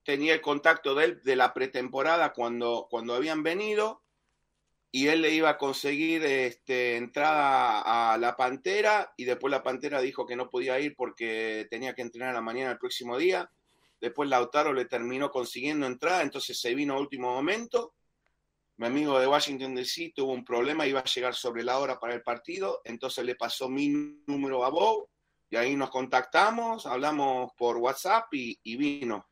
tenía 0.05 0.35
el 0.35 0.41
contacto 0.41 0.95
de 0.95 1.05
él 1.05 1.23
de 1.25 1.37
la 1.37 1.53
pretemporada 1.55 2.33
cuando, 2.33 2.87
cuando 2.91 3.15
habían 3.15 3.43
venido 3.43 4.03
y 4.95 5.09
él 5.09 5.23
le 5.23 5.35
iba 5.35 5.51
a 5.51 5.59
conseguir 5.59 6.25
este, 6.25 6.97
entrada 6.97 8.13
a 8.13 8.17
la 8.17 8.37
Pantera 8.37 9.13
y 9.17 9.25
después 9.25 9.51
la 9.51 9.65
Pantera 9.65 10.01
dijo 10.01 10.25
que 10.25 10.37
no 10.37 10.49
podía 10.49 10.79
ir 10.79 10.95
porque 10.95 11.67
tenía 11.69 11.97
que 11.97 12.03
entrenar 12.03 12.31
a 12.31 12.35
la 12.35 12.41
mañana 12.41 12.71
el 12.71 12.79
próximo 12.79 13.19
día. 13.19 13.51
Después 14.01 14.29
Lautaro 14.29 14.73
le 14.73 14.85
terminó 14.85 15.33
consiguiendo 15.33 15.87
entrada, 15.87 16.23
entonces 16.23 16.61
se 16.61 16.77
vino 16.77 16.95
a 16.95 17.01
último 17.01 17.35
momento. 17.35 17.95
Mi 18.77 18.87
amigo 18.87 19.19
de 19.19 19.27
Washington 19.27 19.75
DC 19.75 20.13
tuvo 20.15 20.33
un 20.33 20.45
problema, 20.45 20.87
iba 20.87 21.01
a 21.01 21.05
llegar 21.05 21.35
sobre 21.35 21.65
la 21.65 21.81
hora 21.81 21.99
para 21.99 22.15
el 22.15 22.23
partido, 22.23 22.81
entonces 22.85 23.25
le 23.25 23.35
pasó 23.35 23.69
mi 23.69 23.89
número 24.29 24.65
a 24.65 24.69
Bob 24.69 25.09
y 25.51 25.57
ahí 25.57 25.75
nos 25.75 25.91
contactamos, 25.91 26.87
hablamos 26.87 27.51
por 27.57 27.79
WhatsApp 27.79 28.33
y, 28.33 28.61
y 28.63 28.77
vino. 28.77 29.27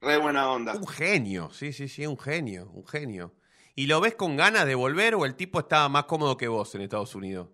Re 0.00 0.18
buena 0.18 0.50
onda. 0.50 0.74
Un 0.74 0.86
genio, 0.86 1.50
sí, 1.52 1.72
sí, 1.72 1.88
sí, 1.88 2.06
un 2.06 2.18
genio, 2.18 2.70
un 2.72 2.86
genio. 2.86 3.34
¿Y 3.74 3.86
lo 3.86 4.00
ves 4.00 4.14
con 4.14 4.36
ganas 4.36 4.66
de 4.66 4.74
volver 4.74 5.14
o 5.14 5.24
el 5.24 5.34
tipo 5.34 5.60
estaba 5.60 5.88
más 5.88 6.04
cómodo 6.04 6.36
que 6.36 6.48
vos 6.48 6.74
en 6.74 6.82
Estados 6.82 7.14
Unidos? 7.14 7.48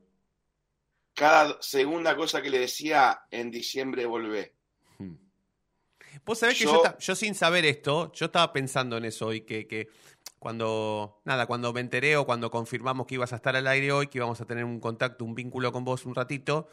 Cada 1.14 1.60
segunda 1.62 2.16
cosa 2.16 2.42
que 2.42 2.50
le 2.50 2.58
decía, 2.58 3.20
en 3.30 3.50
diciembre 3.50 4.04
volvé. 4.06 4.54
Vos 6.24 6.38
sabés 6.38 6.58
que 6.58 6.64
yo, 6.64 6.82
Yo- 6.98 7.14
sin 7.14 7.34
saber 7.34 7.64
esto, 7.64 8.12
yo 8.12 8.26
estaba 8.26 8.52
pensando 8.52 8.96
en 8.96 9.04
eso 9.04 9.26
hoy, 9.26 9.42
que, 9.42 9.66
que 9.66 9.88
cuando, 10.38 11.20
nada, 11.24 11.46
cuando 11.46 11.72
me 11.72 11.80
enteré 11.80 12.16
o 12.16 12.24
cuando 12.24 12.50
confirmamos 12.50 13.06
que 13.06 13.14
ibas 13.16 13.32
a 13.32 13.36
estar 13.36 13.56
al 13.56 13.66
aire 13.66 13.92
hoy, 13.92 14.06
que 14.06 14.18
íbamos 14.18 14.40
a 14.40 14.44
tener 14.46 14.64
un 14.64 14.80
contacto, 14.80 15.24
un 15.24 15.34
vínculo 15.34 15.72
con 15.72 15.84
vos 15.84 16.06
un 16.06 16.14
ratito, 16.14 16.68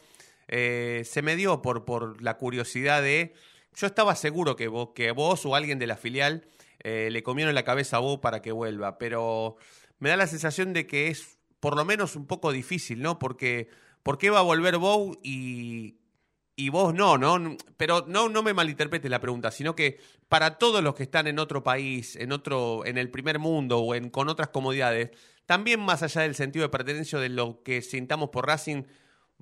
eh, 0.47 1.03
se 1.05 1.21
me 1.21 1.35
dio 1.35 1.61
por, 1.61 1.85
por 1.85 2.21
la 2.21 2.37
curiosidad 2.37 3.01
de, 3.01 3.33
yo 3.75 3.87
estaba 3.87 4.15
seguro 4.15 4.55
que 4.55 4.67
vos, 4.67 4.89
que 4.95 5.11
vos 5.11 5.45
o 5.45 5.55
alguien 5.55 5.79
de 5.79 5.87
la 5.87 5.97
filial 5.97 6.45
eh, 6.83 7.09
le 7.11 7.23
comieron 7.23 7.55
la 7.55 7.63
cabeza 7.63 7.97
a 7.97 7.99
vos 7.99 8.19
para 8.19 8.41
que 8.41 8.51
vuelva, 8.51 8.97
pero 8.97 9.57
me 9.99 10.09
da 10.09 10.17
la 10.17 10.27
sensación 10.27 10.73
de 10.73 10.87
que 10.87 11.07
es 11.07 11.37
por 11.59 11.77
lo 11.77 11.85
menos 11.85 12.15
un 12.15 12.25
poco 12.25 12.51
difícil, 12.51 13.01
¿no? 13.01 13.19
Porque, 13.19 13.69
¿por 14.03 14.17
qué 14.17 14.29
va 14.29 14.39
a 14.39 14.43
volver 14.43 14.77
Bow 14.77 15.17
y, 15.21 15.99
y 16.55 16.69
vos 16.69 16.93
no, 16.93 17.17
¿no? 17.17 17.55
Pero 17.77 18.05
no, 18.07 18.29
no 18.29 18.43
me 18.43 18.53
malinterpretes 18.53 19.09
la 19.09 19.21
pregunta, 19.21 19.51
sino 19.51 19.75
que 19.75 19.99
para 20.27 20.57
todos 20.57 20.83
los 20.83 20.95
que 20.95 21.03
están 21.03 21.27
en 21.27 21.39
otro 21.39 21.63
país, 21.63 22.15
en 22.15 22.31
otro, 22.31 22.85
en 22.85 22.97
el 22.97 23.11
primer 23.11 23.37
mundo 23.37 23.79
o 23.79 23.93
en, 23.93 24.09
con 24.09 24.27
otras 24.27 24.49
comodidades, 24.49 25.11
también 25.45 25.79
más 25.79 26.01
allá 26.01 26.21
del 26.21 26.35
sentido 26.35 26.63
de 26.63 26.69
pertenencia 26.69 27.19
de 27.19 27.29
lo 27.29 27.61
que 27.63 27.81
sintamos 27.81 28.29
por 28.29 28.47
Racing, 28.47 28.83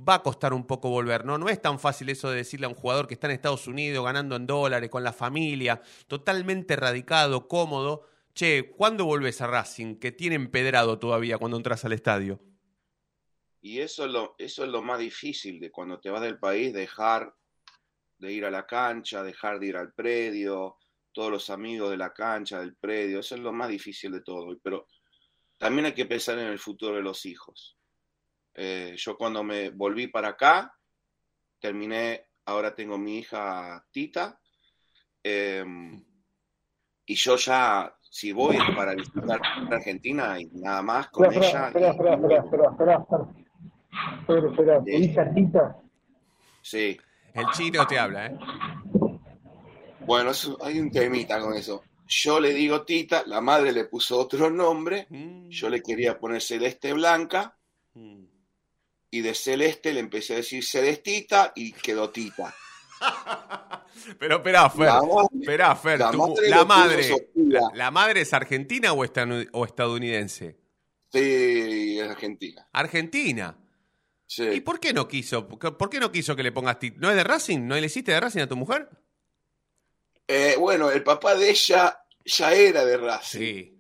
va 0.08 0.16
a 0.16 0.24
costar 0.24 0.54
un 0.54 0.66
poco 0.66 0.90
volver, 0.90 1.26
¿no? 1.26 1.38
No 1.38 1.50
es 1.50 1.62
tan 1.62 1.80
fácil 1.80 2.10
eso 2.10 2.30
de 2.30 2.38
decirle 2.38 2.66
a 2.66 2.70
un 2.70 2.76
jugador 2.76 3.08
que 3.08 3.14
está 3.14 3.28
en 3.28 3.34
Estados 3.34 3.68
Unidos, 3.68 4.04
ganando 4.06 4.36
en 4.36 4.48
dólares, 4.48 4.90
con 4.90 5.04
la 5.04 5.14
familia, 5.14 5.82
totalmente 6.08 6.76
radicado, 6.76 7.48
cómodo. 7.48 8.08
Che, 8.34 8.72
¿cuándo 8.72 9.06
volvés 9.06 9.42
a 9.42 9.48
Racing? 9.48 9.96
Que 9.96 10.12
tiene 10.12 10.36
empedrado 10.36 11.00
todavía 11.00 11.38
cuando 11.38 11.58
entras 11.58 11.84
al 11.86 11.94
estadio. 11.94 12.40
Y 13.62 13.80
eso 13.80 14.06
es 14.06 14.12
lo, 14.12 14.36
eso 14.38 14.64
es 14.64 14.70
lo 14.70 14.82
más 14.82 15.00
difícil 15.00 15.60
de 15.60 15.72
cuando 15.72 16.00
te 16.00 16.10
vas 16.10 16.22
del 16.22 16.40
país, 16.40 16.74
dejar 16.74 17.36
de 18.18 18.32
ir 18.32 18.46
a 18.46 18.52
la 18.52 18.66
cancha, 18.66 19.24
dejar 19.24 19.60
de 19.60 19.68
ir 19.68 19.78
al 19.78 19.94
predio, 19.94 20.78
todos 21.12 21.32
los 21.32 21.50
amigos 21.50 21.90
de 21.90 21.98
la 21.98 22.14
cancha, 22.14 22.60
del 22.60 22.76
predio, 22.76 23.20
eso 23.20 23.36
es 23.36 23.42
lo 23.42 23.52
más 23.52 23.70
difícil 23.70 24.12
de 24.12 24.22
todo. 24.22 24.58
Pero 24.64 24.88
también 25.58 25.88
hay 25.88 25.94
que 25.94 26.06
pensar 26.06 26.38
en 26.40 26.48
el 26.48 26.60
futuro 26.60 26.96
de 26.96 27.02
los 27.02 27.26
hijos. 27.26 27.79
Eh, 28.62 28.94
yo 28.98 29.16
cuando 29.18 29.42
me 29.42 29.70
volví 29.70 30.08
para 30.08 30.30
acá, 30.30 30.76
terminé, 31.60 32.26
ahora 32.46 32.76
tengo 32.76 32.98
mi 32.98 33.20
hija 33.20 33.86
Tita, 33.90 34.38
eh, 35.24 35.64
y 37.06 37.16
yo 37.16 37.38
ya, 37.38 37.96
si 38.02 38.34
voy 38.34 38.58
es 38.58 38.76
para 38.76 38.94
visitar 38.96 39.40
Argentina 39.72 40.38
y 40.42 40.48
nada 40.48 40.82
más 40.82 41.08
con 41.10 41.26
Espera, 41.34 41.68
espera, 41.68 41.70
ella. 41.70 41.92
espera, 41.92 42.14
espera, 42.16 42.40
espera, 42.44 42.70
espera, 42.70 42.96
espera. 42.98 43.28
Espera, 44.20 44.50
espera, 44.50 44.80
¿tu 44.84 44.90
hija 44.90 45.34
Tita? 45.34 45.78
Sí. 46.62 47.00
El 47.34 47.46
chino 47.52 47.88
te 47.88 47.98
habla, 47.98 48.26
¿eh? 48.28 48.38
Bueno, 50.06 50.32
eso- 50.32 50.58
hay 50.62 50.80
un 50.82 50.92
temita 50.92 51.40
con 51.40 51.54
eso. 51.54 51.84
Yo 52.08 52.40
le 52.42 52.54
digo 52.54 52.84
Tita, 52.84 53.24
la 53.26 53.40
madre 53.40 53.72
le 53.72 53.86
puso 53.86 54.18
otro 54.20 54.50
nombre, 54.50 55.08
yo 55.48 55.70
le 55.70 55.82
quería 55.82 56.20
poner 56.20 56.42
Celeste 56.42 56.92
Blanca, 56.92 57.56
y 59.12 59.22
de 59.22 59.34
Celeste 59.34 59.94
le 59.94 60.00
empecé 60.02 60.34
a 60.34 60.38
decir 60.38 60.64
Celestita 60.66 61.52
y 61.56 61.72
quedó 61.74 62.10
Tita. 62.10 62.54
Pero 64.20 64.38
esperá, 64.38 64.70
Fer. 64.70 64.86
La 64.88 65.02
madre- 65.02 65.40
esperá, 65.42 65.76
Fer. 65.76 66.00
la 66.00 66.12
tu- 66.12 66.18
madre 66.18 66.50
la 66.50 66.66
madre, 66.66 67.04
Sofía. 67.04 67.24
la, 67.36 67.62
la 67.74 67.92
madre 67.92 68.22
es 68.22 68.34
argentina 68.34 68.94
o, 68.94 69.04
o 69.54 69.66
estadounidense? 69.66 70.58
Sí, 71.12 71.98
es 72.00 72.08
Argentina. 72.10 72.68
Argentina. 72.72 73.58
¿Y 74.38 74.62
por 74.62 74.80
qué 74.80 74.94
no 74.94 75.08
quiso? 75.08 75.48
¿Por 75.48 75.90
qué 75.90 76.00
no 76.00 76.12
quiso 76.12 76.36
que 76.36 76.44
le 76.44 76.52
pongas? 76.52 76.78
¿No 76.98 77.10
es 77.10 77.16
de 77.16 77.24
Racing? 77.24 77.66
¿No 77.68 77.76
le 77.76 77.88
hiciste 77.88 78.12
de 78.12 78.20
Racing 78.20 78.42
a 78.42 78.48
tu 78.48 78.56
mujer? 78.56 78.88
Eh, 80.28 80.56
bueno, 80.60 80.92
el 80.92 81.02
papá 81.04 81.34
de 81.36 81.50
ella 81.50 82.00
ya 82.24 82.54
era 82.54 82.86
de 82.86 82.98
Racing. 82.98 83.40
Sí. 83.40 83.79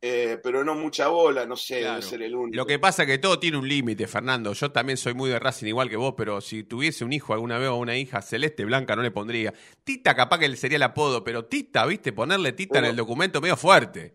Eh, 0.00 0.38
pero 0.42 0.62
no 0.62 0.76
mucha 0.76 1.08
bola, 1.08 1.44
no 1.44 1.56
sé, 1.56 1.80
Claro. 1.80 1.94
debe 1.96 2.02
ser 2.06 2.22
el 2.22 2.34
único. 2.36 2.56
Lo 2.56 2.66
que 2.66 2.78
pasa 2.78 3.02
es 3.02 3.08
que 3.08 3.18
todo 3.18 3.40
tiene 3.40 3.56
un 3.56 3.68
límite, 3.68 4.06
Fernando. 4.06 4.52
Yo 4.52 4.70
también 4.70 4.96
soy 4.96 5.12
muy 5.14 5.28
de 5.28 5.40
Racing 5.40 5.66
igual 5.66 5.90
que 5.90 5.96
vos, 5.96 6.14
pero 6.16 6.40
si 6.40 6.62
tuviese 6.62 7.04
un 7.04 7.12
hijo 7.12 7.32
alguna 7.32 7.58
vez 7.58 7.68
o 7.68 7.76
una 7.76 7.96
hija 7.96 8.22
celeste, 8.22 8.64
blanca, 8.64 8.94
no 8.94 9.02
le 9.02 9.10
pondría. 9.10 9.52
Tita 9.82 10.14
capaz 10.14 10.38
que 10.38 10.56
sería 10.56 10.76
el 10.76 10.82
apodo, 10.84 11.24
pero 11.24 11.46
Tita, 11.46 11.84
¿viste? 11.84 12.12
Ponerle 12.12 12.52
Tita 12.52 12.78
en 12.78 12.84
el 12.84 12.96
documento 12.96 13.40
medio 13.40 13.56
fuerte. 13.56 14.14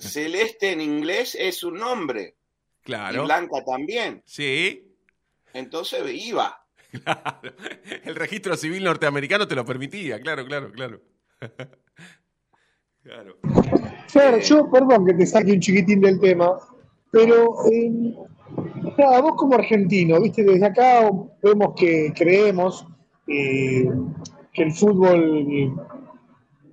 Celeste 0.00 0.72
en 0.72 0.80
inglés 0.80 1.36
es 1.38 1.62
un 1.62 1.74
nombre. 1.74 2.36
Claro. 2.82 3.22
Y 3.22 3.24
Blanca 3.24 3.64
también. 3.64 4.22
Sí. 4.26 4.96
Entonces 5.52 6.02
iba. 6.12 6.60
El 8.04 8.14
registro 8.16 8.56
civil 8.56 8.82
norteamericano 8.84 9.46
te 9.46 9.54
lo 9.54 9.64
permitía, 9.64 10.20
claro, 10.20 10.44
claro, 10.44 10.72
claro. 10.72 11.00
claro. 13.04 13.36
Fer, 14.08 14.40
yo, 14.42 14.70
perdón 14.70 15.06
que 15.06 15.14
te 15.14 15.26
saque 15.26 15.52
un 15.52 15.60
chiquitín 15.60 16.00
del 16.00 16.18
tema, 16.18 16.58
pero 17.12 17.54
eh, 17.70 17.92
nada, 18.98 19.20
vos 19.20 19.34
como 19.36 19.54
argentino, 19.54 20.20
viste, 20.20 20.42
desde 20.42 20.66
acá 20.66 21.08
vemos 21.42 21.74
que 21.76 22.12
creemos 22.16 22.86
eh, 23.28 23.88
que 24.52 24.62
el 24.62 24.72
fútbol 24.72 25.78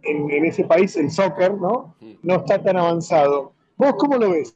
en, 0.04 0.32
en 0.32 0.46
ese 0.46 0.64
país, 0.64 0.96
el 0.96 1.12
soccer, 1.12 1.54
¿no? 1.54 1.96
No 2.24 2.36
está 2.36 2.62
tan 2.62 2.78
avanzado. 2.78 3.54
¿Vos 3.78 3.94
cómo 3.98 4.18
lo 4.18 4.32
ves? 4.32 4.56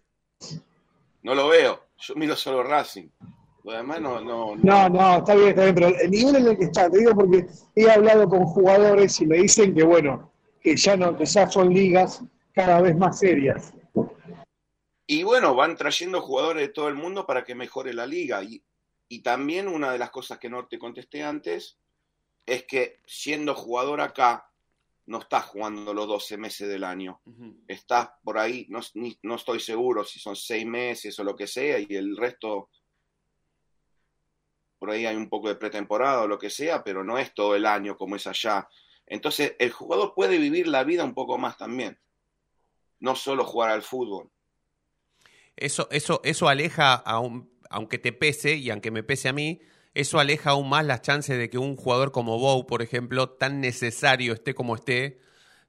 No 1.23 1.35
lo 1.35 1.49
veo. 1.49 1.79
Yo 1.97 2.15
miro 2.15 2.35
solo 2.35 2.63
Racing. 2.63 3.07
Lo 3.63 3.71
demás 3.71 3.99
no, 3.99 4.21
no, 4.21 4.55
No, 4.57 4.89
no, 4.89 5.17
está 5.17 5.33
bien, 5.33 5.49
está 5.49 5.63
bien, 5.63 5.75
pero 5.75 5.87
el 5.87 6.11
nivel 6.11 6.35
en 6.35 6.47
el 6.47 6.57
que 6.57 6.65
está, 6.65 6.89
te 6.89 6.99
digo 6.99 7.15
porque 7.15 7.47
he 7.75 7.89
hablado 7.89 8.29
con 8.29 8.45
jugadores 8.45 9.19
y 9.21 9.25
me 9.25 9.37
dicen 9.37 9.73
que 9.73 9.83
bueno, 9.83 10.31
que 10.65 10.75
ya 10.75 10.97
no, 10.97 11.15
que 11.15 11.25
ya 11.25 11.47
son 11.47 11.71
ligas 11.71 12.23
cada 12.51 12.81
vez 12.81 12.97
más 12.97 13.19
serias. 13.19 13.71
Y 15.05 15.21
bueno, 15.21 15.53
van 15.53 15.77
trayendo 15.77 16.21
jugadores 16.21 16.67
de 16.67 16.73
todo 16.73 16.87
el 16.87 16.95
mundo 16.95 17.27
para 17.27 17.43
que 17.43 17.53
mejore 17.53 17.93
la 17.93 18.07
liga. 18.07 18.41
Y, 18.43 18.63
y 19.07 19.21
también 19.21 19.67
una 19.67 19.91
de 19.91 19.99
las 19.99 20.09
cosas 20.09 20.39
que 20.39 20.49
no 20.49 20.65
te 20.67 20.79
contesté 20.79 21.23
antes 21.23 21.77
es 22.47 22.63
que 22.65 22.99
siendo 23.05 23.53
jugador 23.53 24.01
acá, 24.01 24.49
no 25.05 25.19
estás 25.19 25.45
jugando 25.45 25.93
los 25.93 26.07
12 26.07 26.35
meses 26.37 26.67
del 26.67 26.83
año. 26.83 27.21
Estás 27.67 28.09
por 28.23 28.39
ahí, 28.39 28.65
no, 28.69 28.79
ni- 28.95 29.19
no 29.21 29.35
estoy 29.35 29.59
seguro 29.59 30.03
si 30.03 30.17
son 30.19 30.35
6 30.35 30.65
meses 30.65 31.19
o 31.19 31.23
lo 31.23 31.35
que 31.35 31.45
sea, 31.45 31.77
y 31.77 31.85
el 31.89 32.17
resto, 32.17 32.69
por 34.79 34.89
ahí 34.89 35.05
hay 35.05 35.15
un 35.15 35.29
poco 35.29 35.47
de 35.47 35.55
pretemporada 35.57 36.23
o 36.23 36.27
lo 36.27 36.39
que 36.39 36.49
sea, 36.49 36.83
pero 36.83 37.03
no 37.03 37.19
es 37.19 37.35
todo 37.35 37.55
el 37.55 37.67
año 37.67 37.95
como 37.95 38.15
es 38.15 38.25
allá. 38.25 38.67
Entonces, 39.07 39.55
el 39.59 39.71
jugador 39.71 40.13
puede 40.15 40.37
vivir 40.37 40.67
la 40.67 40.83
vida 40.83 41.03
un 41.03 41.13
poco 41.15 41.37
más 41.37 41.57
también. 41.57 41.99
No 42.99 43.15
solo 43.15 43.45
jugar 43.45 43.69
al 43.71 43.83
fútbol. 43.83 44.31
Eso, 45.55 45.87
eso, 45.91 46.21
eso 46.23 46.49
aleja, 46.49 46.93
a 46.95 47.19
un- 47.19 47.49
aunque 47.69 47.97
te 47.97 48.11
pese 48.13 48.55
y 48.55 48.69
aunque 48.69 48.91
me 48.91 49.03
pese 49.03 49.29
a 49.29 49.33
mí, 49.33 49.61
eso 49.93 50.19
aleja 50.19 50.51
aún 50.51 50.69
más 50.69 50.85
las 50.85 51.01
chances 51.01 51.37
de 51.37 51.49
que 51.49 51.57
un 51.57 51.75
jugador 51.77 52.11
como 52.11 52.37
Bow, 52.39 52.67
por 52.67 52.81
ejemplo, 52.81 53.29
tan 53.29 53.61
necesario 53.61 54.33
esté 54.33 54.53
como 54.53 54.75
esté, 54.75 55.19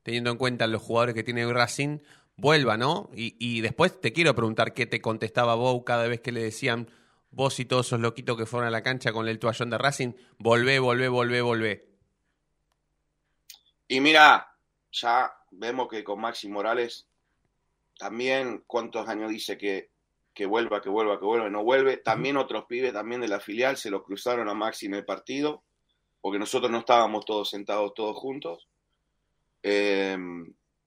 teniendo 0.03 0.31
en 0.31 0.39
cuenta 0.39 0.67
los 0.67 0.83
jugadores 0.83 1.15
que 1.15 1.23
tiene 1.25 1.51
Racing, 1.53 1.99
vuelva, 2.37 2.77
¿no? 2.77 3.11
Y, 3.15 3.37
y 3.39 3.61
después 3.61 4.01
te 4.01 4.13
quiero 4.13 4.35
preguntar 4.35 4.75
qué 4.75 4.87
te 4.87 5.01
contestaba 5.01 5.55
Bow 5.55 5.85
cada 5.85 6.09
vez 6.09 6.21
que 6.21 6.33
le 6.33 6.43
decían, 6.43 6.89
vos 7.31 7.59
y 7.61 7.65
todos 7.65 7.87
esos 7.87 8.01
loquitos 8.01 8.37
que 8.37 8.47
fueron 8.47 8.69
a 8.69 8.71
la 8.71 8.83
cancha 8.83 9.13
con 9.13 9.29
el 9.29 9.39
toallón 9.39 9.71
de 9.71 9.79
Racing, 9.79 10.13
volvé, 10.39 10.79
volvé, 10.81 11.09
volvé, 11.09 11.41
volvé. 11.43 11.86
Y 13.89 14.01
mira, 14.01 14.53
ya 14.91 15.33
vemos 15.51 15.89
que 15.89 16.03
con 16.03 16.21
Maxi 16.21 16.49
Morales 16.49 17.09
también 17.99 18.65
cuántos 18.67 19.09
años 19.09 19.31
dice 19.31 19.57
que, 19.57 19.91
que 20.35 20.47
vuelva, 20.47 20.83
que 20.83 20.89
vuelva, 20.89 21.19
que 21.19 21.25
vuelva, 21.25 21.49
no 21.49 21.65
vuelve. 21.65 21.99
También 21.99 22.37
otros 22.37 22.67
pibes 22.67 22.93
también 22.93 23.21
de 23.21 23.29
la 23.29 23.41
filial 23.41 23.77
se 23.77 23.91
lo 23.91 24.03
cruzaron 24.03 24.49
a 24.49 24.55
Maxi 24.55 24.87
en 24.87 24.95
el 24.95 25.05
partido, 25.05 25.65
porque 26.21 26.39
nosotros 26.39 26.71
no 26.71 26.81
estábamos 26.81 27.25
todos 27.25 27.51
sentados 27.51 27.95
todos 27.95 28.17
juntos. 28.17 28.69
Eh, 29.63 30.19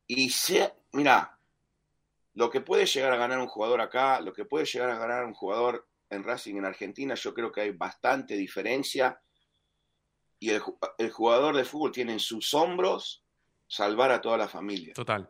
y 0.07 0.29
se, 0.29 0.73
mira, 0.93 1.39
lo 2.33 2.49
que 2.49 2.61
puede 2.61 2.85
llegar 2.85 3.11
a 3.11 3.17
ganar 3.17 3.39
un 3.39 3.47
jugador 3.47 3.81
acá, 3.81 4.21
lo 4.21 4.33
que 4.33 4.45
puede 4.45 4.65
llegar 4.65 4.89
a 4.89 4.97
ganar 4.97 5.25
un 5.25 5.33
jugador 5.33 5.87
en 6.09 6.23
Racing 6.23 6.55
en 6.55 6.65
Argentina, 6.65 7.13
yo 7.15 7.33
creo 7.33 7.51
que 7.51 7.61
hay 7.61 7.71
bastante 7.71 8.35
diferencia. 8.35 9.21
Y 10.39 10.49
el, 10.51 10.61
ju- 10.61 10.77
el 10.97 11.11
jugador 11.11 11.55
de 11.55 11.63
fútbol 11.65 11.91
tiene 11.91 12.13
en 12.13 12.19
sus 12.19 12.53
hombros 12.53 13.23
salvar 13.67 14.11
a 14.11 14.21
toda 14.21 14.37
la 14.37 14.47
familia. 14.47 14.93
Total. 14.93 15.27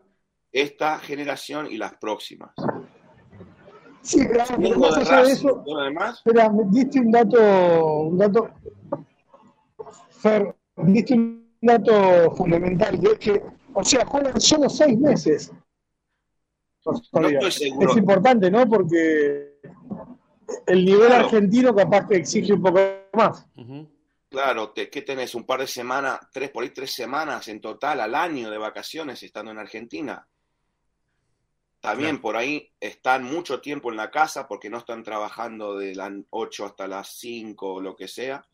Esta 0.52 1.00
generación 1.00 1.68
y 1.72 1.78
las 1.78 1.94
próximas. 1.96 2.52
Sí, 4.02 4.22
pero 4.32 4.46
Siendo 4.46 4.80
más 4.80 4.98
allá 4.98 5.24
de 5.24 5.32
eso, 5.34 5.64
espera, 6.16 6.50
me 6.50 6.64
diste 6.70 7.00
un 7.00 7.12
dato, 7.12 7.96
un 8.04 8.18
dato, 8.18 8.50
Fer, 10.10 10.56
diste 10.78 11.14
un 11.16 11.54
dato 11.62 12.32
fundamental, 12.36 13.00
que 13.00 13.08
es 13.08 13.20
que, 13.20 13.44
o 13.74 13.84
sea, 13.84 14.06
juegan 14.06 14.40
solo 14.40 14.70
seis 14.70 14.98
meses. 14.98 15.52
Todavía. 17.12 17.40
estoy 17.40 17.52
seguro. 17.70 17.92
Es 17.92 17.98
importante, 17.98 18.50
¿no? 18.50 18.68
Porque 18.68 19.60
el 20.66 20.86
nivel 20.86 21.08
Claro. 21.08 21.26
argentino 21.26 21.76
capaz 21.76 22.08
que 22.08 22.16
exige 22.16 22.54
un 22.54 22.64
poco 22.64 22.80
más. 23.14 23.46
Claro, 24.30 24.72
te, 24.72 24.90
¿qué 24.90 25.02
tenés? 25.02 25.36
Un 25.36 25.46
par 25.46 25.60
de 25.62 25.68
semanas, 25.68 26.20
tres 26.32 26.52
por 26.52 26.64
ahí, 26.64 26.70
tres 26.70 26.94
semanas 26.94 27.48
en 27.48 27.60
total 27.62 28.00
al 28.02 28.16
año 28.16 28.50
de 28.50 28.58
vacaciones 28.58 29.22
estando 29.24 29.52
en 29.52 29.60
Argentina. 29.60 30.28
También 31.82 32.12
Claro. 32.18 32.22
por 32.22 32.38
ahí 32.38 32.72
están 32.80 33.24
mucho 33.24 33.62
tiempo 33.62 33.90
en 33.90 33.98
la 33.98 34.12
casa 34.12 34.48
porque 34.48 34.70
no 34.70 34.80
están 34.80 35.02
trabajando 35.04 35.78
de 35.78 35.96
las 35.96 36.12
8 36.30 36.66
hasta 36.66 36.88
las 36.88 37.16
5 37.18 37.76
o 37.76 37.82
lo 37.82 37.96
que 37.96 38.08
sea, 38.08 38.46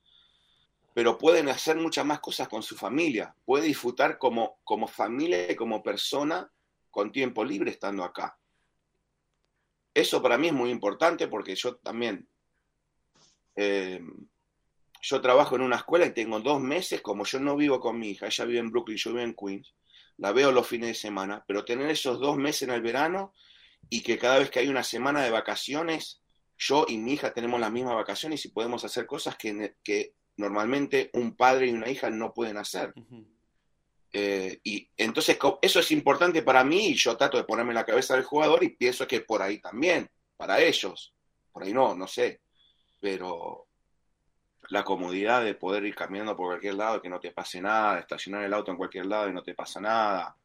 pero 0.94 1.18
pueden 1.18 1.50
hacer 1.50 1.76
muchas 1.78 2.06
más 2.06 2.20
cosas 2.20 2.48
con 2.48 2.62
su 2.62 2.78
familia. 2.78 3.36
Puede 3.44 3.66
disfrutar 3.66 4.18
como, 4.20 4.60
como 4.64 4.88
familia 4.88 5.52
y 5.52 5.56
como 5.56 5.82
persona 5.82 6.50
con 6.92 7.12
tiempo 7.12 7.44
libre 7.44 7.72
estando 7.72 8.04
acá. 8.04 8.38
Eso 9.94 10.22
para 10.22 10.38
mí 10.38 10.48
es 10.48 10.54
muy 10.54 10.70
importante 10.70 11.28
porque 11.28 11.56
yo 11.56 11.78
también, 11.78 12.28
eh, 13.56 14.02
yo 15.08 15.22
trabajo 15.22 15.56
en 15.56 15.62
una 15.62 15.76
escuela 15.76 16.08
y 16.08 16.14
tengo 16.14 16.40
dos 16.40 16.60
meses, 16.60 17.02
como 17.02 17.26
yo 17.26 17.40
no 17.40 17.56
vivo 17.56 17.80
con 17.80 18.00
mi 18.00 18.10
hija, 18.10 18.26
ella 18.26 18.46
vive 18.46 18.60
en 18.60 18.72
Brooklyn, 18.72 18.98
yo 18.98 19.12
vivo 19.12 19.22
en 19.22 19.36
Queens, 19.36 19.74
la 20.18 20.32
veo 20.32 20.52
los 20.52 20.68
fines 20.68 20.90
de 20.90 20.96
semana, 20.96 21.44
pero 21.48 21.64
tener 21.64 21.92
esos 21.92 22.20
dos 22.20 22.38
meses 22.38 22.64
en 22.64 22.72
el 22.72 22.82
verano 22.82 23.32
y 23.88 24.02
que 24.02 24.18
cada 24.18 24.40
vez 24.40 24.50
que 24.50 24.60
hay 24.60 24.68
una 24.68 24.84
semana 24.84 25.22
de 25.22 25.30
vacaciones, 25.30 26.24
yo 26.58 26.86
y 26.88 26.98
mi 26.98 27.14
hija 27.14 27.34
tenemos 27.34 27.60
las 27.60 27.72
mismas 27.72 27.94
vacaciones 27.94 28.44
y 28.46 28.50
podemos 28.50 28.84
hacer 28.84 29.06
cosas 29.06 29.36
que, 29.36 29.76
que 29.84 30.14
normalmente 30.38 31.12
un 31.14 31.36
padre 31.36 31.68
y 31.68 31.74
una 31.74 31.90
hija 31.90 32.10
no 32.10 32.34
pueden 32.34 32.58
hacer. 32.58 32.92
Eh, 34.12 34.60
y 34.64 34.90
entonces 34.98 35.38
eso 35.62 35.80
es 35.82 35.92
importante 35.92 36.42
para 36.42 36.64
mí 36.64 36.88
y 36.88 36.96
yo 36.96 37.16
trato 37.16 37.38
de 37.38 37.44
ponerme 37.44 37.72
en 37.72 37.76
la 37.76 37.86
cabeza 37.86 38.16
del 38.16 38.24
jugador 38.24 38.64
y 38.64 38.70
pienso 38.70 39.08
que 39.08 39.22
por 39.22 39.44
ahí 39.44 39.60
también, 39.60 40.10
para 40.36 40.60
ellos, 40.62 41.14
por 41.52 41.62
ahí 41.62 41.74
no, 41.74 41.94
no 41.94 42.08
sé, 42.08 42.42
pero 43.00 43.68
la 44.70 44.84
comodidad 44.84 45.44
de 45.44 45.56
poder 45.56 45.86
ir 45.86 45.96
caminando 45.96 46.36
por 46.36 46.48
cualquier 46.48 46.76
lado, 46.76 47.02
que 47.02 47.10
no 47.10 47.20
te 47.20 47.32
pase 47.32 47.62
nada, 47.62 48.00
estacionar 48.00 48.44
el 48.44 48.54
auto 48.54 48.72
en 48.72 48.78
cualquier 48.78 49.06
lado 49.06 49.30
y 49.30 49.34
no 49.34 49.44
te 49.44 49.54
pasa 49.56 49.80
nada. 49.82 50.36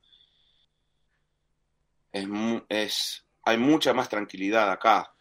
Es, 2.13 2.27
es, 2.69 3.27
hay 3.45 3.59
mucha 3.59 3.93
más 3.95 4.09
tranquilidad 4.09 4.71
acá. 4.71 5.13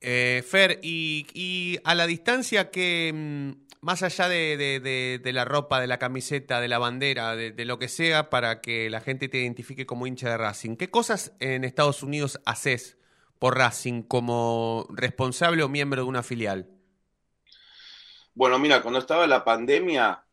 Eh, 0.00 0.44
Fer, 0.48 0.78
y, 0.82 1.26
y 1.34 1.78
a 1.84 1.94
la 1.94 2.06
distancia 2.06 2.70
que, 2.70 3.12
mm, 3.12 3.50
más 3.80 4.02
allá 4.02 4.28
de, 4.28 4.56
de- 4.56 5.18
de- 5.22 5.32
la 5.32 5.44
ropa, 5.44 5.80
de 5.80 5.86
la 5.88 5.98
camiseta, 5.98 6.60
de 6.60 6.68
la 6.68 6.78
bandera, 6.78 7.34
de, 7.36 7.50
de 7.52 7.64
lo 7.64 7.78
que 7.78 7.88
sea, 7.88 8.30
para 8.30 8.60
que 8.60 8.90
la 8.90 9.00
gente 9.00 9.28
te 9.28 9.38
identifique 9.38 9.86
como 9.86 10.06
hincha 10.06 10.30
de 10.30 10.36
Racing, 10.38 10.76
¿qué 10.76 10.90
cosas 10.90 11.32
en 11.40 11.64
Estados 11.64 12.02
Unidos 12.02 12.40
haces 12.46 12.96
por 13.38 13.56
Racing 13.58 14.02
como 14.02 14.86
responsable 14.90 15.62
o 15.64 15.68
miembro 15.68 16.02
de 16.02 16.08
una 16.08 16.22
filial? 16.22 16.68
Bueno, 18.38 18.58
mira, 18.58 18.82
cuando 18.82 19.00
estaba 19.00 19.26
la 19.26 19.44
pandemia, 19.44 20.24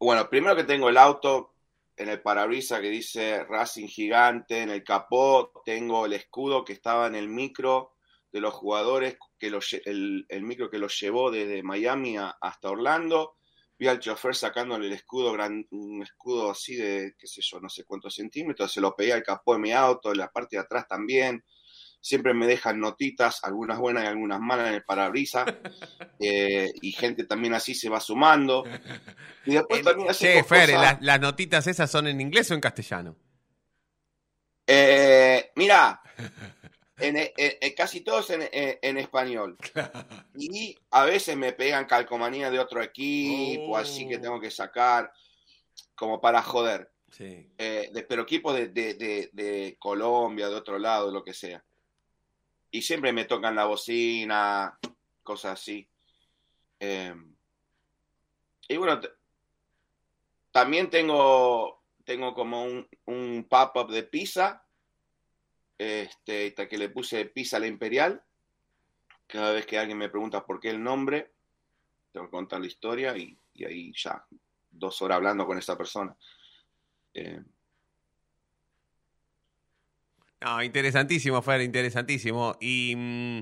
bueno, 0.00 0.28
primero 0.30 0.56
que 0.56 0.64
tengo 0.64 0.88
el 0.90 0.98
auto 0.98 1.54
en 1.96 2.08
el 2.10 2.22
parabrisas 2.22 2.80
que 2.80 2.90
dice 2.90 3.44
Racing 3.44 3.88
Gigante, 3.88 4.62
en 4.62 4.70
el 4.70 4.84
capó 4.84 5.52
tengo 5.64 6.06
el 6.06 6.14
escudo 6.14 6.64
que 6.64 6.72
estaba 6.74 7.06
en 7.08 7.14
el 7.16 7.28
micro 7.28 7.94
de 8.32 8.40
los 8.40 8.54
jugadores, 8.54 9.18
que 9.38 9.50
lo 9.50 9.60
lle- 9.60 9.82
el, 9.86 10.26
micro 10.44 10.70
que 10.70 10.78
los 10.78 10.98
llevó 11.00 11.30
desde 11.30 11.62
Miami 11.62 12.16
hasta 12.18 12.70
Orlando. 12.70 13.36
Vi 13.78 13.88
al 13.88 14.00
chofer 14.00 14.34
sacándole 14.36 14.86
el 14.88 14.92
escudo, 14.94 15.32
un 15.72 16.02
escudo 16.02 16.50
así 16.50 16.76
de, 16.76 17.14
qué 17.18 17.26
sé 17.28 17.42
yo, 17.42 17.60
no 17.60 17.68
sé 17.70 17.84
cuántos 17.84 18.14
centímetros, 18.16 18.72
se 18.72 18.80
lo 18.82 18.96
pegué 18.96 19.12
al 19.14 19.22
capó 19.24 19.54
de 19.54 19.60
mi 19.60 19.72
auto, 19.72 20.12
en 20.12 20.18
la 20.18 20.30
parte 20.32 20.56
de 20.56 20.62
atrás 20.62 20.86
también. 20.88 21.44
Siempre 22.02 22.34
me 22.34 22.46
dejan 22.46 22.80
notitas, 22.80 23.42
algunas 23.44 23.78
buenas 23.78 24.04
y 24.04 24.08
algunas 24.08 24.40
malas 24.40 24.68
en 24.68 24.74
el 24.74 24.82
parabrisas, 24.84 25.46
eh, 26.20 26.70
y 26.82 26.92
gente 26.92 27.24
también 27.24 27.54
así 27.54 27.74
se 27.74 27.88
va 27.88 28.00
sumando. 28.00 28.64
Y 29.46 29.52
después 29.54 29.82
también 29.82 30.10
Che, 30.12 30.42
Fer, 30.44 30.66
cosas- 30.70 30.82
¿las, 30.82 31.02
las 31.02 31.20
notitas 31.20 31.66
esas 31.66 31.90
son 31.90 32.08
en 32.08 32.20
inglés 32.20 32.50
o 32.50 32.54
en 32.54 32.60
castellano? 32.60 33.16
Eh, 34.66 35.50
mira, 35.56 36.00
en, 36.98 37.16
en- 37.16 37.30
en- 37.36 37.74
casi 37.74 38.00
todos 38.00 38.30
en, 38.30 38.42
en- 38.52 38.78
en 38.80 38.98
español. 38.98 39.56
Y 40.36 40.76
a 40.90 41.04
veces 41.04 41.36
me 41.36 41.52
pegan 41.52 41.84
calcomanía 41.86 42.50
de 42.50 42.58
otro 42.58 42.82
equipo, 42.82 43.76
así 43.76 44.08
que 44.08 44.18
tengo 44.18 44.40
que 44.40 44.50
sacar 44.50 45.12
como 45.94 46.20
para 46.20 46.42
joder. 46.42 46.90
Sí. 47.10 47.46
Eh, 47.58 47.90
de- 47.92 48.02
pero 48.04 48.22
equipos 48.22 48.54
de, 48.54 48.68
de- 48.68 48.94
de- 48.94 49.30
de 49.32 49.76
Colombia, 49.78 50.48
de 50.48 50.54
otro 50.54 50.78
lado, 50.78 51.08
de 51.08 51.12
lo 51.12 51.24
que 51.24 51.34
sea. 51.34 51.62
Y 52.72 52.82
siempre 52.82 53.12
me 53.12 53.26
tocan 53.26 53.54
la 53.54 53.66
bocina, 53.66 54.76
cosas 55.22 55.60
así. 55.60 55.88
Eh, 56.80 57.14
y 58.66 58.76
bueno, 58.76 59.00
también 60.50 60.90
tengo, 60.90 61.84
tengo 62.04 62.34
como 62.34 62.64
un, 62.64 62.88
un 63.04 63.46
pop-up 63.48 63.92
de 63.92 64.02
pizza, 64.02 64.66
este, 65.78 66.54
que 66.54 66.78
le 66.78 66.88
puse 66.88 67.26
pizza 67.26 67.58
a 67.58 67.60
la 67.60 67.66
imperial. 67.68 68.24
Cada 69.26 69.52
vez 69.52 69.66
que 69.66 69.78
alguien 69.78 69.98
me 69.98 70.08
pregunta 70.08 70.44
por 70.44 70.58
qué 70.58 70.70
el 70.70 70.82
nombre, 70.82 71.32
tengo 72.10 72.26
que 72.26 72.32
contar 72.32 72.60
la 72.60 72.66
historia 72.66 73.16
y, 73.16 73.38
y 73.54 73.64
ahí 73.64 73.92
ya 73.94 74.26
dos 74.70 75.00
horas 75.02 75.16
hablando 75.16 75.46
con 75.46 75.58
esa 75.58 75.76
persona. 75.76 76.16
Eh, 77.14 77.40
No, 80.44 80.62
interesantísimo, 80.62 81.40
Fer, 81.42 81.60
interesantísimo. 81.62 82.56
Y 82.60 82.94
mm, 82.96 83.40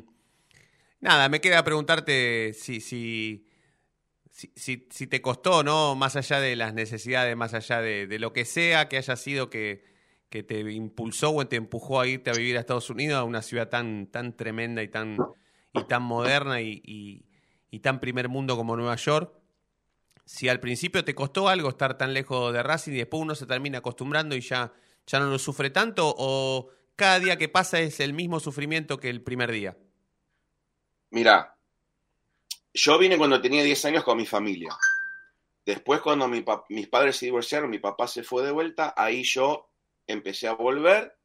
nada, 1.01 1.29
me 1.29 1.41
queda 1.41 1.65
preguntarte 1.65 2.53
si, 2.53 2.81
si, 2.81 3.47
si, 4.31 4.87
si- 4.91 5.07
te 5.07 5.23
costó, 5.23 5.63
¿no? 5.63 5.95
Más 5.95 6.17
allá 6.17 6.41
de 6.41 6.57
las 6.57 6.75
necesidades, 6.75 7.37
más 7.37 7.55
allá 7.55 7.81
de, 7.81 8.07
de 8.07 8.19
lo 8.19 8.33
que 8.33 8.45
sea 8.45 8.89
que 8.89 8.99
haya 8.99 9.17
sido 9.17 9.49
que, 9.51 9.85
que 10.29 10.43
te 10.43 10.61
impulsó 10.61 11.33
o 11.35 11.47
te 11.47 11.57
empujó 11.57 12.01
a 12.01 12.07
irte 12.07 12.31
a 12.31 12.35
vivir 12.35 12.57
a 12.57 12.61
Estados 12.61 12.91
Unidos, 12.91 13.19
a 13.19 13.25
una 13.25 13.43
ciudad 13.43 13.69
tan, 13.71 14.07
tan 14.09 14.37
tremenda 14.37 14.83
y 14.83 14.89
tan, 14.89 15.17
y 15.73 15.85
tan 15.85 16.03
moderna 16.03 16.61
y, 16.61 16.83
y- 16.85 17.25
y 17.71 17.81
tan 17.81 18.01
primer 18.01 18.29
mundo 18.29 18.57
como 18.57 18.77
Nueva 18.77 18.97
York. 18.97 19.33
Si 20.27 20.49
al 20.49 20.61
principio 20.61 21.05
te 21.05 21.15
costó 21.15 21.49
algo 21.49 21.69
estar 21.71 21.97
tan 21.97 22.13
lejos 22.15 22.53
de 22.53 22.63
Racing 22.63 22.93
y 22.93 22.97
después 22.99 23.23
uno 23.23 23.35
se 23.35 23.47
termina 23.47 23.79
acostumbrando 23.79 24.37
y 24.37 24.41
ya, 24.41 24.73
ya 25.07 25.19
no 25.21 25.27
lo 25.31 25.39
sufre 25.39 25.71
tanto, 25.71 26.15
o 26.19 26.69
cada 27.01 27.19
día 27.19 27.39
que 27.39 27.49
pasa 27.49 27.81
es 27.81 27.99
el 27.99 28.13
mismo 28.13 28.41
sufrimiento 28.41 29.01
que 29.01 29.09
el 29.09 29.23
primer 29.23 29.51
día. 29.51 29.75
Mira, 31.09 31.57
yo 32.75 32.99
vine 32.99 33.17
cuando 33.17 33.41
tenía 33.41 33.63
10 33.63 33.87
años 33.87 34.05
con 34.05 34.19
mi 34.19 34.27
familia. 34.27 34.77
Después, 35.65 36.03
cuando 36.03 36.29
mis 36.29 36.89
padres 36.89 37.17
se 37.17 37.25
divorciaron, 37.25 37.71
mi 37.71 37.79
papá 37.79 38.07
se 38.07 38.23
fue 38.23 38.43
de 38.43 38.51
vuelta, 38.51 38.93
ahí 38.95 39.23
yo 39.23 39.71
empecé 40.07 40.47
a 40.47 40.53
volver. 40.53 41.17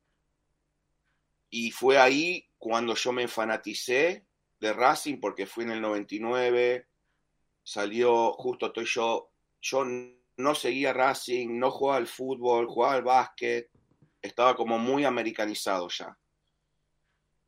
Y 1.50 1.72
fue 1.72 1.98
ahí 1.98 2.48
cuando 2.58 2.96
yo 2.96 3.12
me 3.12 3.28
fanaticé 3.28 4.26
de 4.62 4.72
Racing, 4.72 5.20
porque 5.20 5.46
fui 5.46 5.66
en 5.66 5.72
el 5.72 5.82
99, 5.82 6.88
salió, 7.64 8.32
justo 8.32 8.68
estoy 8.68 8.86
yo, 8.86 9.30
yo 9.62 9.84
no 10.38 10.56
seguía 10.56 10.94
Racing, 10.94 11.60
no 11.60 11.70
jugaba 11.70 11.98
al 11.98 12.08
fútbol, 12.08 12.66
jugaba 12.68 12.94
al 12.94 13.04
básquet, 13.04 13.75
estaba 14.26 14.56
como 14.56 14.78
muy 14.80 15.06
americanizado 15.06 15.88
ya. 15.90 16.18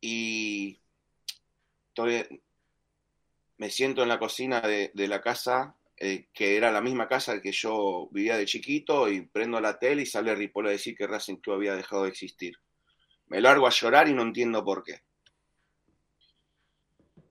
Y 0.00 0.80
estoy- 1.88 2.42
me 3.56 3.70
siento 3.70 4.02
en 4.02 4.08
la 4.08 4.18
cocina 4.18 4.60
de, 4.60 4.90
de 4.94 5.08
la 5.08 5.20
casa, 5.20 5.74
eh, 5.96 6.28
que 6.32 6.56
era 6.56 6.70
la 6.70 6.80
misma 6.80 7.08
casa 7.08 7.42
que 7.42 7.50
yo 7.50 8.08
vivía 8.12 8.36
de 8.36 8.46
chiquito, 8.46 9.08
y 9.08 9.22
prendo 9.22 9.60
la 9.60 9.78
tele 9.78 10.02
y 10.02 10.06
sale 10.06 10.34
Ripoll 10.34 10.68
a 10.68 10.70
decir 10.70 10.96
que 10.96 11.06
Racing 11.08 11.36
Club 11.36 11.56
había 11.56 11.74
dejado 11.74 12.04
de 12.04 12.10
existir. 12.10 12.54
Me 13.26 13.40
largo 13.40 13.66
a 13.66 13.70
llorar 13.70 14.08
y 14.08 14.14
no 14.14 14.22
entiendo 14.22 14.64
por 14.64 14.84
qué. 14.84 15.02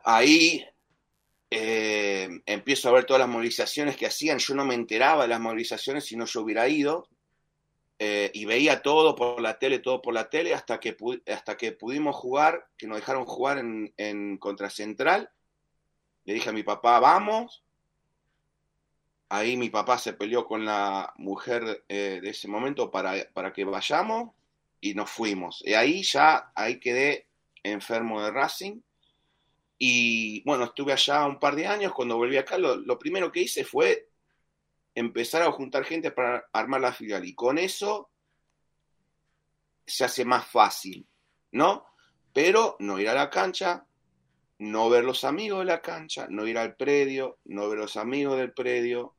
Ahí 0.04 0.66
eh, 1.50 2.30
empiezo 2.46 2.90
a 2.90 2.92
ver 2.92 3.06
todas 3.06 3.22
las 3.22 3.30
movilizaciones 3.30 3.96
que 3.96 4.06
hacían. 4.06 4.38
Yo 4.38 4.54
no 4.54 4.66
me 4.66 4.76
enteraba 4.76 5.24
de 5.24 5.30
las 5.30 5.40
movilizaciones 5.40 6.06
si 6.06 6.16
no 6.18 6.26
yo 6.26 6.42
hubiera 6.42 6.68
ido. 6.68 7.08
Eh, 8.00 8.30
y 8.34 8.46
veía 8.46 8.82
todo 8.82 9.16
por 9.16 9.42
la 9.42 9.58
tele, 9.58 9.80
todo 9.80 10.02
por 10.02 10.14
la 10.14 10.30
tele, 10.30 10.54
hasta 10.54 10.80
que, 10.80 10.96
hasta 11.28 11.58
que 11.58 11.72
pudimos 11.72 12.16
jugar, 12.16 12.68
que 12.78 12.88
nos 12.88 12.98
dejaron 12.98 13.26
jugar 13.26 13.58
en, 13.58 13.94
en 13.98 14.38
Contra 14.38 14.70
Central. 14.70 15.32
Le 16.26 16.34
dije 16.36 16.50
a 16.50 16.54
mi 16.54 16.64
papá, 16.64 17.00
vamos. 17.00 17.64
Ahí 19.30 19.58
mi 19.58 19.70
papá 19.70 19.98
se 19.98 20.14
peleó 20.14 20.46
con 20.46 20.64
la 20.64 21.14
mujer 21.18 21.84
eh, 21.90 22.20
de 22.22 22.30
ese 22.30 22.48
momento 22.48 22.92
para, 22.92 23.14
para 23.34 23.52
que 23.52 23.66
vayamos 23.66 24.32
y 24.80 24.94
nos 24.94 25.10
fuimos. 25.10 25.64
Y 25.66 25.74
ahí 25.74 26.04
ya, 26.04 26.52
ahí 26.56 26.80
quedé 26.80 27.28
enfermo 27.64 28.24
de 28.24 28.32
Racing. 28.32 28.82
Y 29.80 30.44
bueno, 30.44 30.66
estuve 30.66 30.94
allá 30.94 31.26
un 31.26 31.40
par 31.40 31.56
de 31.56 31.68
años. 31.68 31.94
Cuando 31.94 32.16
volví 32.16 32.38
acá, 32.38 32.58
lo, 32.58 32.76
lo 32.76 32.98
primero 33.00 33.32
que 33.32 33.42
hice 33.42 33.66
fue 33.66 34.07
empezar 35.00 35.44
a 35.44 35.52
juntar 35.52 35.84
gente 35.86 36.10
para 36.12 36.46
armar 36.52 36.82
la 36.82 36.92
filial. 36.92 37.24
Y 37.24 37.36
con 37.36 37.58
eso 37.60 38.10
se 39.86 40.04
hace 40.06 40.26
más 40.26 40.48
fácil, 40.48 41.08
¿no? 41.52 41.86
Pero 42.34 42.76
no 42.80 43.00
ir 43.00 43.08
a 43.10 43.14
la 43.14 43.30
cancha, 43.30 43.86
no 44.60 44.90
ver 44.90 45.04
los 45.04 45.24
amigos 45.24 45.60
de 45.60 45.66
la 45.66 45.82
cancha, 45.82 46.26
no 46.30 46.48
ir 46.48 46.58
al 46.58 46.76
predio, 46.76 47.38
no 47.46 47.70
ver 47.70 47.78
los 47.78 47.96
amigos 47.96 48.38
del 48.40 48.54
predio. 48.54 49.14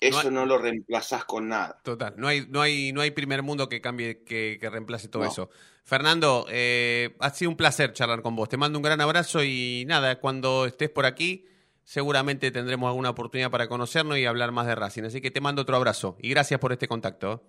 Eso 0.00 0.20
hay- 0.20 0.30
no, 0.30 0.46
lo 0.46 0.58
reemplazás 0.58 1.24
con 1.24 1.48
nada. 1.48 1.80
Total, 1.84 2.14
no 2.16 2.28
hay, 2.28 2.46
no 2.48 2.62
hay, 2.62 2.92
no 2.92 3.00
hay 3.02 3.10
primer 3.10 3.42
mundo 3.42 3.68
que 3.68 3.80
cambie, 3.80 4.22
que, 4.24 4.56
que 4.60 4.70
reemplace 4.70 5.08
todo 5.08 5.24
No. 5.24 5.28
eso. 5.30 5.50
Fernando, 5.84 6.46
eh, 6.48 7.16
ha 7.20 7.30
sido 7.30 7.50
un 7.50 7.56
placer 7.56 7.92
charlar 7.92 8.22
con 8.22 8.34
vos. 8.34 8.48
Te 8.48 8.56
mando 8.56 8.78
un 8.78 8.82
gran 8.82 9.00
abrazo 9.00 9.42
y 9.44 9.84
nada, 9.86 10.20
cuando 10.20 10.64
estés 10.66 10.88
por 10.90 11.04
aquí, 11.04 11.44
seguramente 11.88 12.50
tendremos 12.50 12.88
alguna 12.88 13.08
oportunidad 13.08 13.50
para 13.50 13.66
conocernos 13.66 14.18
y 14.18 14.26
hablar 14.26 14.52
más 14.52 14.66
de 14.66 14.74
Racing. 14.74 15.04
Así 15.04 15.22
que 15.22 15.30
te 15.30 15.40
mando 15.40 15.62
otro 15.62 15.74
abrazo 15.74 16.18
y 16.20 16.28
gracias 16.28 16.60
por 16.60 16.70
este 16.70 16.86
contacto. 16.86 17.42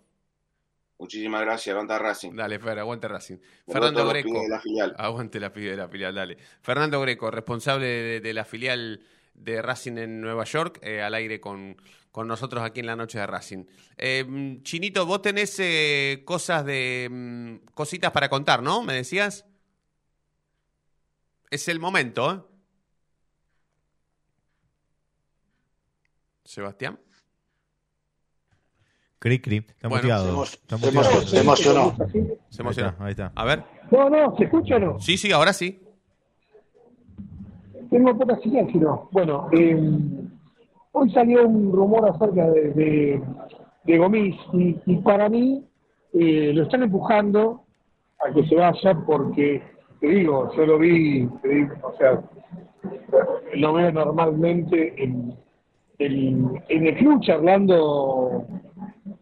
Muchísimas 0.97 1.41
gracias, 1.41 1.73
levanta 1.73 1.99
Racing. 1.99 2.35
Dale, 2.37 2.57
Fer, 2.57 2.79
aguante 2.79 3.09
Racing. 3.09 3.35
Me 3.67 3.73
Fernando 3.73 4.07
Greco. 4.07 4.41
la 4.47 4.61
filial. 4.61 4.95
Aguante 4.97 5.41
la 5.41 5.49
de 5.49 5.75
la 5.75 5.89
filial, 5.89 6.15
dale. 6.15 6.37
Fernando 6.61 7.01
Greco, 7.01 7.29
responsable 7.29 7.85
de, 7.85 8.21
de 8.21 8.33
la 8.33 8.45
filial 8.45 9.03
de 9.33 9.61
Racing 9.61 9.97
en 9.97 10.21
Nueva 10.21 10.45
York, 10.45 10.79
eh, 10.83 11.01
al 11.01 11.15
aire 11.15 11.41
con, 11.41 11.75
con 12.09 12.25
nosotros 12.25 12.63
aquí 12.63 12.79
en 12.79 12.85
la 12.85 12.95
noche 12.95 13.19
de 13.19 13.27
Racing. 13.27 13.65
Eh, 13.97 14.59
Chinito, 14.63 15.05
vos 15.05 15.21
tenés 15.21 15.59
eh, 15.59 16.21
cosas 16.23 16.63
de. 16.63 17.09
mm, 17.11 17.73
cositas 17.73 18.13
para 18.13 18.29
contar, 18.29 18.63
¿no? 18.63 18.83
¿Me 18.83 18.93
decías? 18.93 19.45
Es 21.49 21.67
el 21.67 21.79
momento, 21.79 22.31
¿eh? 22.31 22.58
Sebastián. 26.53 26.97
Cri, 29.19 29.39
cri. 29.39 29.57
Está 29.57 29.87
Bueno, 29.87 30.01
muteado. 30.03 30.45
se 30.45 30.55
Está 30.55 30.75
emo- 30.77 30.85
muteado. 30.87 31.21
se 31.21 31.39
emocionó. 31.41 31.95
Se 31.95 32.03
Ahí 32.03 32.37
emocionó. 32.59 32.89
está, 32.89 33.03
ahí 33.05 33.11
está. 33.11 33.31
A 33.35 33.45
ver. 33.45 33.63
No, 33.91 34.09
no, 34.09 34.35
¿se 34.37 34.45
escucha 34.45 34.75
o 34.77 34.79
no? 34.79 34.99
Sí, 34.99 35.17
sí, 35.17 35.31
ahora 35.31 35.53
sí. 35.53 35.79
Tengo 37.91 38.17
poca 38.17 38.37
señal, 38.39 38.67
si 38.71 38.79
no. 38.79 39.09
Bueno, 39.11 39.47
eh, 39.51 39.79
hoy 40.93 41.11
salió 41.11 41.47
un 41.47 41.71
rumor 41.71 42.09
acerca 42.09 42.49
de, 42.49 42.69
de, 42.71 43.21
de 43.83 43.97
Gomis 43.99 44.35
y, 44.53 44.75
y 44.87 44.95
para 45.01 45.29
mí 45.29 45.63
eh, 46.13 46.51
lo 46.53 46.63
están 46.63 46.81
empujando 46.83 47.63
a 48.27 48.33
que 48.33 48.43
se 48.47 48.55
vaya 48.55 48.93
porque, 49.05 49.61
te 49.99 50.07
digo, 50.07 50.51
yo 50.55 50.65
lo 50.65 50.79
vi, 50.79 51.27
te 51.43 51.47
digo, 51.49 51.75
o 51.83 51.95
sea, 51.97 52.21
lo 53.55 53.73
veo 53.73 53.91
normalmente 53.91 55.03
en, 55.03 55.35
en, 55.99 56.61
en 56.69 56.87
el 56.87 56.95
club 56.95 57.21
charlando 57.21 58.45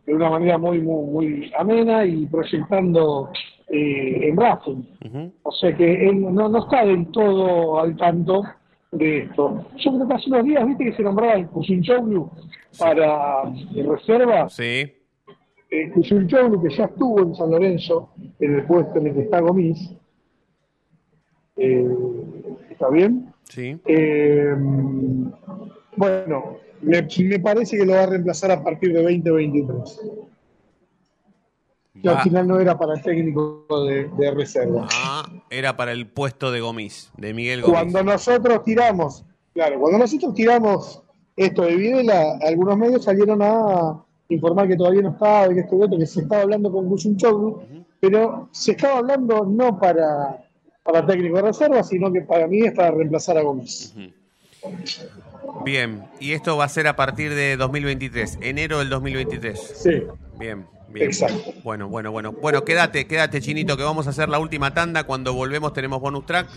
de 0.06 0.14
una 0.14 0.30
manera 0.30 0.58
muy, 0.58 0.80
muy, 0.80 1.06
muy 1.06 1.52
amena 1.58 2.06
y 2.06 2.26
proyectando 2.28 3.30
eh, 3.68 4.30
en 4.30 4.38
Racing. 4.38 4.84
O 5.44 5.52
sea 5.52 5.76
que 5.76 6.08
él 6.08 6.22
no, 6.22 6.48
no 6.48 6.60
está 6.60 6.86
del 6.86 7.08
todo 7.12 7.80
al 7.80 7.96
tanto 7.98 8.44
de 8.92 9.20
esto. 9.24 9.66
Yo 9.78 9.94
creo 9.94 10.08
que 10.08 10.14
hace 10.14 10.30
unos 10.30 10.46
días, 10.46 10.66
viste 10.66 10.86
que 10.86 10.94
se 10.94 11.04
nombraba 11.04 11.34
el 11.34 11.48
Kusinchoglu 11.48 12.32
para 12.80 13.44
eh, 13.76 13.84
reserva. 13.84 14.48
Sí. 14.50 14.94
Kusinchoglu 15.94 16.62
que 16.62 16.70
ya 16.70 16.86
estuvo 16.86 17.22
en 17.22 17.36
San 17.36 17.52
Lorenzo, 17.52 18.12
en 18.40 18.56
el 18.56 18.64
puesto 18.66 19.00
en 19.00 19.08
el 19.08 19.14
que 19.14 19.22
está 19.22 19.42
Gomis. 19.42 19.94
Eh, 21.58 21.90
¿Está 22.70 22.90
bien? 22.90 23.34
Sí. 23.44 23.78
Eh, 23.86 24.56
bueno, 25.98 26.58
me, 26.82 27.02
me 27.02 27.40
parece 27.40 27.78
que 27.78 27.86
lo 27.86 27.94
va 27.94 28.04
a 28.04 28.06
reemplazar 28.08 28.52
a 28.52 28.64
partir 28.64 28.94
de 28.94 29.02
2023. 29.02 30.02
que 32.02 32.10
al 32.10 32.22
final 32.22 32.48
no 32.48 32.60
era 32.60 32.78
para 32.78 32.96
el 32.96 33.02
técnico 33.02 33.66
de, 33.88 34.10
de 34.18 34.32
reserva. 34.32 34.88
Ah, 34.92 35.28
era 35.50 35.76
para 35.76 35.92
el 35.92 36.08
puesto 36.08 36.52
de 36.52 36.60
Gomis, 36.60 37.12
de 37.18 37.34
Miguel 37.34 37.62
Gomis. 37.62 37.74
Cuando 37.74 38.04
nosotros 38.04 38.64
tiramos, 38.64 39.26
claro, 39.54 39.80
cuando 39.80 40.00
nosotros 40.00 40.34
tiramos 40.34 41.02
esto 41.36 41.64
de 41.64 41.76
Videla, 41.76 42.40
algunos 42.42 42.78
medios 42.78 43.04
salieron 43.04 43.42
a 43.42 44.04
informar 44.30 44.68
que 44.68 44.76
todavía 44.76 45.02
no 45.02 45.10
estaba, 45.10 45.54
que 45.54 45.62
esto 45.62 45.90
que 45.98 46.06
se 46.06 46.22
estaba 46.22 46.42
hablando 46.42 46.72
con 46.72 46.88
Guyunchoglu, 46.88 47.62
pero 48.00 48.50
se 48.52 48.72
estaba 48.72 49.00
hablando 49.00 49.46
no 49.46 49.80
para, 49.80 50.44
para 50.84 51.06
técnico 51.06 51.38
de 51.38 51.44
reserva, 51.44 51.84
sino 51.84 52.12
que 52.12 52.22
para 52.22 52.48
mí 52.48 52.62
es 52.62 52.74
para 52.74 52.92
reemplazar 52.92 53.38
a 53.38 53.42
Gómez. 53.42 53.96
Bien, 55.64 56.06
y 56.20 56.34
esto 56.34 56.58
va 56.58 56.66
a 56.66 56.70
ser 56.70 56.88
a 56.88 56.96
partir 56.96 57.34
de 57.34 57.58
2023, 57.58 58.40
enero 58.42 58.80
del 58.80 58.90
2023. 58.90 59.60
Sí. 59.60 60.04
Bien, 60.40 60.66
bien. 60.90 61.08
Exacto. 61.08 61.54
Bueno, 61.64 61.88
bueno, 61.88 62.12
bueno. 62.12 62.32
Bueno, 62.32 62.64
quédate, 62.64 63.08
quédate, 63.08 63.42
Chinito, 63.42 63.76
que 63.78 63.84
vamos 63.84 64.08
a 64.08 64.12
hacer 64.12 64.30
la 64.30 64.40
última 64.40 64.74
tanda. 64.74 65.04
Cuando 65.04 65.34
volvemos 65.34 65.74
tenemos 65.74 66.00
bonus 66.00 66.26
track, 66.26 66.48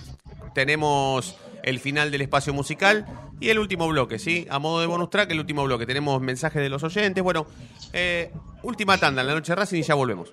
tenemos 0.55 1.37
el 1.63 1.79
final 1.79 2.11
del 2.11 2.23
espacio 2.23 2.53
musical 2.55 3.07
y 3.41 3.49
el 3.49 3.59
último 3.59 3.89
bloque, 3.89 4.19
¿sí? 4.19 4.47
A 4.51 4.59
modo 4.59 4.81
de 4.81 4.87
bonus 4.87 5.11
track, 5.11 5.31
el 5.31 5.41
último 5.41 5.65
bloque. 5.65 5.87
Tenemos 5.87 6.21
mensajes 6.21 6.63
de 6.63 6.69
los 6.69 6.83
oyentes. 6.83 7.23
Bueno, 7.23 7.47
eh, 7.93 8.31
última 8.63 8.99
tanda 8.99 9.23
en 9.23 9.29
la 9.29 9.35
noche 9.35 9.53
de 9.53 9.57
Racing 9.57 9.79
y 9.79 9.83
ya 9.83 9.95
volvemos. 9.95 10.33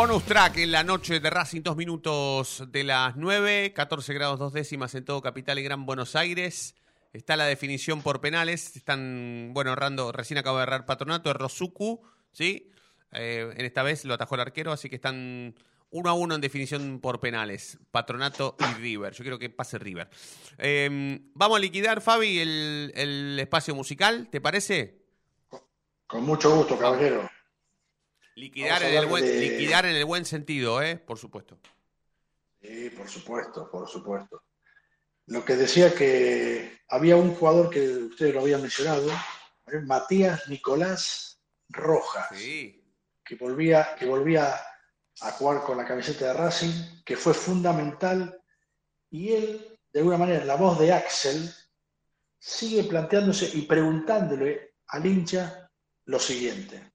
Bonus 0.00 0.24
track 0.24 0.56
en 0.56 0.72
la 0.72 0.82
noche 0.82 1.20
de 1.20 1.28
Racing, 1.28 1.60
dos 1.60 1.76
minutos 1.76 2.64
de 2.68 2.84
las 2.84 3.16
9, 3.16 3.74
14 3.74 4.14
grados 4.14 4.38
dos 4.38 4.54
décimas 4.54 4.94
en 4.94 5.04
todo 5.04 5.20
Capital 5.20 5.58
y 5.58 5.62
Gran 5.62 5.84
Buenos 5.84 6.16
Aires. 6.16 6.74
Está 7.12 7.36
la 7.36 7.44
definición 7.44 8.00
por 8.00 8.22
penales. 8.22 8.76
Están, 8.76 9.50
bueno, 9.52 9.74
errando, 9.74 10.10
recién 10.10 10.38
acaba 10.38 10.60
de 10.60 10.62
errar 10.62 10.86
Patronato, 10.86 11.28
erró 11.28 11.50
Suku, 11.50 12.00
¿sí? 12.32 12.72
Eh, 13.12 13.52
en 13.54 13.66
esta 13.66 13.82
vez 13.82 14.06
lo 14.06 14.14
atajó 14.14 14.36
el 14.36 14.40
arquero, 14.40 14.72
así 14.72 14.88
que 14.88 14.96
están 14.96 15.54
Uno 15.90 16.08
a 16.08 16.14
uno 16.14 16.34
en 16.34 16.40
definición 16.40 17.00
por 17.00 17.20
penales. 17.20 17.76
Patronato 17.90 18.56
y 18.58 18.80
River. 18.80 19.12
Yo 19.12 19.22
quiero 19.22 19.38
que 19.38 19.50
pase 19.50 19.78
River. 19.78 20.08
Eh, 20.56 21.20
vamos 21.34 21.58
a 21.58 21.60
liquidar, 21.60 22.00
Fabi, 22.00 22.38
el, 22.38 22.90
el 22.94 23.38
espacio 23.38 23.74
musical, 23.74 24.28
¿te 24.30 24.40
parece? 24.40 25.04
Con 26.06 26.24
mucho 26.24 26.56
gusto, 26.56 26.78
caballero. 26.78 27.28
Liquidar 28.40 28.82
en, 28.82 28.94
el 28.94 29.06
buen, 29.06 29.24
de- 29.24 29.38
liquidar 29.38 29.84
en 29.84 29.96
el 29.96 30.04
buen 30.06 30.24
sentido, 30.24 30.80
¿eh? 30.82 30.96
Por 30.96 31.18
supuesto. 31.18 31.58
Sí, 32.62 32.90
por 32.90 33.08
supuesto, 33.08 33.70
por 33.70 33.86
supuesto. 33.88 34.44
Lo 35.26 35.44
que 35.44 35.56
decía 35.56 35.94
que 35.94 36.80
había 36.88 37.16
un 37.16 37.34
jugador 37.34 37.68
que 37.68 37.80
ustedes 37.86 38.34
lo 38.34 38.40
habían 38.40 38.62
mencionado, 38.62 39.10
¿eh? 39.10 39.80
Matías 39.84 40.48
Nicolás 40.48 41.38
Rojas, 41.68 42.30
que 42.32 43.36
volvía, 43.38 43.94
que 43.98 44.06
volvía 44.06 44.54
a 45.20 45.30
jugar 45.32 45.62
con 45.62 45.76
la 45.76 45.84
camiseta 45.84 46.28
de 46.28 46.32
Racing, 46.32 47.02
que 47.04 47.16
fue 47.16 47.34
fundamental, 47.34 48.40
y 49.10 49.32
él, 49.32 49.78
de 49.92 50.00
alguna 50.00 50.16
manera, 50.16 50.44
la 50.46 50.56
voz 50.56 50.78
de 50.78 50.92
Axel, 50.92 51.52
sigue 52.38 52.84
planteándose 52.84 53.50
y 53.52 53.62
preguntándole 53.62 54.76
al 54.88 55.04
hincha 55.04 55.70
lo 56.06 56.18
siguiente. 56.18 56.90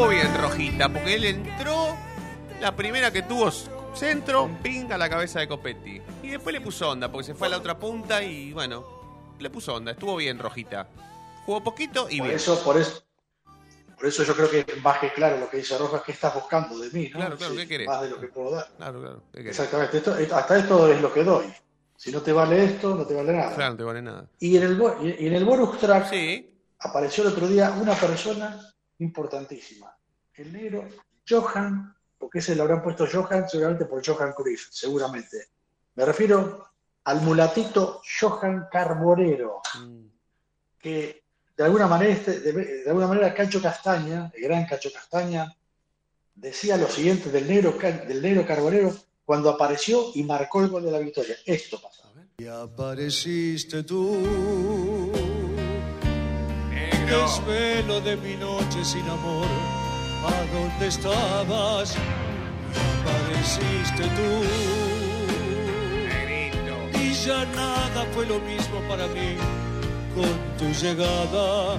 Estuvo 0.00 0.14
bien. 0.14 0.34
Rojita, 0.34 0.88
porque 0.88 1.14
él 1.14 1.24
entró, 1.26 1.94
la 2.58 2.74
primera 2.74 3.10
que 3.10 3.20
tuvo 3.22 3.50
centro, 3.94 4.48
pinga 4.62 4.96
la 4.96 5.10
cabeza 5.10 5.40
de 5.40 5.48
Copetti. 5.48 6.00
Y 6.22 6.28
después 6.30 6.54
le 6.54 6.62
puso 6.62 6.88
onda, 6.88 7.12
porque 7.12 7.26
se 7.26 7.34
fue 7.34 7.48
a 7.48 7.50
la 7.50 7.58
otra 7.58 7.78
punta 7.78 8.22
y 8.22 8.54
bueno, 8.54 8.82
le 9.38 9.50
puso 9.50 9.74
onda. 9.74 9.92
Estuvo 9.92 10.16
bien 10.16 10.38
Rojita. 10.38 10.88
Jugó 11.44 11.62
poquito 11.62 12.06
y 12.08 12.16
Por 12.18 12.28
bien. 12.28 12.36
eso, 12.36 12.62
por 12.64 12.78
eso, 12.78 13.02
por 13.94 14.06
eso 14.06 14.24
yo 14.24 14.34
creo 14.34 14.50
que 14.50 14.64
baje 14.82 15.12
claro 15.12 15.36
lo 15.36 15.50
que 15.50 15.58
dice 15.58 15.76
Rojas, 15.76 16.00
¿qué 16.06 16.12
estás 16.12 16.32
buscando 16.34 16.78
de 16.78 16.88
mí? 16.92 17.10
¿no? 17.12 17.18
Claro, 17.18 17.36
claro, 17.36 17.52
Sí, 17.52 17.60
¿qué 17.60 17.68
querés? 17.68 17.86
Más 17.86 18.00
de 18.00 18.08
lo 18.08 18.18
que 18.20 18.28
puedo 18.28 18.52
dar. 18.52 18.68
Claro, 18.78 19.00
claro. 19.02 19.22
¿qué 19.34 19.38
querés? 19.42 19.58
Exactamente, 19.58 19.98
esto- 19.98 20.16
esto- 20.16 20.36
hasta 20.36 20.58
esto 20.58 20.90
es 20.90 21.00
lo 21.02 21.12
que 21.12 21.24
doy. 21.24 21.44
Si 21.98 22.10
no 22.10 22.22
te 22.22 22.32
vale 22.32 22.64
esto, 22.64 22.94
no 22.94 23.04
te 23.06 23.12
vale 23.12 23.34
nada. 23.34 23.54
Claro, 23.54 23.72
no 23.72 23.76
te 23.76 23.84
vale 23.84 24.00
nada. 24.00 24.24
Y 24.38 24.56
en 24.56 24.62
el, 24.62 24.82
y 25.18 25.26
en 25.26 25.34
el 25.34 25.44
bonus 25.44 25.78
track 25.78 26.10
apareció 26.78 27.24
el 27.24 27.32
otro 27.34 27.46
día 27.46 27.74
una 27.78 27.92
persona 27.94 28.58
importantísima, 29.00 29.94
el 30.34 30.52
negro 30.52 30.88
Johan, 31.28 31.94
porque 32.18 32.38
ese 32.38 32.54
le 32.54 32.62
habrán 32.62 32.82
puesto 32.82 33.06
Johan 33.10 33.48
seguramente 33.48 33.84
por 33.86 34.04
Johan 34.06 34.32
Cruyff, 34.32 34.68
seguramente. 34.70 35.48
Me 35.94 36.04
refiero 36.04 36.66
al 37.04 37.20
mulatito 37.22 38.00
Johan 38.20 38.66
Carbonero, 38.70 39.60
que 40.78 41.24
de 41.56 41.64
alguna 41.64 41.86
manera, 41.86 42.12
este- 42.12 42.40
de, 42.40 42.52
de 42.52 42.88
alguna 42.88 43.06
manera 43.08 43.34
Cacho 43.34 43.60
Castaña, 43.60 44.30
el 44.34 44.42
gran 44.44 44.66
Cacho 44.66 44.90
Castaña, 44.92 45.54
decía 46.34 46.76
lo 46.76 46.88
siguiente 46.88 47.30
del 47.30 47.46
negro, 47.48 47.72
del 47.72 48.22
negro 48.22 48.46
Carbonero 48.46 48.94
cuando 49.24 49.50
apareció 49.50 50.06
y 50.14 50.22
marcó 50.24 50.62
el 50.62 50.68
gol 50.70 50.84
de 50.84 50.90
la 50.90 50.98
victoria. 50.98 51.36
Esto 51.44 51.80
pasó. 51.80 52.12
Y 52.38 52.46
apareciste 52.46 53.82
tú, 53.82 55.12
desvelo 57.10 58.00
de 58.00 58.16
mi 58.16 58.36
noche 58.36 58.84
sin 58.84 59.08
amor. 59.08 59.46
¿A 60.24 60.36
dónde 60.54 60.86
estabas? 60.86 61.96
Apareciste 63.00 64.04
tú. 64.16 64.30
Y 66.98 67.12
ya 67.12 67.44
nada 67.56 68.06
fue 68.12 68.26
lo 68.26 68.38
mismo 68.40 68.80
para 68.88 69.06
mí 69.08 69.36
con 70.14 70.34
tu 70.58 70.66
llegada. 70.80 71.78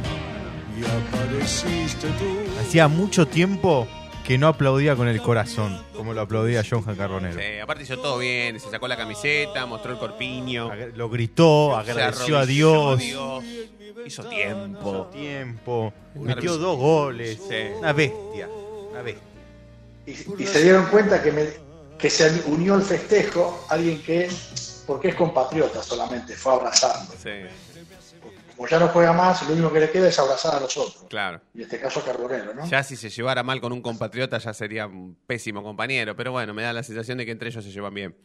Y 0.77 0.83
apareciste 0.83 2.07
tú. 2.19 2.59
Hacía 2.59 2.87
mucho 2.87 3.27
tiempo 3.27 3.87
que 4.25 4.37
no 4.37 4.47
aplaudía 4.47 4.95
con 4.95 5.07
el 5.07 5.21
corazón, 5.21 5.81
como 5.95 6.13
lo 6.13 6.21
aplaudía 6.21 6.63
Johan 6.67 6.95
Carbonero. 6.95 7.39
Sí, 7.39 7.59
aparte 7.61 7.83
hizo 7.83 7.97
todo 7.99 8.17
bien, 8.19 8.59
se 8.59 8.69
sacó 8.69 8.87
la 8.87 8.97
camiseta, 8.97 9.65
mostró 9.65 9.91
el 9.93 9.97
corpiño. 9.99 10.71
Lo 10.95 11.09
gritó, 11.09 11.71
Se 11.83 11.91
agradeció 11.91 12.37
a 12.37 12.41
arrodilló 12.41 12.97
Dios. 12.97 13.43
Hizo 14.05 14.23
tiempo. 14.25 15.09
Tiempo. 15.11 15.93
Una 16.15 16.35
Metió 16.35 16.57
dos 16.57 16.77
goles. 16.77 17.39
Sí. 17.47 17.55
Una 17.79 17.93
bestia. 17.93 18.49
Una 18.91 19.01
bestia. 19.01 19.23
Y, 20.05 20.11
y 20.43 20.47
se 20.47 20.63
dieron 20.63 20.85
cuenta 20.87 21.21
que, 21.21 21.31
me- 21.31 21.49
que 21.97 22.09
se 22.09 22.41
unió 22.47 22.73
al 22.75 22.81
festejo 22.81 23.65
alguien 23.69 24.01
que, 24.01 24.27
porque 24.87 25.09
es 25.09 25.15
compatriota 25.15 25.83
solamente, 25.83 26.33
fue 26.35 26.53
abrazando. 26.53 27.13
Como 28.61 28.69
ya 28.69 28.77
no 28.79 28.89
juega 28.89 29.11
más, 29.11 29.41
lo 29.47 29.53
único 29.53 29.73
que 29.73 29.79
le 29.79 29.89
queda 29.89 30.07
es 30.07 30.19
abrazar 30.19 30.53
a 30.53 30.59
los 30.59 30.77
otros. 30.77 31.05
Claro. 31.09 31.41
En 31.55 31.61
este 31.61 31.79
caso 31.79 31.99
a 31.99 32.05
Carbonero, 32.05 32.53
¿no? 32.53 32.63
Ya 32.69 32.83
si 32.83 32.95
se 32.95 33.09
llevara 33.09 33.41
mal 33.41 33.59
con 33.59 33.71
un 33.73 33.81
compatriota 33.81 34.37
ya 34.37 34.53
sería 34.53 34.85
un 34.85 35.17
pésimo 35.25 35.63
compañero, 35.63 36.15
pero 36.15 36.31
bueno, 36.31 36.53
me 36.53 36.61
da 36.61 36.71
la 36.71 36.83
sensación 36.83 37.17
de 37.17 37.25
que 37.25 37.31
entre 37.31 37.49
ellos 37.49 37.63
se 37.65 37.71
llevan 37.71 37.91
bien. 37.95 38.15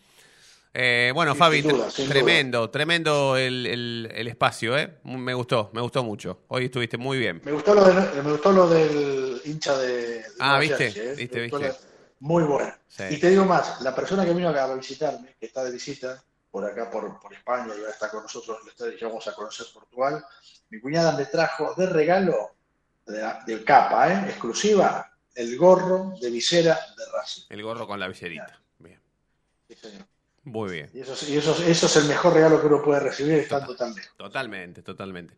Eh, 0.74 1.10
bueno, 1.14 1.34
Fabi, 1.34 1.62
duda, 1.62 1.88
tremendo, 2.06 2.68
tremendo 2.68 3.38
el, 3.38 3.64
el- 3.66 4.12
el 4.14 4.28
espacio, 4.28 4.76
¿eh? 4.76 4.98
Me 5.04 5.32
gustó, 5.32 5.70
me 5.72 5.80
gustó 5.80 6.04
mucho. 6.04 6.40
Hoy 6.48 6.66
estuviste 6.66 6.98
muy 6.98 7.16
bien. 7.16 7.40
Me 7.42 7.52
gustó 7.52 7.74
lo, 7.74 7.82
de- 7.82 8.22
me 8.22 8.30
gustó 8.32 8.52
lo 8.52 8.68
del 8.68 9.40
hincha 9.46 9.74
de, 9.78 9.96
de 10.18 10.22
Ah, 10.38 10.58
¿viste? 10.58 10.88
¿eh? 10.88 11.14
¿Viste, 11.16 11.40
viste? 11.40 11.58
la- 11.60 11.76
Muy 12.20 12.44
bueno. 12.44 12.74
Sí. 12.88 13.04
Y 13.08 13.16
te 13.18 13.30
digo 13.30 13.46
más, 13.46 13.80
la 13.80 13.94
persona 13.94 14.22
que 14.26 14.34
vino 14.34 14.50
acá 14.50 14.64
a 14.64 14.74
visitarme, 14.74 15.34
que 15.40 15.46
está 15.46 15.64
de 15.64 15.70
visita 15.70 16.22
por 16.56 16.64
acá, 16.64 16.90
por, 16.90 17.20
por 17.20 17.34
España, 17.34 17.66
y 17.76 17.80
ahora 17.80 17.90
está 17.90 18.10
con 18.10 18.22
nosotros, 18.22 18.58
le 18.64 18.70
está- 18.70 18.86
que 18.98 19.04
vamos 19.04 19.28
a 19.28 19.34
conocer 19.34 19.66
Portugal, 19.74 20.24
mi 20.70 20.80
cuñada 20.80 21.12
me 21.14 21.26
trajo 21.26 21.74
de 21.76 21.84
regalo 21.86 22.52
de 23.04 23.22
del 23.46 23.62
capa, 23.62 24.10
¿eh? 24.10 24.24
exclusiva, 24.30 25.12
el 25.34 25.54
gorro 25.58 26.14
de 26.18 26.30
visera 26.30 26.74
de 26.96 27.04
Racing. 27.12 27.42
El 27.50 27.62
gorro 27.62 27.86
con 27.86 28.00
la 28.00 28.08
viserita. 28.08 28.58
Bien. 28.78 28.98
Muy 30.44 30.70
bien. 30.72 30.90
Y, 30.94 31.00
eso, 31.00 31.12
es- 31.12 31.28
y 31.28 31.36
eso, 31.36 31.52
es- 31.52 31.60
eso 31.60 31.86
es 31.88 31.96
el 31.96 32.04
mejor 32.06 32.32
regalo 32.32 32.58
que 32.58 32.68
uno 32.68 32.82
puede 32.82 33.00
recibir 33.00 33.34
estando 33.34 33.76
tan 33.76 33.94
lejos. 33.94 34.16
Totalmente, 34.16 34.82
totalmente. 34.82 35.34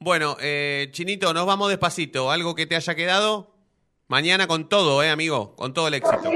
Bueno, 0.00 0.36
eh, 0.40 0.88
Chinito, 0.90 1.32
nos 1.32 1.46
vamos 1.46 1.68
despacito. 1.68 2.32
¿Algo 2.32 2.56
que 2.56 2.66
te 2.66 2.74
haya 2.74 2.96
quedado? 2.96 3.54
Mañana 4.08 4.48
con 4.48 4.68
todo, 4.68 5.04
¿eh, 5.04 5.10
amigo? 5.10 5.54
Con 5.54 5.72
todo 5.72 5.86
el 5.86 5.94
éxito. 5.94 6.30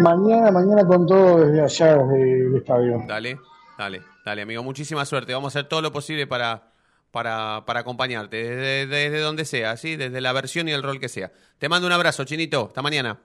Mañana, 0.00 0.50
mañana 0.50 0.86
con 0.86 1.06
todo 1.06 1.40
desde 1.44 1.60
allá, 1.62 1.96
desde 1.96 2.46
el 2.46 2.56
estadio. 2.56 3.04
Dale, 3.06 3.38
dale, 3.76 4.02
dale, 4.24 4.42
amigo. 4.42 4.62
Muchísima 4.62 5.04
suerte. 5.04 5.34
Vamos 5.34 5.54
a 5.54 5.58
hacer 5.58 5.68
todo 5.68 5.82
lo 5.82 5.92
posible 5.92 6.26
para, 6.26 6.72
para, 7.10 7.64
para 7.66 7.80
acompañarte, 7.80 8.36
desde, 8.36 8.86
desde 8.86 9.20
donde 9.20 9.44
sea, 9.44 9.76
¿sí? 9.76 9.96
Desde 9.96 10.20
la 10.20 10.32
versión 10.32 10.68
y 10.68 10.72
el 10.72 10.82
rol 10.82 11.00
que 11.00 11.08
sea. 11.08 11.32
Te 11.58 11.68
mando 11.68 11.86
un 11.86 11.92
abrazo, 11.92 12.24
Chinito. 12.24 12.66
Hasta 12.68 12.82
mañana. 12.82 13.20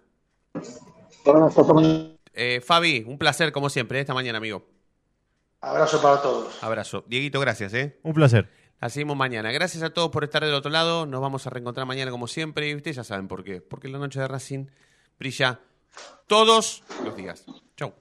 Eh, 2.33 2.61
Fabi, 2.61 3.05
un 3.07 3.17
placer 3.17 3.51
como 3.51 3.69
siempre, 3.69 3.99
¿eh? 3.99 4.01
esta 4.01 4.13
mañana, 4.13 4.37
amigo. 4.37 4.65
Abrazo 5.61 6.01
para 6.01 6.21
todos. 6.21 6.61
Abrazo. 6.63 7.03
Dieguito, 7.07 7.39
gracias, 7.39 7.73
¿eh? 7.73 7.97
Un 8.03 8.13
placer. 8.13 8.49
La 8.81 8.89
seguimos 8.89 9.15
mañana. 9.15 9.51
Gracias 9.51 9.81
a 9.83 9.91
todos 9.91 10.11
por 10.11 10.23
estar 10.23 10.43
del 10.43 10.53
otro 10.53 10.69
lado. 10.69 11.05
Nos 11.05 11.21
vamos 11.21 11.47
a 11.47 11.49
reencontrar 11.49 11.87
mañana 11.87 12.11
como 12.11 12.27
siempre. 12.27 12.69
Y 12.69 12.75
ustedes 12.75 12.97
ya 12.97 13.03
saben 13.03 13.27
por 13.27 13.43
qué. 13.43 13.61
Porque 13.61 13.87
la 13.87 13.97
noche 13.97 14.19
de 14.19 14.27
Racing 14.27 14.67
brilla 15.17 15.61
todos 16.27 16.83
los 17.03 17.15
días. 17.15 17.45
Chau. 17.77 17.93